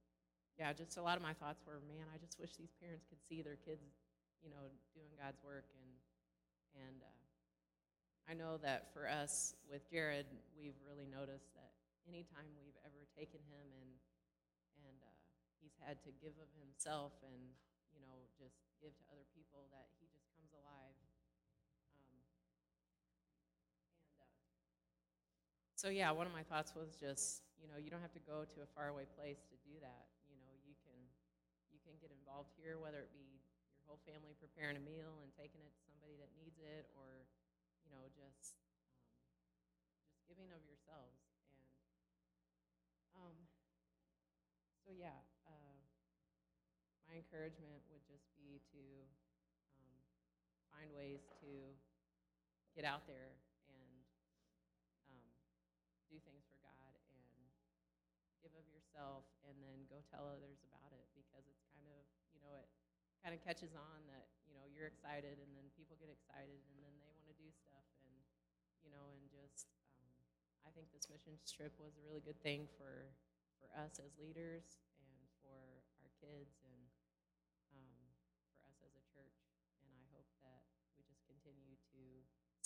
yeah, 0.56 0.72
just 0.72 0.96
a 0.96 1.04
lot 1.04 1.20
of 1.20 1.24
my 1.24 1.36
thoughts 1.36 1.60
were, 1.68 1.84
man, 1.84 2.08
I 2.08 2.16
just 2.16 2.40
wish 2.40 2.56
these 2.56 2.72
parents 2.80 3.04
could 3.12 3.20
see 3.28 3.44
their 3.44 3.60
kids, 3.60 3.84
you 4.40 4.48
know, 4.48 4.72
doing 4.96 5.12
God's 5.20 5.44
work. 5.44 5.68
And, 5.76 5.92
and 6.88 6.98
uh, 7.04 7.24
I 8.32 8.40
know 8.40 8.56
that 8.64 8.96
for 8.96 9.12
us 9.12 9.60
with 9.68 9.84
Jared, 9.92 10.32
we've 10.56 10.80
really 10.88 11.12
noticed 11.12 11.52
that 11.60 11.76
anytime 12.08 12.48
we've 12.56 12.80
ever 12.88 13.04
taken 13.20 13.44
him 13.52 13.68
and, 13.76 13.92
he's 15.62 15.78
had 15.80 16.02
to 16.04 16.12
give 16.18 16.34
of 16.42 16.50
himself 16.58 17.14
and, 17.22 17.54
you 17.94 18.02
know, 18.02 18.26
just 18.42 18.58
give 18.82 18.92
to 18.98 19.06
other 19.14 19.24
people, 19.38 19.70
that 19.70 19.88
he 20.02 20.10
just 20.10 20.26
comes 20.34 20.50
alive. 20.58 20.98
Um, 22.02 22.10
and 22.10 22.18
uh, 24.18 24.42
so, 25.78 25.94
yeah, 25.94 26.10
one 26.10 26.26
of 26.26 26.34
my 26.34 26.42
thoughts 26.42 26.74
was 26.74 26.98
just, 26.98 27.46
you 27.62 27.70
know, 27.70 27.78
you 27.78 27.94
don't 27.94 28.02
have 28.02 28.14
to 28.18 28.26
go 28.26 28.44
to 28.50 28.58
a 28.66 28.70
faraway 28.74 29.06
place 29.14 29.46
to 29.54 29.56
do 29.62 29.78
that. 29.86 30.10
You 30.26 30.38
know, 30.42 30.52
you 30.66 30.74
can 30.82 30.98
you 31.70 31.78
can 31.86 31.94
get 32.02 32.10
involved 32.10 32.50
here, 32.58 32.82
whether 32.82 33.06
it 33.06 33.14
be 33.14 33.42
your 33.78 33.86
whole 33.86 34.02
family 34.06 34.34
preparing 34.42 34.78
a 34.78 34.84
meal 34.84 35.22
and 35.22 35.30
taking 35.38 35.62
it 35.62 35.74
to 35.78 35.82
somebody 35.86 36.18
that 36.18 36.34
needs 36.38 36.58
it, 36.58 36.90
or 36.98 37.30
you 37.86 37.90
know, 37.94 38.02
just 38.18 38.58
um, 38.66 38.90
just 40.10 40.26
giving 40.26 40.50
of 40.54 40.62
yourselves. 40.66 41.22
And 41.54 41.78
um, 43.14 43.38
so, 44.86 44.90
yeah, 44.98 45.22
encouragement 47.22 47.86
would 47.94 48.02
just 48.10 48.26
be 48.34 48.58
to 48.74 48.82
um, 49.78 49.94
find 50.74 50.90
ways 50.98 51.22
to 51.46 51.50
get 52.74 52.82
out 52.82 53.06
there 53.06 53.38
and 53.70 54.02
um, 55.06 55.30
do 56.10 56.18
things 56.26 56.42
for 56.50 56.58
God 56.66 56.98
and 57.14 57.46
give 58.42 58.50
of 58.58 58.66
yourself 58.74 59.30
and 59.46 59.54
then 59.62 59.86
go 59.86 60.02
tell 60.10 60.26
others 60.26 60.58
about 60.66 60.90
it 60.98 61.06
because 61.14 61.46
it's 61.46 61.62
kind 61.70 61.86
of, 61.94 62.02
you 62.34 62.42
know, 62.42 62.58
it 62.58 62.66
kind 63.22 63.38
of 63.38 63.40
catches 63.46 63.78
on 63.78 63.98
that, 64.10 64.26
you 64.50 64.58
know, 64.58 64.66
you're 64.74 64.90
excited 64.90 65.38
and 65.38 65.52
then 65.54 65.70
people 65.78 65.94
get 66.02 66.10
excited 66.10 66.58
and 66.58 66.78
then 66.82 66.94
they 66.98 67.12
want 67.14 67.30
to 67.30 67.38
do 67.38 67.48
stuff 67.54 67.86
and, 68.02 68.18
you 68.82 68.90
know, 68.90 69.14
and 69.14 69.22
just, 69.30 69.70
um, 69.94 70.10
I 70.66 70.74
think 70.74 70.90
this 70.90 71.06
mission 71.06 71.38
trip 71.46 71.78
was 71.78 71.94
a 72.02 72.04
really 72.10 72.26
good 72.26 72.40
thing 72.42 72.66
for, 72.82 73.14
for 73.62 73.70
us 73.78 74.02
as 74.02 74.10
leaders 74.18 74.82
and 74.98 75.22
for 75.46 75.54
our 76.02 76.10
kids 76.18 76.58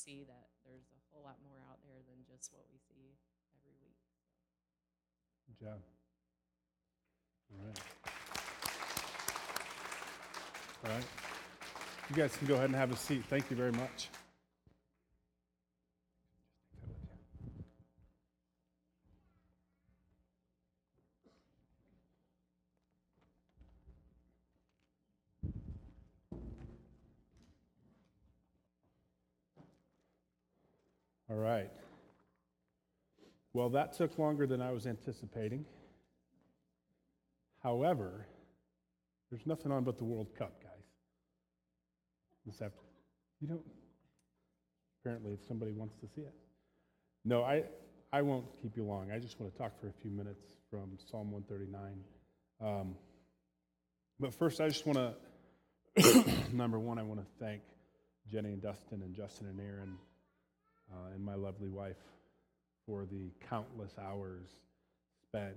see 0.05 0.23
that 0.27 0.47
there's 0.63 0.85
a 0.93 1.01
whole 1.11 1.23
lot 1.23 1.37
more 1.43 1.57
out 1.67 1.79
there 1.83 1.97
than 2.07 2.15
just 2.29 2.51
what 2.53 2.63
we 2.71 2.77
see 2.77 3.17
every 3.57 3.73
week. 3.81 3.97
Good 5.49 5.65
job. 5.65 5.79
All 7.51 7.65
right. 7.65 7.79
All 10.83 10.91
right. 10.91 11.05
You 12.09 12.15
guys 12.15 12.37
can 12.37 12.47
go 12.47 12.53
ahead 12.53 12.67
and 12.69 12.75
have 12.75 12.91
a 12.91 12.95
seat. 12.95 13.23
Thank 13.27 13.49
you 13.49 13.55
very 13.55 13.71
much. 13.71 14.09
All 31.27 31.37
right. 31.37 31.71
Well, 33.65 33.71
that 33.71 33.93
took 33.93 34.19
longer 34.19 34.45
than 34.45 34.61
I 34.61 34.69
was 34.69 34.85
anticipating. 34.85 35.65
However, 37.63 38.27
there's 39.31 39.47
nothing 39.47 39.71
on 39.71 39.83
but 39.83 39.97
the 39.97 40.03
World 40.03 40.27
Cup, 40.37 40.61
guys. 40.61 40.85
This 42.45 42.61
after, 42.61 42.77
you 43.41 43.47
don't. 43.47 43.65
Apparently, 45.01 45.33
if 45.33 45.39
somebody 45.47 45.71
wants 45.71 45.95
to 45.95 46.07
see 46.07 46.21
it. 46.21 46.35
No, 47.23 47.43
I, 47.43 47.63
I 48.13 48.21
won't 48.21 48.45
keep 48.61 48.77
you 48.77 48.83
long. 48.83 49.09
I 49.11 49.17
just 49.17 49.39
want 49.39 49.51
to 49.51 49.57
talk 49.57 49.81
for 49.81 49.87
a 49.87 49.93
few 49.93 50.11
minutes 50.11 50.45
from 50.69 50.99
Psalm 51.09 51.31
139. 51.31 52.03
Um, 52.61 52.93
but 54.19 54.31
first, 54.35 54.61
I 54.61 54.67
just 54.67 54.85
want 54.85 54.99
to, 55.97 56.23
number 56.53 56.77
one, 56.77 56.99
I 56.99 57.01
want 57.01 57.19
to 57.19 57.25
thank 57.43 57.63
Jenny 58.31 58.49
and 58.49 58.61
Dustin 58.61 59.01
and 59.01 59.15
Justin 59.15 59.47
and 59.47 59.59
Aaron 59.59 59.97
uh, 60.93 61.15
and 61.15 61.25
my 61.25 61.33
lovely 61.33 61.69
wife 61.69 61.97
for 62.85 63.05
the 63.05 63.31
countless 63.49 63.91
hours 63.99 64.49
spent 65.27 65.55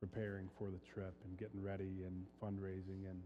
preparing 0.00 0.48
for 0.58 0.70
the 0.70 0.80
trip 0.92 1.14
and 1.24 1.38
getting 1.38 1.62
ready 1.62 2.04
and 2.04 2.26
fundraising 2.42 3.08
and 3.08 3.20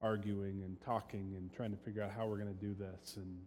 arguing 0.00 0.62
and 0.64 0.80
talking 0.80 1.34
and 1.36 1.52
trying 1.52 1.70
to 1.70 1.76
figure 1.78 2.02
out 2.02 2.10
how 2.10 2.26
we're 2.26 2.38
going 2.38 2.52
to 2.52 2.60
do 2.60 2.74
this 2.74 3.16
and 3.16 3.38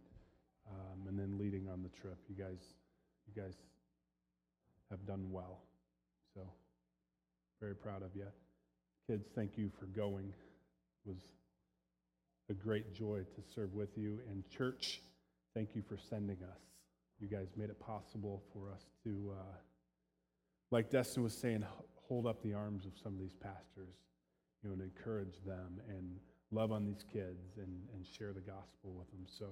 um, 0.70 1.08
and 1.08 1.20
then 1.20 1.38
leading 1.38 1.68
on 1.70 1.84
the 1.84 1.90
trip. 1.90 2.18
You 2.28 2.36
guys, 2.36 2.74
you 3.28 3.42
guys 3.42 3.54
have 4.90 5.06
done 5.06 5.28
well. 5.32 5.60
So 6.34 6.42
very 7.62 7.76
proud 7.76 8.02
of 8.02 8.10
you. 8.16 8.28
Kids, 9.08 9.28
thank 9.36 9.58
you 9.58 9.72
for 9.80 9.86
going. 9.88 10.34
It 11.06 11.10
was 11.10 11.18
a 12.50 12.54
great 12.54 12.94
joy 12.94 13.20
to 13.20 13.42
serve 13.54 13.74
with 13.74 13.90
you. 13.96 14.20
And 14.30 14.44
church, 14.50 15.02
thank 15.54 15.70
you 15.76 15.84
for 15.88 15.98
sending 16.10 16.38
us. 16.38 16.75
You 17.20 17.28
guys 17.28 17.48
made 17.56 17.70
it 17.70 17.80
possible 17.80 18.44
for 18.54 18.72
us 18.72 18.86
to, 19.04 19.34
uh, 19.38 19.58
like 20.72 20.90
Destin 20.90 21.24
was 21.24 21.34
saying, 21.34 21.64
hold 22.08 22.28
up 22.28 22.42
the 22.44 22.54
arms 22.54 22.86
of 22.86 22.92
some 23.02 23.14
of 23.14 23.20
these 23.20 23.34
pastors, 23.34 23.96
you 24.62 24.70
know, 24.70 24.74
and 24.74 24.82
encourage 24.82 25.42
them 25.46 25.80
and 25.88 26.18
love 26.52 26.72
on 26.72 26.86
these 26.86 27.04
kids 27.12 27.58
and, 27.58 27.82
and 27.94 28.06
share 28.06 28.34
the 28.34 28.42
gospel 28.42 28.94
with 28.98 29.10
them. 29.12 29.26
So 29.26 29.46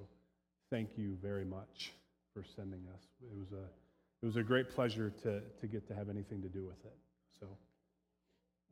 thank 0.70 0.98
you 0.98 1.18
very 1.22 1.46
much 1.46 1.94
for 2.34 2.44
sending 2.56 2.82
us. 2.94 3.02
It 3.22 3.38
was 3.38 3.52
a, 3.52 3.64
it 4.22 4.26
was 4.26 4.36
a 4.36 4.44
great 4.44 4.70
pleasure 4.70 5.12
to, 5.24 5.42
to 5.60 5.68
get 5.68 5.88
to 5.88 5.96
have 5.96 6.10
anything 6.10 6.42
to 6.42 6.50
do 6.50 6.66
with 6.66 6.84
it. 6.86 6.98
So, 7.40 7.48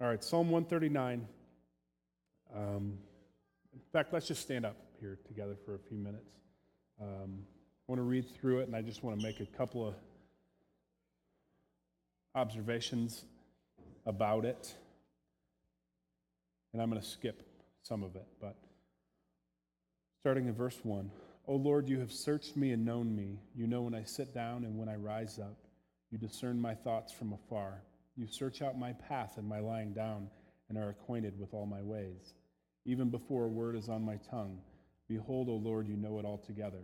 all 0.02 0.08
right, 0.08 0.24
Psalm 0.24 0.50
139. 0.50 1.28
Um, 2.56 2.98
in 3.74 3.80
fact, 3.94 4.12
let's 4.14 4.28
just 4.28 4.42
stand 4.42 4.66
up 4.66 4.76
here 5.00 5.18
together 5.28 5.56
for 5.66 5.76
a 5.76 5.80
few 5.80 5.98
minutes. 5.98 6.34
Um, 7.02 7.40
I 7.88 7.92
want 7.92 8.00
to 8.00 8.04
read 8.04 8.26
through 8.40 8.60
it, 8.60 8.68
and 8.68 8.76
I 8.76 8.82
just 8.82 9.04
want 9.04 9.20
to 9.20 9.26
make 9.26 9.40
a 9.40 9.46
couple 9.46 9.88
of 9.88 9.96
observations 12.36 13.26
about 14.06 14.46
it. 14.46 14.74
And 16.74 16.82
I'm 16.82 16.90
going 16.90 17.02
to 17.02 17.08
skip 17.08 17.44
some 17.84 18.04
of 18.04 18.16
it, 18.16 18.28
but 18.40 18.56
starting 20.22 20.48
in 20.48 20.54
verse 20.54 20.80
1 20.84 21.10
O 21.48 21.56
Lord, 21.56 21.90
you 21.90 22.00
have 22.00 22.12
searched 22.12 22.56
me 22.56 22.72
and 22.72 22.86
known 22.86 23.14
me. 23.16 23.40
You 23.56 23.68
know 23.68 23.82
when 23.82 23.96
I 23.96 24.04
sit 24.04 24.34
down 24.34 24.64
and 24.64 24.78
when 24.78 24.88
I 24.88 24.96
rise 24.96 25.40
up. 25.40 25.58
You 26.12 26.18
discern 26.18 26.62
my 26.62 26.76
thoughts 26.76 27.12
from 27.12 27.34
afar. 27.34 27.82
You 28.16 28.28
search 28.28 28.62
out 28.62 28.78
my 28.78 28.94
path 28.94 29.38
and 29.38 29.48
my 29.48 29.60
lying 29.60 29.94
down 29.94 30.30
and 30.70 30.78
are 30.78 30.90
acquainted 30.90 31.40
with 31.40 31.54
all 31.54 31.66
my 31.66 31.82
ways. 31.82 32.36
Even 32.86 33.10
before 33.10 33.46
a 33.46 33.50
word 33.50 33.76
is 33.76 33.90
on 33.90 34.06
my 34.06 34.18
tongue, 34.30 34.60
behold, 35.08 35.50
O 35.50 35.56
Lord, 35.56 35.88
you 35.88 35.98
know 35.98 36.20
it 36.20 36.26
altogether. 36.26 36.84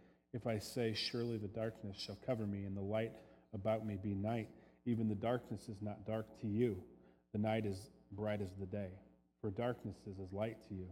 If 0.33 0.47
I 0.47 0.59
say, 0.59 0.93
Surely 0.93 1.37
the 1.37 1.47
darkness 1.47 1.97
shall 1.97 2.17
cover 2.25 2.45
me, 2.45 2.63
and 2.63 2.75
the 2.75 2.81
light 2.81 3.11
about 3.53 3.85
me 3.85 3.97
be 4.01 4.13
night, 4.13 4.49
even 4.85 5.07
the 5.07 5.15
darkness 5.15 5.67
is 5.69 5.81
not 5.81 6.05
dark 6.05 6.39
to 6.41 6.47
you. 6.47 6.77
The 7.33 7.39
night 7.39 7.65
is 7.65 7.91
bright 8.11 8.41
as 8.41 8.51
the 8.59 8.65
day, 8.65 8.89
for 9.39 9.51
darkness 9.51 9.97
is 10.07 10.19
as 10.19 10.31
light 10.31 10.57
to 10.69 10.73
you. 10.73 10.87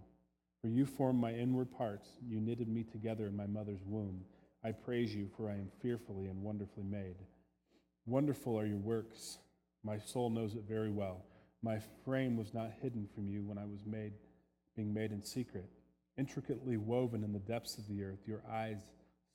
For 0.62 0.68
you 0.68 0.86
formed 0.86 1.20
my 1.20 1.34
inward 1.34 1.72
parts, 1.72 2.10
you 2.28 2.40
knitted 2.42 2.68
me 2.68 2.84
together 2.84 3.28
in 3.28 3.36
my 3.36 3.48
mother's 3.48 3.84
womb. 3.86 4.22
I 4.64 4.72
praise 4.74 5.16
you, 5.16 5.30
for 5.38 5.50
I 5.50 5.54
am 5.54 5.72
fearfully 5.82 6.28
and 6.28 6.44
wonderfully 6.44 6.84
made. 6.84 7.16
Wonderful 8.06 8.60
are 8.60 8.66
your 8.66 8.78
works. 8.78 9.38
My 9.84 9.98
soul 10.00 10.30
knows 10.30 10.56
it 10.56 10.64
very 10.68 10.92
well. 10.92 11.24
My 11.62 11.80
frame 12.04 12.36
was 12.36 12.54
not 12.54 12.72
hidden 12.82 13.08
from 13.16 13.30
you 13.30 13.44
when 13.44 13.58
I 13.58 13.66
was 13.66 13.86
made, 13.86 14.14
being 14.76 14.94
made 14.94 15.12
in 15.12 15.24
secret. 15.24 15.70
Intricately 16.18 16.76
woven 16.76 17.24
in 17.24 17.32
the 17.32 17.40
depths 17.40 17.78
of 17.78 17.88
the 17.88 18.04
earth, 18.04 18.20
your 18.26 18.44
eyes 18.52 18.80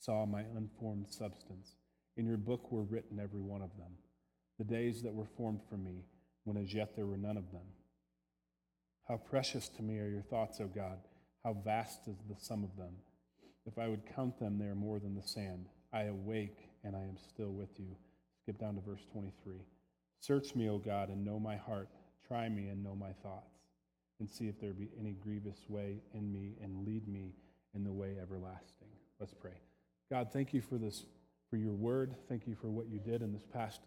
saw 0.04 0.26
my 0.26 0.42
unformed 0.56 1.08
substance. 1.08 1.76
In 2.16 2.26
your 2.26 2.36
book 2.36 2.70
were 2.70 2.82
written 2.82 3.18
every 3.18 3.40
one 3.40 3.62
of 3.62 3.76
them, 3.78 3.92
the 4.58 4.64
days 4.64 5.02
that 5.02 5.14
were 5.14 5.28
formed 5.36 5.60
for 5.68 5.76
me, 5.76 6.04
when 6.44 6.56
as 6.56 6.74
yet 6.74 6.94
there 6.94 7.06
were 7.06 7.16
none 7.16 7.38
of 7.38 7.50
them. 7.52 7.66
How 9.08 9.16
precious 9.16 9.68
to 9.70 9.82
me 9.82 9.98
are 9.98 10.08
your 10.08 10.22
thoughts, 10.22 10.60
O 10.60 10.66
God! 10.66 10.98
How 11.42 11.54
vast 11.64 12.06
is 12.06 12.18
the 12.28 12.36
sum 12.38 12.64
of 12.64 12.76
them! 12.76 12.94
If 13.66 13.78
I 13.78 13.88
would 13.88 14.02
count 14.14 14.38
them, 14.38 14.58
they 14.58 14.66
are 14.66 14.74
more 14.74 14.98
than 14.98 15.14
the 15.14 15.26
sand. 15.26 15.66
I 15.92 16.02
awake, 16.02 16.68
and 16.84 16.94
I 16.94 17.02
am 17.02 17.16
still 17.16 17.50
with 17.50 17.78
you. 17.78 17.96
Skip 18.42 18.58
down 18.58 18.74
to 18.74 18.82
verse 18.82 19.06
23. 19.10 19.56
Search 20.20 20.54
me, 20.54 20.68
O 20.68 20.78
God, 20.78 21.08
and 21.08 21.24
know 21.24 21.38
my 21.38 21.56
heart. 21.56 21.88
Try 22.28 22.48
me 22.48 22.68
and 22.68 22.84
know 22.84 22.94
my 22.94 23.12
thoughts, 23.22 23.56
and 24.20 24.30
see 24.30 24.48
if 24.48 24.60
there 24.60 24.74
be 24.74 24.90
any 24.98 25.12
grievous 25.12 25.60
way 25.68 26.02
in 26.12 26.30
me, 26.30 26.56
and 26.62 26.86
lead 26.86 27.08
me 27.08 27.34
in 27.74 27.84
the 27.84 27.92
way 27.92 28.16
everlasting. 28.20 28.88
Let's 29.18 29.34
pray. 29.34 29.63
God, 30.10 30.28
thank 30.32 30.52
you 30.52 30.60
for 30.60 30.76
this, 30.76 31.06
for 31.48 31.56
your 31.56 31.72
word. 31.72 32.14
Thank 32.28 32.46
you 32.46 32.54
for 32.54 32.68
what 32.70 32.88
you 32.88 32.98
did 32.98 33.22
in 33.22 33.32
this 33.32 33.46
past 33.46 33.80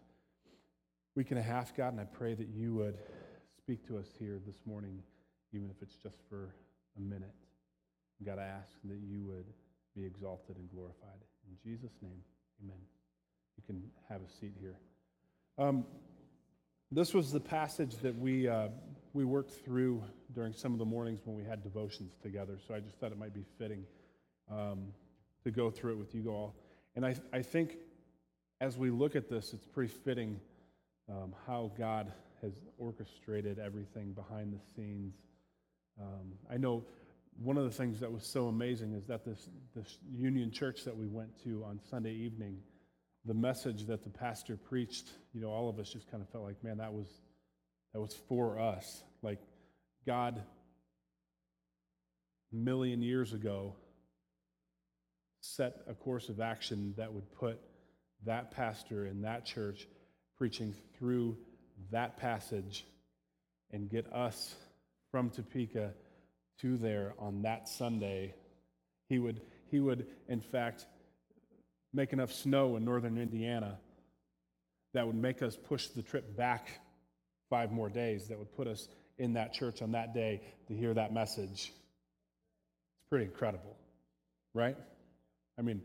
week 1.14 1.30
and 1.30 1.38
a 1.38 1.42
half, 1.42 1.76
God, 1.76 1.92
and 1.92 2.00
I 2.00 2.04
pray 2.04 2.34
that 2.34 2.48
you 2.48 2.74
would 2.74 2.98
speak 3.56 3.86
to 3.86 3.98
us 3.98 4.06
here 4.18 4.40
this 4.44 4.56
morning, 4.66 5.00
even 5.52 5.70
if 5.70 5.80
it's 5.80 5.94
just 5.94 6.16
for 6.28 6.54
a 6.96 7.00
minute. 7.00 7.34
God, 8.24 8.40
I 8.40 8.44
ask 8.44 8.72
that 8.84 8.98
you 8.98 9.22
would 9.26 9.46
be 9.94 10.04
exalted 10.04 10.56
and 10.56 10.68
glorified. 10.70 11.22
In 11.48 11.56
Jesus' 11.62 11.92
name, 12.02 12.20
amen. 12.64 12.80
You 13.56 13.62
can 13.64 13.82
have 14.08 14.20
a 14.20 14.28
seat 14.40 14.54
here. 14.60 14.76
Um, 15.56 15.84
this 16.90 17.14
was 17.14 17.30
the 17.30 17.40
passage 17.40 17.96
that 18.02 18.18
we, 18.18 18.48
uh, 18.48 18.68
we 19.12 19.24
worked 19.24 19.52
through 19.64 20.02
during 20.34 20.52
some 20.52 20.72
of 20.72 20.80
the 20.80 20.84
mornings 20.84 21.20
when 21.24 21.36
we 21.36 21.44
had 21.44 21.62
devotions 21.62 22.16
together, 22.20 22.58
so 22.66 22.74
I 22.74 22.80
just 22.80 22.98
thought 22.98 23.12
it 23.12 23.18
might 23.18 23.34
be 23.34 23.44
fitting 23.56 23.84
um, 24.50 24.88
to 25.44 25.50
go 25.50 25.70
through 25.70 25.92
it 25.92 25.98
with 25.98 26.14
you 26.14 26.30
all. 26.30 26.54
And 26.96 27.06
I, 27.06 27.14
I 27.32 27.42
think 27.42 27.76
as 28.60 28.76
we 28.76 28.90
look 28.90 29.16
at 29.16 29.28
this, 29.28 29.52
it's 29.52 29.66
pretty 29.66 29.92
fitting 30.04 30.40
um, 31.08 31.34
how 31.46 31.72
God 31.78 32.12
has 32.42 32.52
orchestrated 32.76 33.58
everything 33.58 34.12
behind 34.12 34.52
the 34.52 34.60
scenes. 34.74 35.14
Um, 36.00 36.32
I 36.50 36.56
know 36.56 36.84
one 37.42 37.56
of 37.56 37.64
the 37.64 37.70
things 37.70 38.00
that 38.00 38.10
was 38.10 38.24
so 38.24 38.48
amazing 38.48 38.94
is 38.94 39.06
that 39.06 39.24
this, 39.24 39.48
this 39.74 39.98
Union 40.12 40.50
Church 40.50 40.84
that 40.84 40.96
we 40.96 41.06
went 41.06 41.30
to 41.44 41.64
on 41.64 41.80
Sunday 41.88 42.12
evening, 42.12 42.58
the 43.24 43.34
message 43.34 43.86
that 43.86 44.02
the 44.02 44.10
pastor 44.10 44.56
preached, 44.56 45.08
you 45.32 45.40
know, 45.40 45.50
all 45.50 45.68
of 45.68 45.78
us 45.78 45.88
just 45.88 46.10
kind 46.10 46.22
of 46.22 46.28
felt 46.30 46.44
like, 46.44 46.62
man, 46.64 46.78
that 46.78 46.92
was, 46.92 47.06
that 47.92 48.00
was 48.00 48.14
for 48.28 48.58
us. 48.58 49.02
Like 49.22 49.38
God, 50.06 50.42
million 52.52 53.02
years 53.02 53.32
ago, 53.32 53.74
set 55.40 55.82
a 55.88 55.94
course 55.94 56.28
of 56.28 56.40
action 56.40 56.94
that 56.96 57.12
would 57.12 57.30
put 57.32 57.60
that 58.26 58.50
pastor 58.50 59.06
in 59.06 59.22
that 59.22 59.44
church 59.44 59.86
preaching 60.36 60.74
through 60.98 61.36
that 61.90 62.16
passage 62.16 62.84
and 63.70 63.90
get 63.90 64.12
us 64.12 64.54
from 65.10 65.30
Topeka 65.30 65.92
to 66.60 66.76
there 66.76 67.14
on 67.18 67.42
that 67.42 67.68
Sunday. 67.68 68.34
He 69.08 69.18
would, 69.18 69.40
he 69.70 69.80
would, 69.80 70.06
in 70.28 70.40
fact, 70.40 70.86
make 71.92 72.12
enough 72.12 72.32
snow 72.32 72.76
in 72.76 72.84
northern 72.84 73.18
Indiana 73.18 73.78
that 74.94 75.06
would 75.06 75.16
make 75.16 75.42
us 75.42 75.56
push 75.56 75.88
the 75.88 76.02
trip 76.02 76.36
back 76.36 76.68
five 77.50 77.72
more 77.72 77.88
days, 77.88 78.28
that 78.28 78.38
would 78.38 78.54
put 78.56 78.66
us 78.66 78.88
in 79.18 79.34
that 79.34 79.52
church 79.52 79.82
on 79.82 79.92
that 79.92 80.14
day 80.14 80.40
to 80.66 80.74
hear 80.74 80.94
that 80.94 81.12
message. 81.12 81.72
It's 81.72 83.08
pretty 83.08 83.26
incredible, 83.26 83.76
right? 84.54 84.76
I 85.58 85.62
mean, 85.62 85.82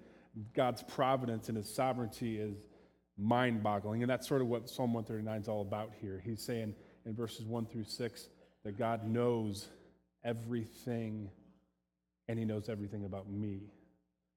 God's 0.53 0.83
providence 0.83 1.49
and 1.49 1.57
his 1.57 1.73
sovereignty 1.73 2.37
is 2.37 2.57
mind 3.17 3.63
boggling. 3.63 4.03
And 4.03 4.09
that's 4.09 4.27
sort 4.27 4.41
of 4.41 4.47
what 4.47 4.69
Psalm 4.69 4.93
139 4.93 5.41
is 5.41 5.47
all 5.47 5.61
about 5.61 5.91
here. 5.99 6.21
He's 6.23 6.41
saying 6.41 6.75
in 7.05 7.15
verses 7.15 7.45
1 7.45 7.65
through 7.67 7.85
6 7.85 8.27
that 8.63 8.77
God 8.77 9.07
knows 9.07 9.67
everything 10.23 11.29
and 12.27 12.39
he 12.39 12.45
knows 12.45 12.69
everything 12.69 13.05
about 13.05 13.29
me. 13.29 13.61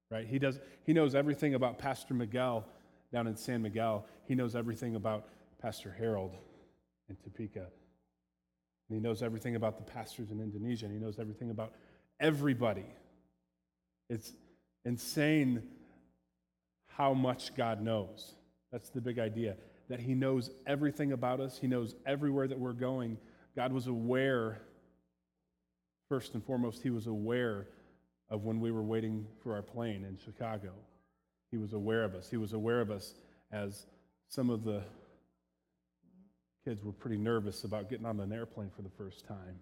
Right? 0.09 0.27
He 0.27 0.39
does 0.39 0.59
he 0.85 0.93
knows 0.93 1.15
everything 1.15 1.53
about 1.53 1.79
Pastor 1.79 2.13
Miguel 2.13 2.65
down 3.11 3.27
in 3.27 3.35
San 3.35 3.61
Miguel. 3.61 4.05
He 4.25 4.35
knows 4.35 4.55
everything 4.55 4.95
about 4.95 5.27
Pastor 5.61 5.93
Harold 5.97 6.35
in 7.09 7.15
Topeka. 7.15 7.67
And 8.89 8.95
he 8.95 8.99
knows 8.99 9.21
everything 9.21 9.55
about 9.55 9.77
the 9.77 9.83
pastors 9.83 10.31
in 10.31 10.39
Indonesia. 10.39 10.85
And 10.85 10.93
he 10.93 10.99
knows 10.99 11.19
everything 11.19 11.49
about 11.49 11.73
everybody. 12.19 12.85
It's 14.09 14.31
insane 14.87 15.61
how 16.87 17.13
much 17.13 17.53
God 17.55 17.81
knows. 17.81 18.33
That's 18.71 18.89
the 18.89 19.01
big 19.01 19.19
idea. 19.19 19.57
That 19.89 19.99
He 19.99 20.15
knows 20.15 20.49
everything 20.65 21.11
about 21.11 21.39
us, 21.41 21.59
He 21.59 21.67
knows 21.67 21.93
everywhere 22.05 22.47
that 22.47 22.57
we're 22.57 22.73
going. 22.73 23.17
God 23.55 23.73
was 23.73 23.87
aware, 23.87 24.61
first 26.09 26.33
and 26.33 26.43
foremost, 26.43 26.81
He 26.81 26.89
was 26.89 27.07
aware 27.07 27.67
of 28.29 28.45
when 28.45 28.59
we 28.59 28.71
were 28.71 28.83
waiting 28.83 29.27
for 29.43 29.55
our 29.55 29.61
plane 29.61 30.05
in 30.05 30.17
Chicago. 30.23 30.71
He 31.51 31.57
was 31.57 31.73
aware 31.73 32.03
of 32.03 32.15
us. 32.15 32.29
He 32.29 32.37
was 32.37 32.53
aware 32.53 32.81
of 32.81 32.89
us 32.89 33.13
as 33.51 33.85
some 34.29 34.49
of 34.49 34.63
the 34.63 34.83
kids 36.65 36.83
were 36.83 36.91
pretty 36.91 37.17
nervous 37.17 37.63
about 37.63 37.89
getting 37.89 38.05
on 38.05 38.19
an 38.19 38.33
airplane 38.33 38.69
for 38.75 38.81
the 38.81 38.89
first 38.97 39.25
time. 39.25 39.59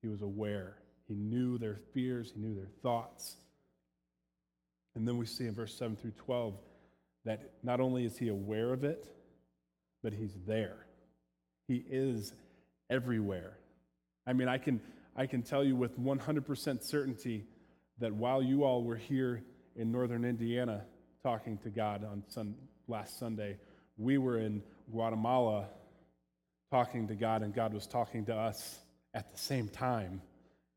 He 0.00 0.08
was 0.08 0.22
aware. 0.22 0.76
He 1.06 1.14
knew 1.14 1.58
their 1.58 1.78
fears, 1.92 2.32
he 2.34 2.40
knew 2.40 2.54
their 2.54 2.70
thoughts. 2.82 3.36
And 4.98 5.06
then 5.06 5.16
we 5.16 5.26
see 5.26 5.46
in 5.46 5.54
verse 5.54 5.72
7 5.78 5.94
through 5.94 6.10
12 6.26 6.54
that 7.24 7.52
not 7.62 7.78
only 7.78 8.04
is 8.04 8.18
he 8.18 8.26
aware 8.26 8.72
of 8.72 8.82
it, 8.82 9.06
but 10.02 10.12
he's 10.12 10.34
there. 10.44 10.86
He 11.68 11.84
is 11.88 12.32
everywhere. 12.90 13.58
I 14.26 14.32
mean, 14.32 14.48
I 14.48 14.58
can, 14.58 14.80
I 15.14 15.26
can 15.26 15.42
tell 15.42 15.62
you 15.62 15.76
with 15.76 16.00
100% 16.00 16.82
certainty 16.82 17.44
that 18.00 18.12
while 18.12 18.42
you 18.42 18.64
all 18.64 18.82
were 18.82 18.96
here 18.96 19.44
in 19.76 19.92
northern 19.92 20.24
Indiana 20.24 20.82
talking 21.22 21.58
to 21.58 21.70
God 21.70 22.04
on 22.04 22.24
sun, 22.26 22.56
last 22.88 23.20
Sunday, 23.20 23.56
we 23.98 24.18
were 24.18 24.38
in 24.38 24.64
Guatemala 24.90 25.66
talking 26.72 27.06
to 27.06 27.14
God, 27.14 27.42
and 27.42 27.54
God 27.54 27.72
was 27.72 27.86
talking 27.86 28.24
to 28.24 28.34
us 28.34 28.80
at 29.14 29.30
the 29.30 29.38
same 29.38 29.68
time. 29.68 30.20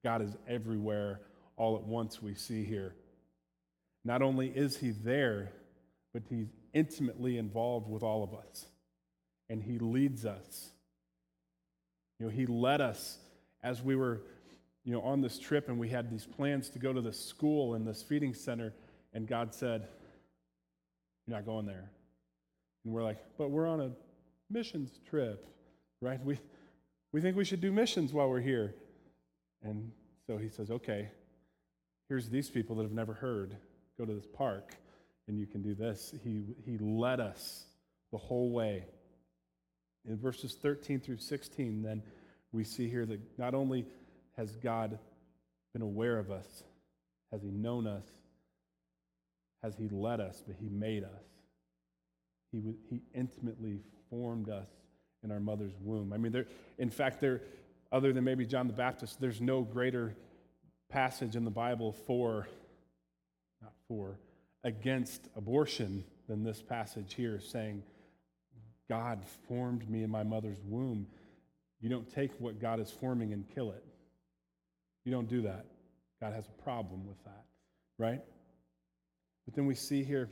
God 0.03 0.22
is 0.22 0.38
everywhere 0.48 1.22
all 1.57 1.76
at 1.76 1.84
once, 1.84 2.22
we 2.22 2.35
see 2.35 2.64
here. 2.64 2.93
Not 4.03 4.21
only 4.21 4.47
is 4.47 4.77
He 4.77 4.91
there, 4.91 5.51
but 6.13 6.23
He's 6.29 6.47
intimately 6.73 7.37
involved 7.37 7.89
with 7.89 8.03
all 8.03 8.23
of 8.23 8.33
us. 8.33 8.65
And 9.49 9.61
He 9.61 9.79
leads 9.79 10.25
us. 10.25 10.69
You 12.19 12.27
know, 12.27 12.31
He 12.31 12.45
led 12.45 12.81
us 12.81 13.17
as 13.63 13.81
we 13.81 13.95
were, 13.95 14.21
you 14.83 14.93
know, 14.93 15.01
on 15.01 15.21
this 15.21 15.37
trip 15.37 15.69
and 15.69 15.77
we 15.77 15.89
had 15.89 16.09
these 16.09 16.25
plans 16.25 16.69
to 16.69 16.79
go 16.79 16.93
to 16.93 17.01
this 17.01 17.19
school 17.23 17.75
and 17.75 17.87
this 17.87 18.01
feeding 18.01 18.33
center, 18.33 18.73
and 19.13 19.27
God 19.27 19.53
said, 19.53 19.87
You're 21.27 21.37
not 21.37 21.45
going 21.45 21.65
there. 21.65 21.91
And 22.85 22.93
we're 22.93 23.03
like, 23.03 23.19
But 23.37 23.51
we're 23.51 23.67
on 23.67 23.81
a 23.81 23.91
missions 24.51 24.99
trip, 25.09 25.47
right? 26.01 26.23
We, 26.23 26.39
we 27.11 27.21
think 27.21 27.35
we 27.35 27.45
should 27.45 27.61
do 27.61 27.71
missions 27.71 28.13
while 28.13 28.29
we're 28.29 28.41
here. 28.41 28.75
And 29.63 29.91
So 30.27 30.37
he 30.37 30.49
says, 30.49 30.71
okay, 30.71 31.09
here's 32.07 32.29
these 32.29 32.49
people 32.49 32.75
that 32.77 32.83
have 32.83 32.91
never 32.91 33.13
heard. 33.13 33.57
Go 33.97 34.05
to 34.05 34.13
this 34.13 34.27
park 34.27 34.76
and 35.27 35.39
you 35.39 35.45
can 35.45 35.61
do 35.61 35.73
this. 35.73 36.13
He, 36.23 36.43
he 36.65 36.77
led 36.77 37.19
us 37.19 37.65
the 38.11 38.18
whole 38.18 38.51
way. 38.51 38.85
In 40.07 40.18
verses 40.18 40.57
13 40.61 40.99
through 40.99 41.18
16, 41.18 41.84
then 41.84 42.01
we 42.51 42.63
see 42.63 42.89
here 42.89 43.05
that 43.05 43.19
not 43.38 43.53
only 43.53 43.85
has 44.35 44.55
God 44.55 44.97
been 45.73 45.81
aware 45.81 46.18
of 46.18 46.31
us, 46.31 46.63
has 47.31 47.41
He 47.41 47.51
known 47.51 47.88
us, 47.88 48.05
has 49.63 49.76
He 49.77 49.88
led 49.89 50.19
us, 50.19 50.43
but 50.45 50.55
He 50.59 50.69
made 50.69 51.03
us. 51.03 51.23
He, 52.51 52.61
he 52.89 53.01
intimately 53.13 53.80
formed 54.09 54.49
us 54.49 54.68
in 55.23 55.31
our 55.31 55.39
mother's 55.39 55.73
womb. 55.81 56.11
I 56.13 56.18
mean, 56.18 56.31
there, 56.31 56.47
in 56.77 56.89
fact, 56.89 57.22
there, 57.22 57.41
other 57.91 58.11
than 58.11 58.23
maybe 58.23 58.45
John 58.45 58.68
the 58.68 58.73
Baptist, 58.73 59.22
there's 59.22 59.39
no 59.39 59.61
greater 59.61 60.15
passage 60.89 61.35
in 61.35 61.45
the 61.45 61.51
Bible 61.51 61.93
for, 62.05 62.47
for, 63.91 64.18
against 64.63 65.27
abortion 65.35 66.05
than 66.30 66.45
this 66.45 66.61
passage 66.61 67.13
here 67.13 67.41
saying, 67.41 67.84
God 68.88 69.26
formed 69.49 69.89
me 69.89 70.03
in 70.03 70.09
my 70.09 70.23
mother's 70.23 70.59
womb. 70.65 71.07
You 71.81 71.89
don't 71.89 72.09
take 72.09 72.31
what 72.39 72.61
God 72.61 72.80
is 72.80 72.89
forming 72.89 73.34
and 73.34 73.45
kill 73.53 73.72
it. 73.72 73.84
You 75.03 75.11
don't 75.11 75.27
do 75.27 75.41
that. 75.41 75.65
God 76.22 76.31
has 76.31 76.45
a 76.47 76.63
problem 76.63 77.05
with 77.05 77.22
that, 77.26 77.43
right? 77.97 78.22
But 79.45 79.55
then 79.55 79.65
we 79.65 79.76
see 79.76 80.03
here 80.03 80.30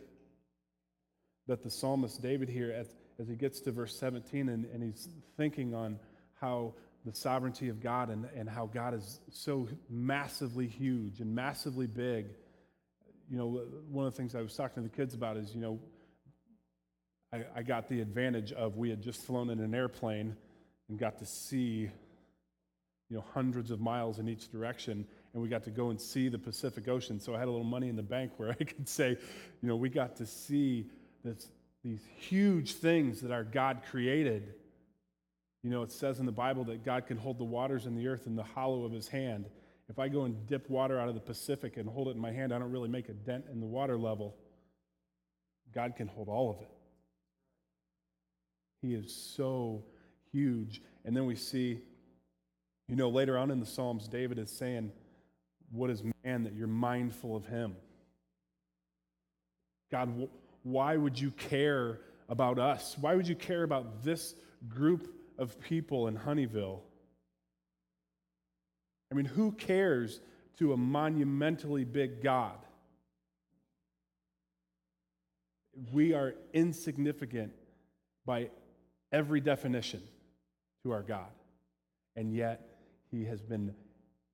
that 1.48 1.64
the 1.64 1.70
psalmist 1.70 2.22
David 2.22 2.48
here, 2.48 2.72
as, 2.72 2.88
as 3.20 3.28
he 3.28 3.36
gets 3.36 3.60
to 3.62 3.72
verse 3.72 3.98
17, 4.00 4.48
and, 4.48 4.66
and 4.66 4.84
he's 4.84 5.10
thinking 5.36 5.74
on 5.74 6.00
how 6.40 6.76
the 7.06 7.14
sovereignty 7.14 7.68
of 7.68 7.82
God 7.82 8.10
and, 8.10 8.26
and 8.36 8.50
how 8.50 8.68
God 8.68 8.94
is 8.94 9.20
so 9.32 9.68
massively 9.90 10.68
huge 10.68 11.20
and 11.20 11.36
massively 11.36 11.88
big. 11.88 12.28
You 13.30 13.38
know, 13.38 13.62
one 13.90 14.08
of 14.08 14.14
the 14.14 14.18
things 14.18 14.34
I 14.34 14.42
was 14.42 14.56
talking 14.56 14.82
to 14.82 14.90
the 14.90 14.96
kids 14.96 15.14
about 15.14 15.38
is, 15.38 15.54
you 15.54 15.62
know, 15.62 15.80
I, 17.32 17.44
I 17.58 17.62
got 17.62 17.88
the 17.88 18.02
advantage 18.02 18.52
of 18.54 18.78
we 18.78 18.90
had 18.90 19.02
just 19.02 19.24
flown 19.26 19.50
in 19.50 19.60
an 19.60 19.76
airplane 19.76 20.36
and 20.90 20.98
got 20.98 21.20
to 21.20 21.26
see, 21.26 21.90
you 23.10 23.16
know, 23.16 23.24
hundreds 23.34 23.70
of 23.70 23.80
miles 23.80 24.18
in 24.18 24.28
each 24.28 24.52
direction, 24.52 25.06
and 25.34 25.44
we 25.44 25.48
got 25.48 25.64
to 25.66 25.70
go 25.70 25.92
and 25.92 26.02
see 26.02 26.28
the 26.28 26.40
Pacific 26.40 26.88
Ocean. 26.88 27.20
So 27.20 27.36
I 27.36 27.40
had 27.40 27.48
a 27.48 27.52
little 27.52 27.64
money 27.64 27.88
in 27.88 27.96
the 27.96 28.04
bank 28.04 28.32
where 28.38 28.50
I 28.60 28.64
could 28.64 28.90
say, 28.90 29.10
you 29.10 29.68
know, 29.68 29.76
we 29.76 29.90
got 29.90 30.16
to 30.18 30.26
see 30.26 30.88
this, 31.24 31.48
these 31.84 32.02
huge 32.18 32.74
things 32.74 33.22
that 33.22 33.32
our 33.32 33.44
God 33.44 33.82
created. 33.92 34.56
You 35.62 35.70
know, 35.70 35.84
it 35.84 35.92
says 35.92 36.20
in 36.20 36.26
the 36.26 36.32
Bible 36.32 36.64
that 36.66 36.84
God 36.84 37.06
can 37.06 37.18
hold 37.18 37.38
the 37.38 37.44
waters 37.44 37.86
and 37.86 37.96
the 37.96 38.08
earth 38.08 38.26
in 38.26 38.36
the 38.36 38.44
hollow 38.44 38.86
of 38.86 38.92
his 38.92 39.08
hand. 39.08 39.46
If 39.90 39.98
I 39.98 40.08
go 40.08 40.24
and 40.24 40.46
dip 40.46 40.70
water 40.70 41.00
out 41.00 41.10
of 41.10 41.16
the 41.16 41.22
Pacific 41.22 41.78
and 41.78 41.90
hold 41.90 42.10
it 42.10 42.12
in 42.12 42.20
my 42.20 42.32
hand, 42.32 42.54
I 42.54 42.60
don't 42.60 42.72
really 42.72 42.90
make 42.90 43.10
a 43.10 43.14
dent 43.14 43.46
in 43.52 43.60
the 43.60 43.66
water 43.66 43.98
level. 43.98 44.36
God 45.74 45.96
can 45.96 46.08
hold 46.08 46.30
all 46.30 46.52
of 46.52 46.62
it. 46.62 46.70
He 48.82 48.94
is 48.94 49.14
so 49.14 49.84
huge. 50.32 50.82
And 51.06 51.18
then 51.18 51.26
we 51.26 51.36
see, 51.36 51.82
you 52.88 52.96
know, 52.96 53.10
later 53.10 53.38
on 53.38 53.50
in 53.50 53.60
the 53.60 53.66
Psalms, 53.66 54.08
David 54.08 54.38
is 54.38 54.52
saying, 54.52 54.92
What 55.72 55.90
is 55.90 56.04
man 56.24 56.44
that 56.44 56.54
you're 56.54 56.68
mindful 56.68 57.36
of 57.36 57.46
him? 57.46 57.76
God, 59.92 60.30
why 60.64 60.98
would 60.98 61.20
you 61.20 61.32
care 61.32 62.02
about 62.30 62.60
us? 62.60 62.96
Why 63.02 63.16
would 63.16 63.28
you 63.28 63.36
care 63.36 63.64
about 63.64 64.04
this 64.04 64.36
group 64.68 65.14
of 65.40 65.60
people 65.60 66.08
in 66.08 66.16
Honeyville? 66.16 66.82
I 69.12 69.16
mean, 69.16 69.26
who 69.26 69.52
cares 69.52 70.20
to 70.58 70.74
a 70.74 70.78
monumentally 70.78 71.84
big 71.84 72.22
God? 72.22 72.58
We 75.92 76.14
are 76.14 76.36
insignificant 76.54 77.54
by 78.26 78.50
every 79.12 79.40
definition 79.40 80.04
to 80.84 80.92
our 80.92 81.02
God. 81.02 81.32
And 82.16 82.34
yet, 82.34 82.78
He 83.10 83.26
has 83.26 83.42
been 83.42 83.74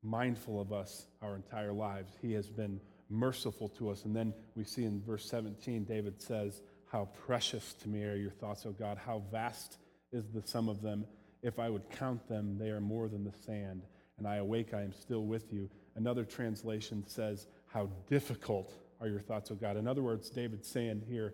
mindful 0.03 0.59
of 0.59 0.73
us 0.73 1.07
our 1.21 1.35
entire 1.35 1.73
lives. 1.73 2.11
He 2.21 2.33
has 2.33 2.49
been 2.49 2.79
merciful 3.09 3.69
to 3.69 3.89
us. 3.89 4.05
And 4.05 4.15
then 4.15 4.33
we 4.55 4.63
see 4.63 4.83
in 4.83 5.01
verse 5.01 5.29
17, 5.29 5.83
David 5.83 6.21
says, 6.21 6.61
How 6.91 7.09
precious 7.25 7.73
to 7.75 7.89
me 7.89 8.03
are 8.03 8.15
your 8.15 8.31
thoughts, 8.31 8.65
O 8.65 8.71
God. 8.71 8.97
How 8.97 9.23
vast 9.31 9.77
is 10.11 10.25
the 10.33 10.41
sum 10.45 10.69
of 10.69 10.81
them. 10.81 11.05
If 11.41 11.59
I 11.59 11.69
would 11.69 11.89
count 11.91 12.27
them, 12.27 12.57
they 12.57 12.69
are 12.69 12.81
more 12.81 13.07
than 13.07 13.23
the 13.23 13.33
sand. 13.45 13.83
And 14.17 14.27
I 14.27 14.37
awake, 14.37 14.73
I 14.73 14.81
am 14.81 14.93
still 14.93 15.23
with 15.23 15.51
you. 15.51 15.69
Another 15.95 16.23
translation 16.23 17.03
says, 17.07 17.47
How 17.67 17.89
difficult 18.07 18.73
are 19.01 19.07
your 19.07 19.19
thoughts, 19.19 19.51
O 19.51 19.55
God. 19.55 19.77
In 19.77 19.87
other 19.87 20.01
words, 20.01 20.29
David's 20.29 20.67
saying 20.67 21.03
here, 21.07 21.33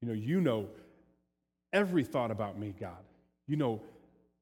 you 0.00 0.08
know, 0.08 0.14
you 0.14 0.40
know 0.40 0.68
every 1.72 2.04
thought 2.04 2.30
about 2.30 2.58
me, 2.58 2.74
God. 2.78 3.02
You 3.46 3.56
know 3.56 3.80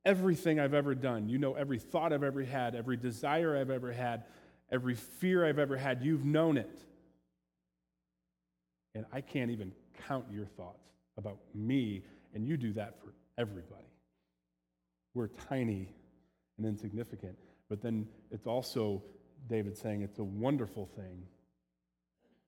everything 0.04 0.58
I've 0.60 0.74
ever 0.74 0.94
done. 0.94 1.28
You 1.28 1.38
know 1.38 1.54
every 1.54 1.78
thought 1.78 2.12
I've 2.12 2.22
ever 2.22 2.42
had, 2.42 2.74
every 2.74 2.96
desire 2.96 3.56
I've 3.56 3.70
ever 3.70 3.92
had, 3.92 4.24
every 4.70 4.94
fear 4.94 5.46
I've 5.46 5.58
ever 5.58 5.76
had. 5.76 6.02
You've 6.02 6.24
known 6.24 6.56
it. 6.56 6.82
And 8.94 9.04
I 9.12 9.20
can't 9.20 9.50
even 9.50 9.72
count 10.06 10.26
your 10.30 10.46
thoughts 10.46 10.88
about 11.16 11.38
me, 11.54 12.02
and 12.34 12.46
you 12.46 12.56
do 12.56 12.72
that 12.74 13.00
for 13.00 13.12
everybody. 13.38 13.84
We're 15.14 15.28
tiny 15.48 15.88
and 16.58 16.66
insignificant. 16.66 17.36
But 17.68 17.82
then 17.82 18.06
it's 18.30 18.46
also, 18.46 19.02
David 19.48 19.76
saying, 19.76 20.02
it's 20.02 20.18
a 20.18 20.24
wonderful 20.24 20.88
thing. 20.96 21.22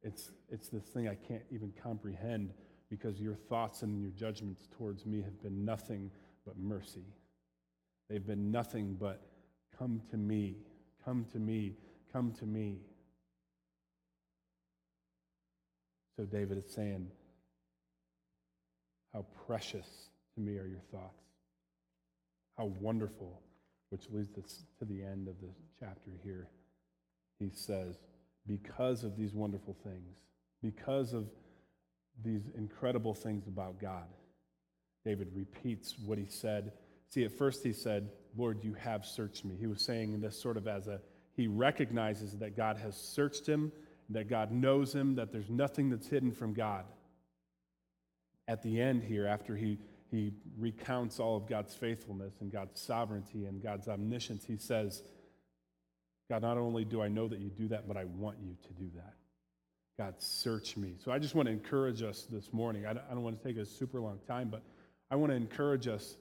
It's, 0.02 0.30
it's 0.50 0.68
this 0.68 0.84
thing 0.84 1.08
I 1.08 1.16
can't 1.16 1.42
even 1.50 1.72
comprehend 1.82 2.52
because 2.90 3.20
your 3.20 3.34
thoughts 3.34 3.82
and 3.82 4.00
your 4.00 4.10
judgments 4.10 4.68
towards 4.76 5.04
me 5.04 5.22
have 5.22 5.42
been 5.42 5.64
nothing 5.64 6.10
but 6.44 6.56
mercy. 6.58 7.04
They've 8.08 8.24
been 8.24 8.52
nothing 8.52 8.96
but 9.00 9.20
come 9.76 10.00
to 10.10 10.16
me, 10.16 10.58
come 11.04 11.26
to 11.32 11.38
me, 11.38 11.74
come 12.12 12.32
to 12.34 12.46
me. 12.46 12.78
So 16.16 16.24
David 16.24 16.58
is 16.58 16.72
saying, 16.72 17.08
How 19.12 19.26
precious 19.46 19.86
to 20.34 20.40
me 20.40 20.56
are 20.58 20.66
your 20.66 20.80
thoughts. 20.92 21.24
How 22.56 22.66
wonderful, 22.80 23.42
which 23.90 24.10
leads 24.10 24.36
us 24.38 24.64
to 24.78 24.84
the 24.84 25.02
end 25.02 25.28
of 25.28 25.40
the 25.40 25.48
chapter 25.78 26.10
here. 26.22 26.48
He 27.38 27.50
says, 27.52 27.96
Because 28.46 29.04
of 29.04 29.16
these 29.16 29.34
wonderful 29.34 29.76
things, 29.84 30.16
because 30.62 31.12
of 31.12 31.26
these 32.24 32.42
incredible 32.56 33.14
things 33.14 33.46
about 33.46 33.80
God, 33.80 34.06
David 35.04 35.28
repeats 35.34 35.94
what 36.04 36.18
he 36.18 36.26
said. 36.26 36.72
See, 37.08 37.24
at 37.24 37.32
first 37.32 37.62
he 37.62 37.72
said, 37.72 38.10
Lord, 38.36 38.58
you 38.62 38.74
have 38.74 39.06
searched 39.06 39.44
me. 39.44 39.56
He 39.58 39.66
was 39.66 39.80
saying 39.80 40.20
this 40.20 40.40
sort 40.40 40.56
of 40.56 40.66
as 40.66 40.88
a, 40.88 41.00
he 41.34 41.46
recognizes 41.46 42.36
that 42.38 42.56
God 42.56 42.76
has 42.78 42.96
searched 42.96 43.46
him, 43.46 43.70
that 44.10 44.28
God 44.28 44.50
knows 44.50 44.92
him, 44.92 45.14
that 45.14 45.32
there's 45.32 45.50
nothing 45.50 45.90
that's 45.90 46.08
hidden 46.08 46.32
from 46.32 46.52
God. 46.52 46.84
At 48.48 48.62
the 48.62 48.80
end 48.80 49.02
here, 49.02 49.26
after 49.26 49.56
he, 49.56 49.78
he 50.10 50.32
recounts 50.58 51.18
all 51.18 51.36
of 51.36 51.48
God's 51.48 51.74
faithfulness 51.74 52.34
and 52.40 52.50
God's 52.52 52.80
sovereignty 52.80 53.46
and 53.46 53.62
God's 53.62 53.88
omniscience, 53.88 54.44
he 54.44 54.56
says, 54.56 55.02
God, 56.28 56.42
not 56.42 56.58
only 56.58 56.84
do 56.84 57.02
I 57.02 57.08
know 57.08 57.28
that 57.28 57.38
you 57.38 57.50
do 57.50 57.68
that, 57.68 57.86
but 57.86 57.96
I 57.96 58.04
want 58.04 58.38
you 58.40 58.56
to 58.66 58.72
do 58.74 58.90
that. 58.96 59.14
God, 59.98 60.14
search 60.18 60.76
me. 60.76 60.94
So 61.04 61.10
I 61.10 61.18
just 61.18 61.34
want 61.34 61.46
to 61.46 61.52
encourage 61.52 62.02
us 62.02 62.26
this 62.30 62.52
morning. 62.52 62.84
I 62.86 62.92
don't 62.92 63.22
want 63.22 63.40
to 63.40 63.46
take 63.46 63.56
a 63.56 63.64
super 63.64 64.00
long 64.00 64.18
time, 64.28 64.48
but 64.50 64.62
I 65.10 65.16
want 65.16 65.30
to 65.30 65.36
encourage 65.36 65.88
us 65.88 66.16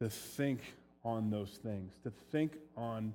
to 0.00 0.08
think 0.08 0.60
on 1.04 1.30
those 1.30 1.58
things, 1.62 1.92
to 2.04 2.10
think 2.30 2.56
on, 2.76 3.12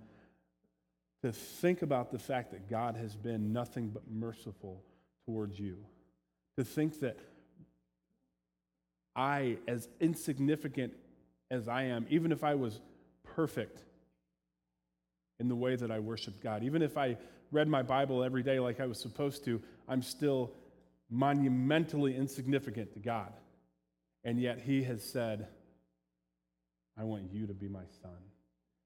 to 1.23 1.31
think 1.31 1.81
about 1.81 2.11
the 2.11 2.19
fact 2.19 2.51
that 2.51 2.69
God 2.69 2.95
has 2.95 3.15
been 3.15 3.51
nothing 3.51 3.89
but 3.89 4.03
merciful 4.11 4.83
towards 5.25 5.59
you, 5.59 5.77
to 6.57 6.63
think 6.63 6.99
that 6.99 7.17
I, 9.15 9.57
as 9.67 9.87
insignificant 9.99 10.93
as 11.49 11.67
I 11.67 11.83
am, 11.83 12.05
even 12.09 12.31
if 12.31 12.43
I 12.43 12.55
was 12.55 12.81
perfect 13.23 13.83
in 15.39 15.47
the 15.47 15.55
way 15.55 15.75
that 15.75 15.91
I 15.91 15.99
worship 15.99 16.41
God, 16.41 16.63
even 16.63 16.81
if 16.81 16.97
I 16.97 17.17
read 17.51 17.67
my 17.67 17.81
Bible 17.81 18.23
every 18.23 18.43
day 18.43 18.59
like 18.59 18.79
I 18.79 18.85
was 18.85 18.99
supposed 18.99 19.45
to, 19.45 19.61
I'm 19.87 20.01
still 20.01 20.51
monumentally 21.09 22.15
insignificant 22.15 22.93
to 22.93 22.99
God. 22.99 23.31
And 24.23 24.39
yet 24.39 24.59
He 24.59 24.83
has 24.83 25.03
said, 25.03 25.47
I 26.97 27.03
want 27.03 27.23
you 27.31 27.45
to 27.45 27.53
be 27.53 27.67
my 27.67 27.83
son, 28.01 28.17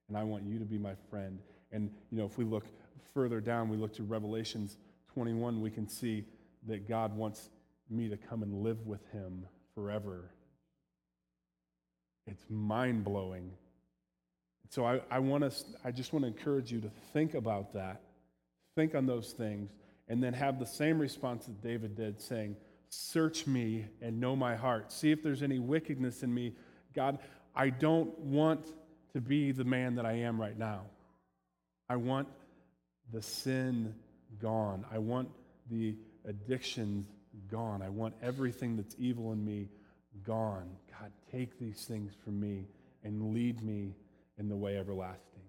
and 0.07 0.17
I 0.17 0.23
want 0.23 0.43
you 0.43 0.59
to 0.59 0.65
be 0.65 0.77
my 0.77 0.95
friend. 1.09 1.39
And, 1.71 1.91
you 2.11 2.17
know, 2.17 2.25
if 2.25 2.37
we 2.37 2.43
look 2.43 2.65
further 3.13 3.39
down, 3.39 3.69
we 3.69 3.77
look 3.77 3.93
to 3.95 4.03
Revelations 4.03 4.77
21, 5.13 5.61
we 5.61 5.69
can 5.69 5.87
see 5.87 6.25
that 6.67 6.87
God 6.87 7.15
wants 7.15 7.49
me 7.89 8.09
to 8.09 8.17
come 8.17 8.43
and 8.43 8.63
live 8.63 8.85
with 8.85 9.05
Him 9.11 9.45
forever. 9.79 10.29
It's 12.27 12.43
mind 12.49 13.05
blowing. 13.05 13.51
So 14.69 14.85
I, 14.85 14.99
I 15.09 15.19
want 15.19 15.43
us, 15.43 15.63
I 15.83 15.91
just 15.91 16.11
want 16.13 16.23
to 16.23 16.27
encourage 16.27 16.71
you 16.71 16.81
to 16.81 16.91
think 17.13 17.33
about 17.33 17.73
that, 17.73 18.01
think 18.75 18.93
on 18.93 19.05
those 19.05 19.31
things, 19.31 19.71
and 20.09 20.21
then 20.21 20.33
have 20.33 20.59
the 20.59 20.65
same 20.65 20.99
response 20.99 21.45
that 21.45 21.61
David 21.63 21.95
did, 21.95 22.21
saying, 22.21 22.55
Search 22.89 23.45
me 23.47 23.85
and 24.01 24.19
know 24.19 24.35
my 24.35 24.55
heart. 24.55 24.91
See 24.91 25.11
if 25.11 25.21
there's 25.23 25.43
any 25.43 25.59
wickedness 25.59 26.23
in 26.23 26.33
me. 26.33 26.55
God, 26.95 27.19
I 27.55 27.69
don't 27.69 28.17
want 28.19 28.65
to 29.13 29.21
be 29.21 29.51
the 29.51 29.63
man 29.63 29.95
that 29.95 30.05
I 30.05 30.13
am 30.13 30.41
right 30.41 30.57
now. 30.57 30.81
I 31.87 31.97
want 31.97 32.27
the 33.13 33.21
sin 33.21 33.93
gone. 34.41 34.85
I 34.91 34.97
want 34.97 35.29
the 35.69 35.95
addictions 36.25 37.05
gone. 37.49 37.81
I 37.81 37.89
want 37.89 38.15
everything 38.21 38.75
that's 38.75 38.95
evil 38.97 39.31
in 39.31 39.43
me 39.43 39.69
gone. 40.23 40.69
God, 40.99 41.11
take 41.31 41.59
these 41.59 41.85
things 41.85 42.13
from 42.23 42.39
me 42.39 42.67
and 43.03 43.33
lead 43.33 43.63
me 43.63 43.95
in 44.37 44.49
the 44.49 44.55
way 44.55 44.77
everlasting. 44.77 45.43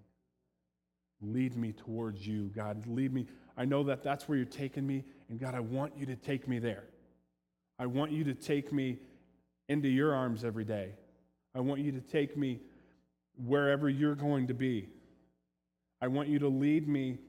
Lead 1.21 1.55
me 1.55 1.71
towards 1.71 2.25
you, 2.25 2.47
God. 2.55 2.85
Lead 2.87 3.13
me. 3.13 3.27
I 3.57 3.65
know 3.65 3.83
that 3.83 4.03
that's 4.03 4.27
where 4.27 4.37
you're 4.37 4.45
taking 4.45 4.87
me, 4.87 5.03
and 5.29 5.39
God, 5.39 5.53
I 5.53 5.59
want 5.59 5.95
you 5.97 6.05
to 6.07 6.15
take 6.15 6.47
me 6.47 6.59
there. 6.59 6.83
I 7.77 7.85
want 7.85 8.11
you 8.11 8.23
to 8.25 8.33
take 8.33 8.71
me 8.71 8.99
into 9.67 9.87
your 9.87 10.13
arms 10.13 10.43
every 10.43 10.63
day. 10.63 10.93
I 11.53 11.59
want 11.59 11.81
you 11.81 11.91
to 11.91 12.01
take 12.01 12.35
me 12.37 12.59
wherever 13.37 13.89
you're 13.89 14.15
going 14.15 14.47
to 14.47 14.53
be. 14.53 14.89
I 16.01 16.07
want 16.07 16.29
you 16.29 16.39
to 16.39 16.47
lead 16.47 16.87
me 16.87 17.19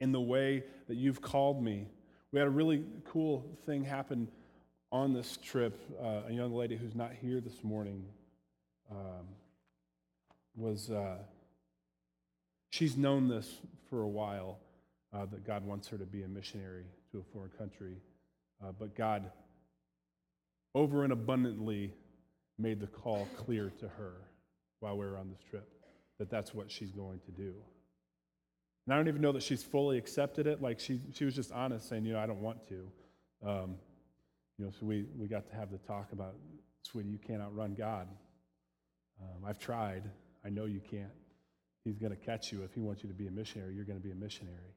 in 0.00 0.12
the 0.12 0.20
way 0.20 0.64
that 0.88 0.96
you've 0.96 1.20
called 1.20 1.62
me. 1.62 1.88
We 2.32 2.38
had 2.38 2.48
a 2.48 2.50
really 2.50 2.82
cool 3.04 3.44
thing 3.66 3.84
happen 3.84 4.26
on 4.90 5.12
this 5.12 5.38
trip. 5.42 5.78
Uh, 6.02 6.22
a 6.28 6.32
young 6.32 6.54
lady 6.54 6.76
who's 6.76 6.94
not 6.94 7.12
here 7.12 7.42
this 7.42 7.62
morning 7.62 8.06
um, 8.90 9.26
was, 10.56 10.90
uh, 10.90 11.18
she's 12.70 12.96
known 12.96 13.28
this 13.28 13.58
for 13.90 14.00
a 14.00 14.08
while, 14.08 14.60
uh, 15.12 15.26
that 15.26 15.46
God 15.46 15.66
wants 15.66 15.88
her 15.88 15.98
to 15.98 16.06
be 16.06 16.22
a 16.22 16.28
missionary 16.28 16.86
to 17.10 17.18
a 17.18 17.22
foreign 17.34 17.50
country. 17.58 17.98
Uh, 18.64 18.72
but 18.78 18.96
God, 18.96 19.30
over 20.74 21.04
and 21.04 21.12
abundantly, 21.12 21.92
made 22.58 22.80
the 22.80 22.86
call 22.86 23.28
clear 23.36 23.70
to 23.78 23.88
her 23.88 24.14
while 24.80 24.96
we 24.96 25.04
were 25.04 25.18
on 25.18 25.28
this 25.28 25.42
trip 25.50 25.68
that 26.18 26.30
that's 26.30 26.54
what 26.54 26.70
she's 26.70 26.92
going 26.92 27.20
to 27.26 27.30
do. 27.30 27.52
And 28.86 28.94
I 28.94 28.96
don't 28.96 29.08
even 29.08 29.20
know 29.20 29.32
that 29.32 29.42
she's 29.42 29.62
fully 29.62 29.96
accepted 29.96 30.46
it. 30.46 30.60
Like 30.60 30.80
she, 30.80 31.00
she 31.12 31.24
was 31.24 31.34
just 31.34 31.52
honest, 31.52 31.88
saying, 31.88 32.04
you 32.04 32.12
know, 32.12 32.18
I 32.18 32.26
don't 32.26 32.40
want 32.40 32.66
to. 32.68 32.88
Um, 33.46 33.76
you 34.58 34.64
know, 34.64 34.70
so 34.78 34.86
we, 34.86 35.06
we 35.16 35.28
got 35.28 35.48
to 35.50 35.54
have 35.54 35.70
the 35.70 35.78
talk 35.78 36.12
about, 36.12 36.34
sweetie, 36.82 37.08
you 37.08 37.18
can't 37.18 37.40
outrun 37.40 37.74
God. 37.74 38.08
Um, 39.20 39.44
I've 39.46 39.58
tried. 39.58 40.02
I 40.44 40.48
know 40.48 40.64
you 40.64 40.80
can't. 40.80 41.12
He's 41.84 41.98
going 41.98 42.10
to 42.10 42.16
catch 42.16 42.52
you. 42.52 42.62
If 42.62 42.74
he 42.74 42.80
wants 42.80 43.02
you 43.02 43.08
to 43.08 43.14
be 43.14 43.26
a 43.26 43.30
missionary, 43.30 43.74
you're 43.74 43.84
going 43.84 43.98
to 43.98 44.04
be 44.04 44.12
a 44.12 44.16
missionary. 44.16 44.74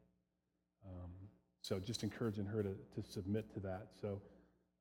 Um, 0.85 1.11
so 1.61 1.79
just 1.79 2.03
encouraging 2.03 2.45
her 2.45 2.61
to, 2.61 2.69
to 2.69 3.09
submit 3.11 3.51
to 3.55 3.59
that. 3.61 3.87
So 3.99 4.21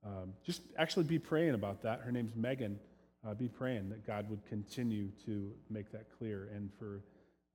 um, 0.05 0.33
just 0.45 0.61
actually 0.77 1.05
be 1.05 1.17
praying 1.19 1.55
about 1.55 1.81
that. 1.81 2.01
Her 2.01 2.11
name's 2.11 2.35
Megan. 2.35 2.79
Uh, 3.27 3.33
be 3.33 3.47
praying 3.47 3.89
that 3.89 4.05
God 4.05 4.29
would 4.29 4.45
continue 4.45 5.09
to 5.25 5.51
make 5.67 5.91
that 5.91 6.05
clear 6.15 6.47
and 6.53 6.69
for 6.77 7.01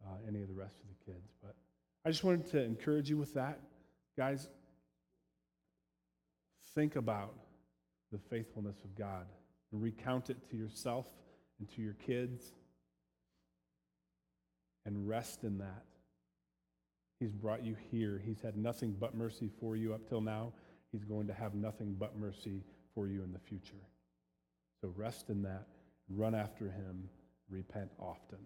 uh, 0.06 0.28
any 0.28 0.42
of 0.42 0.48
the 0.48 0.54
rest 0.54 0.76
of 0.80 0.88
the 0.88 1.12
kids. 1.12 1.32
But 1.42 1.54
I 2.04 2.10
just 2.10 2.24
wanted 2.24 2.46
to 2.50 2.62
encourage 2.62 3.10
you 3.10 3.16
with 3.16 3.34
that. 3.34 3.60
Guys, 4.16 4.48
think 6.74 6.96
about 6.96 7.34
the 8.12 8.18
faithfulness 8.18 8.76
of 8.84 8.94
God 8.96 9.26
and 9.72 9.82
recount 9.82 10.30
it 10.30 10.50
to 10.50 10.56
yourself 10.56 11.06
and 11.58 11.70
to 11.70 11.82
your 11.82 11.94
kids 11.94 12.52
and 14.86 15.08
rest 15.08 15.44
in 15.44 15.58
that. 15.58 15.84
He's 17.18 17.32
brought 17.32 17.64
you 17.64 17.76
here. 17.90 18.20
He's 18.24 18.40
had 18.40 18.56
nothing 18.56 18.96
but 18.98 19.14
mercy 19.14 19.50
for 19.60 19.76
you 19.76 19.92
up 19.92 20.08
till 20.08 20.22
now. 20.22 20.52
He's 20.90 21.04
going 21.04 21.26
to 21.26 21.34
have 21.34 21.54
nothing 21.54 21.94
but 21.98 22.18
mercy 22.18 22.62
for 22.94 23.06
you 23.06 23.22
in 23.22 23.32
the 23.32 23.38
future. 23.38 23.84
So 24.80 24.92
rest 24.96 25.28
in 25.28 25.42
that, 25.42 25.66
run 26.08 26.34
after 26.34 26.64
him, 26.64 27.08
repent 27.50 27.90
often. 27.98 28.38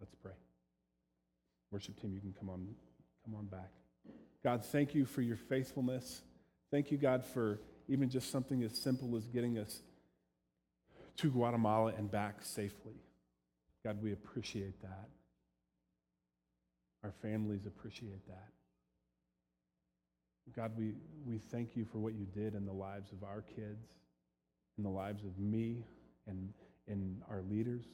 Let's 0.00 0.14
pray. 0.14 0.32
Worship 1.70 2.00
team, 2.00 2.12
you 2.14 2.20
can 2.20 2.34
come 2.38 2.48
on, 2.48 2.66
come 3.24 3.34
on 3.34 3.46
back. 3.46 3.70
God, 4.42 4.64
thank 4.64 4.94
you 4.94 5.04
for 5.04 5.22
your 5.22 5.36
faithfulness. 5.36 6.22
Thank 6.70 6.90
you, 6.90 6.98
God, 6.98 7.24
for 7.24 7.58
even 7.88 8.08
just 8.08 8.30
something 8.30 8.62
as 8.62 8.76
simple 8.76 9.16
as 9.16 9.26
getting 9.26 9.58
us 9.58 9.80
to 11.16 11.30
Guatemala 11.30 11.92
and 11.96 12.10
back 12.10 12.42
safely. 12.42 12.94
God, 13.84 14.02
we 14.02 14.12
appreciate 14.12 14.80
that. 14.82 15.08
Our 17.04 17.12
families 17.22 17.66
appreciate 17.66 18.26
that. 18.26 18.48
God, 20.54 20.72
we, 20.76 20.94
we 21.26 21.38
thank 21.38 21.76
you 21.76 21.84
for 21.84 21.98
what 21.98 22.14
you 22.14 22.26
did 22.26 22.54
in 22.54 22.64
the 22.66 22.72
lives 22.72 23.12
of 23.12 23.24
our 23.24 23.42
kids, 23.42 23.88
in 24.78 24.84
the 24.84 24.90
lives 24.90 25.24
of 25.24 25.38
me, 25.38 25.84
and 26.26 26.52
in 26.86 27.22
our 27.30 27.42
leaders. 27.42 27.84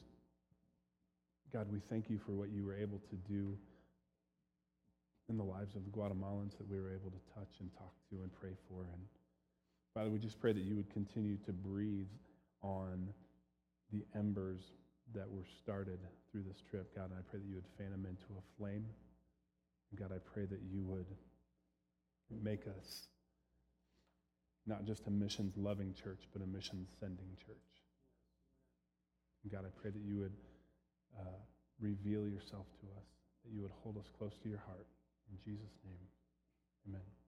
God, 1.53 1.67
we 1.71 1.79
thank 1.87 2.09
you 2.09 2.17
for 2.25 2.31
what 2.31 2.49
you 2.49 2.65
were 2.65 2.75
able 2.75 2.99
to 3.11 3.15
do 3.31 3.55
in 5.29 5.37
the 5.37 5.43
lives 5.43 5.75
of 5.75 5.85
the 5.85 5.91
Guatemalans 5.91 6.57
that 6.57 6.67
we 6.67 6.79
were 6.79 6.91
able 6.91 7.11
to 7.11 7.19
touch 7.35 7.59
and 7.59 7.71
talk 7.77 7.93
to 8.09 8.23
and 8.23 8.33
pray 8.33 8.53
for. 8.67 8.81
And 8.81 9.03
Father, 9.93 10.09
we 10.09 10.17
just 10.17 10.39
pray 10.39 10.51
that 10.51 10.63
you 10.63 10.75
would 10.75 10.89
continue 10.89 11.37
to 11.45 11.51
breathe 11.53 12.09
on 12.63 13.07
the 13.91 14.03
embers 14.17 14.61
that 15.13 15.29
were 15.29 15.45
started 15.61 15.99
through 16.31 16.41
this 16.41 16.57
trip. 16.71 16.95
God, 16.95 17.11
and 17.11 17.19
I 17.19 17.21
pray 17.29 17.39
that 17.39 17.47
you 17.47 17.55
would 17.55 17.69
fan 17.77 17.91
them 17.91 18.07
into 18.09 18.33
a 18.33 18.57
flame. 18.57 18.85
And 19.91 19.99
God, 19.99 20.11
I 20.11 20.17
pray 20.33 20.45
that 20.45 20.61
you 20.71 20.81
would 20.81 21.05
make 22.41 22.63
us 22.65 23.07
not 24.65 24.85
just 24.85 25.05
a 25.05 25.11
missions 25.11 25.55
loving 25.55 25.93
church, 25.93 26.23
but 26.33 26.41
a 26.41 26.47
missions 26.47 26.89
sending 26.99 27.37
church. 27.45 27.57
And 29.43 29.51
God, 29.51 29.65
I 29.67 29.79
pray 29.79 29.91
that 29.91 30.01
you 30.01 30.17
would 30.17 30.33
uh, 31.19 31.39
reveal 31.79 32.27
yourself 32.27 32.65
to 32.81 32.87
us, 32.97 33.07
that 33.43 33.51
you 33.51 33.61
would 33.61 33.75
hold 33.83 33.97
us 33.97 34.07
close 34.17 34.33
to 34.43 34.49
your 34.49 34.61
heart. 34.65 34.87
In 35.31 35.37
Jesus' 35.43 35.77
name, 35.83 36.07
amen. 36.87 37.22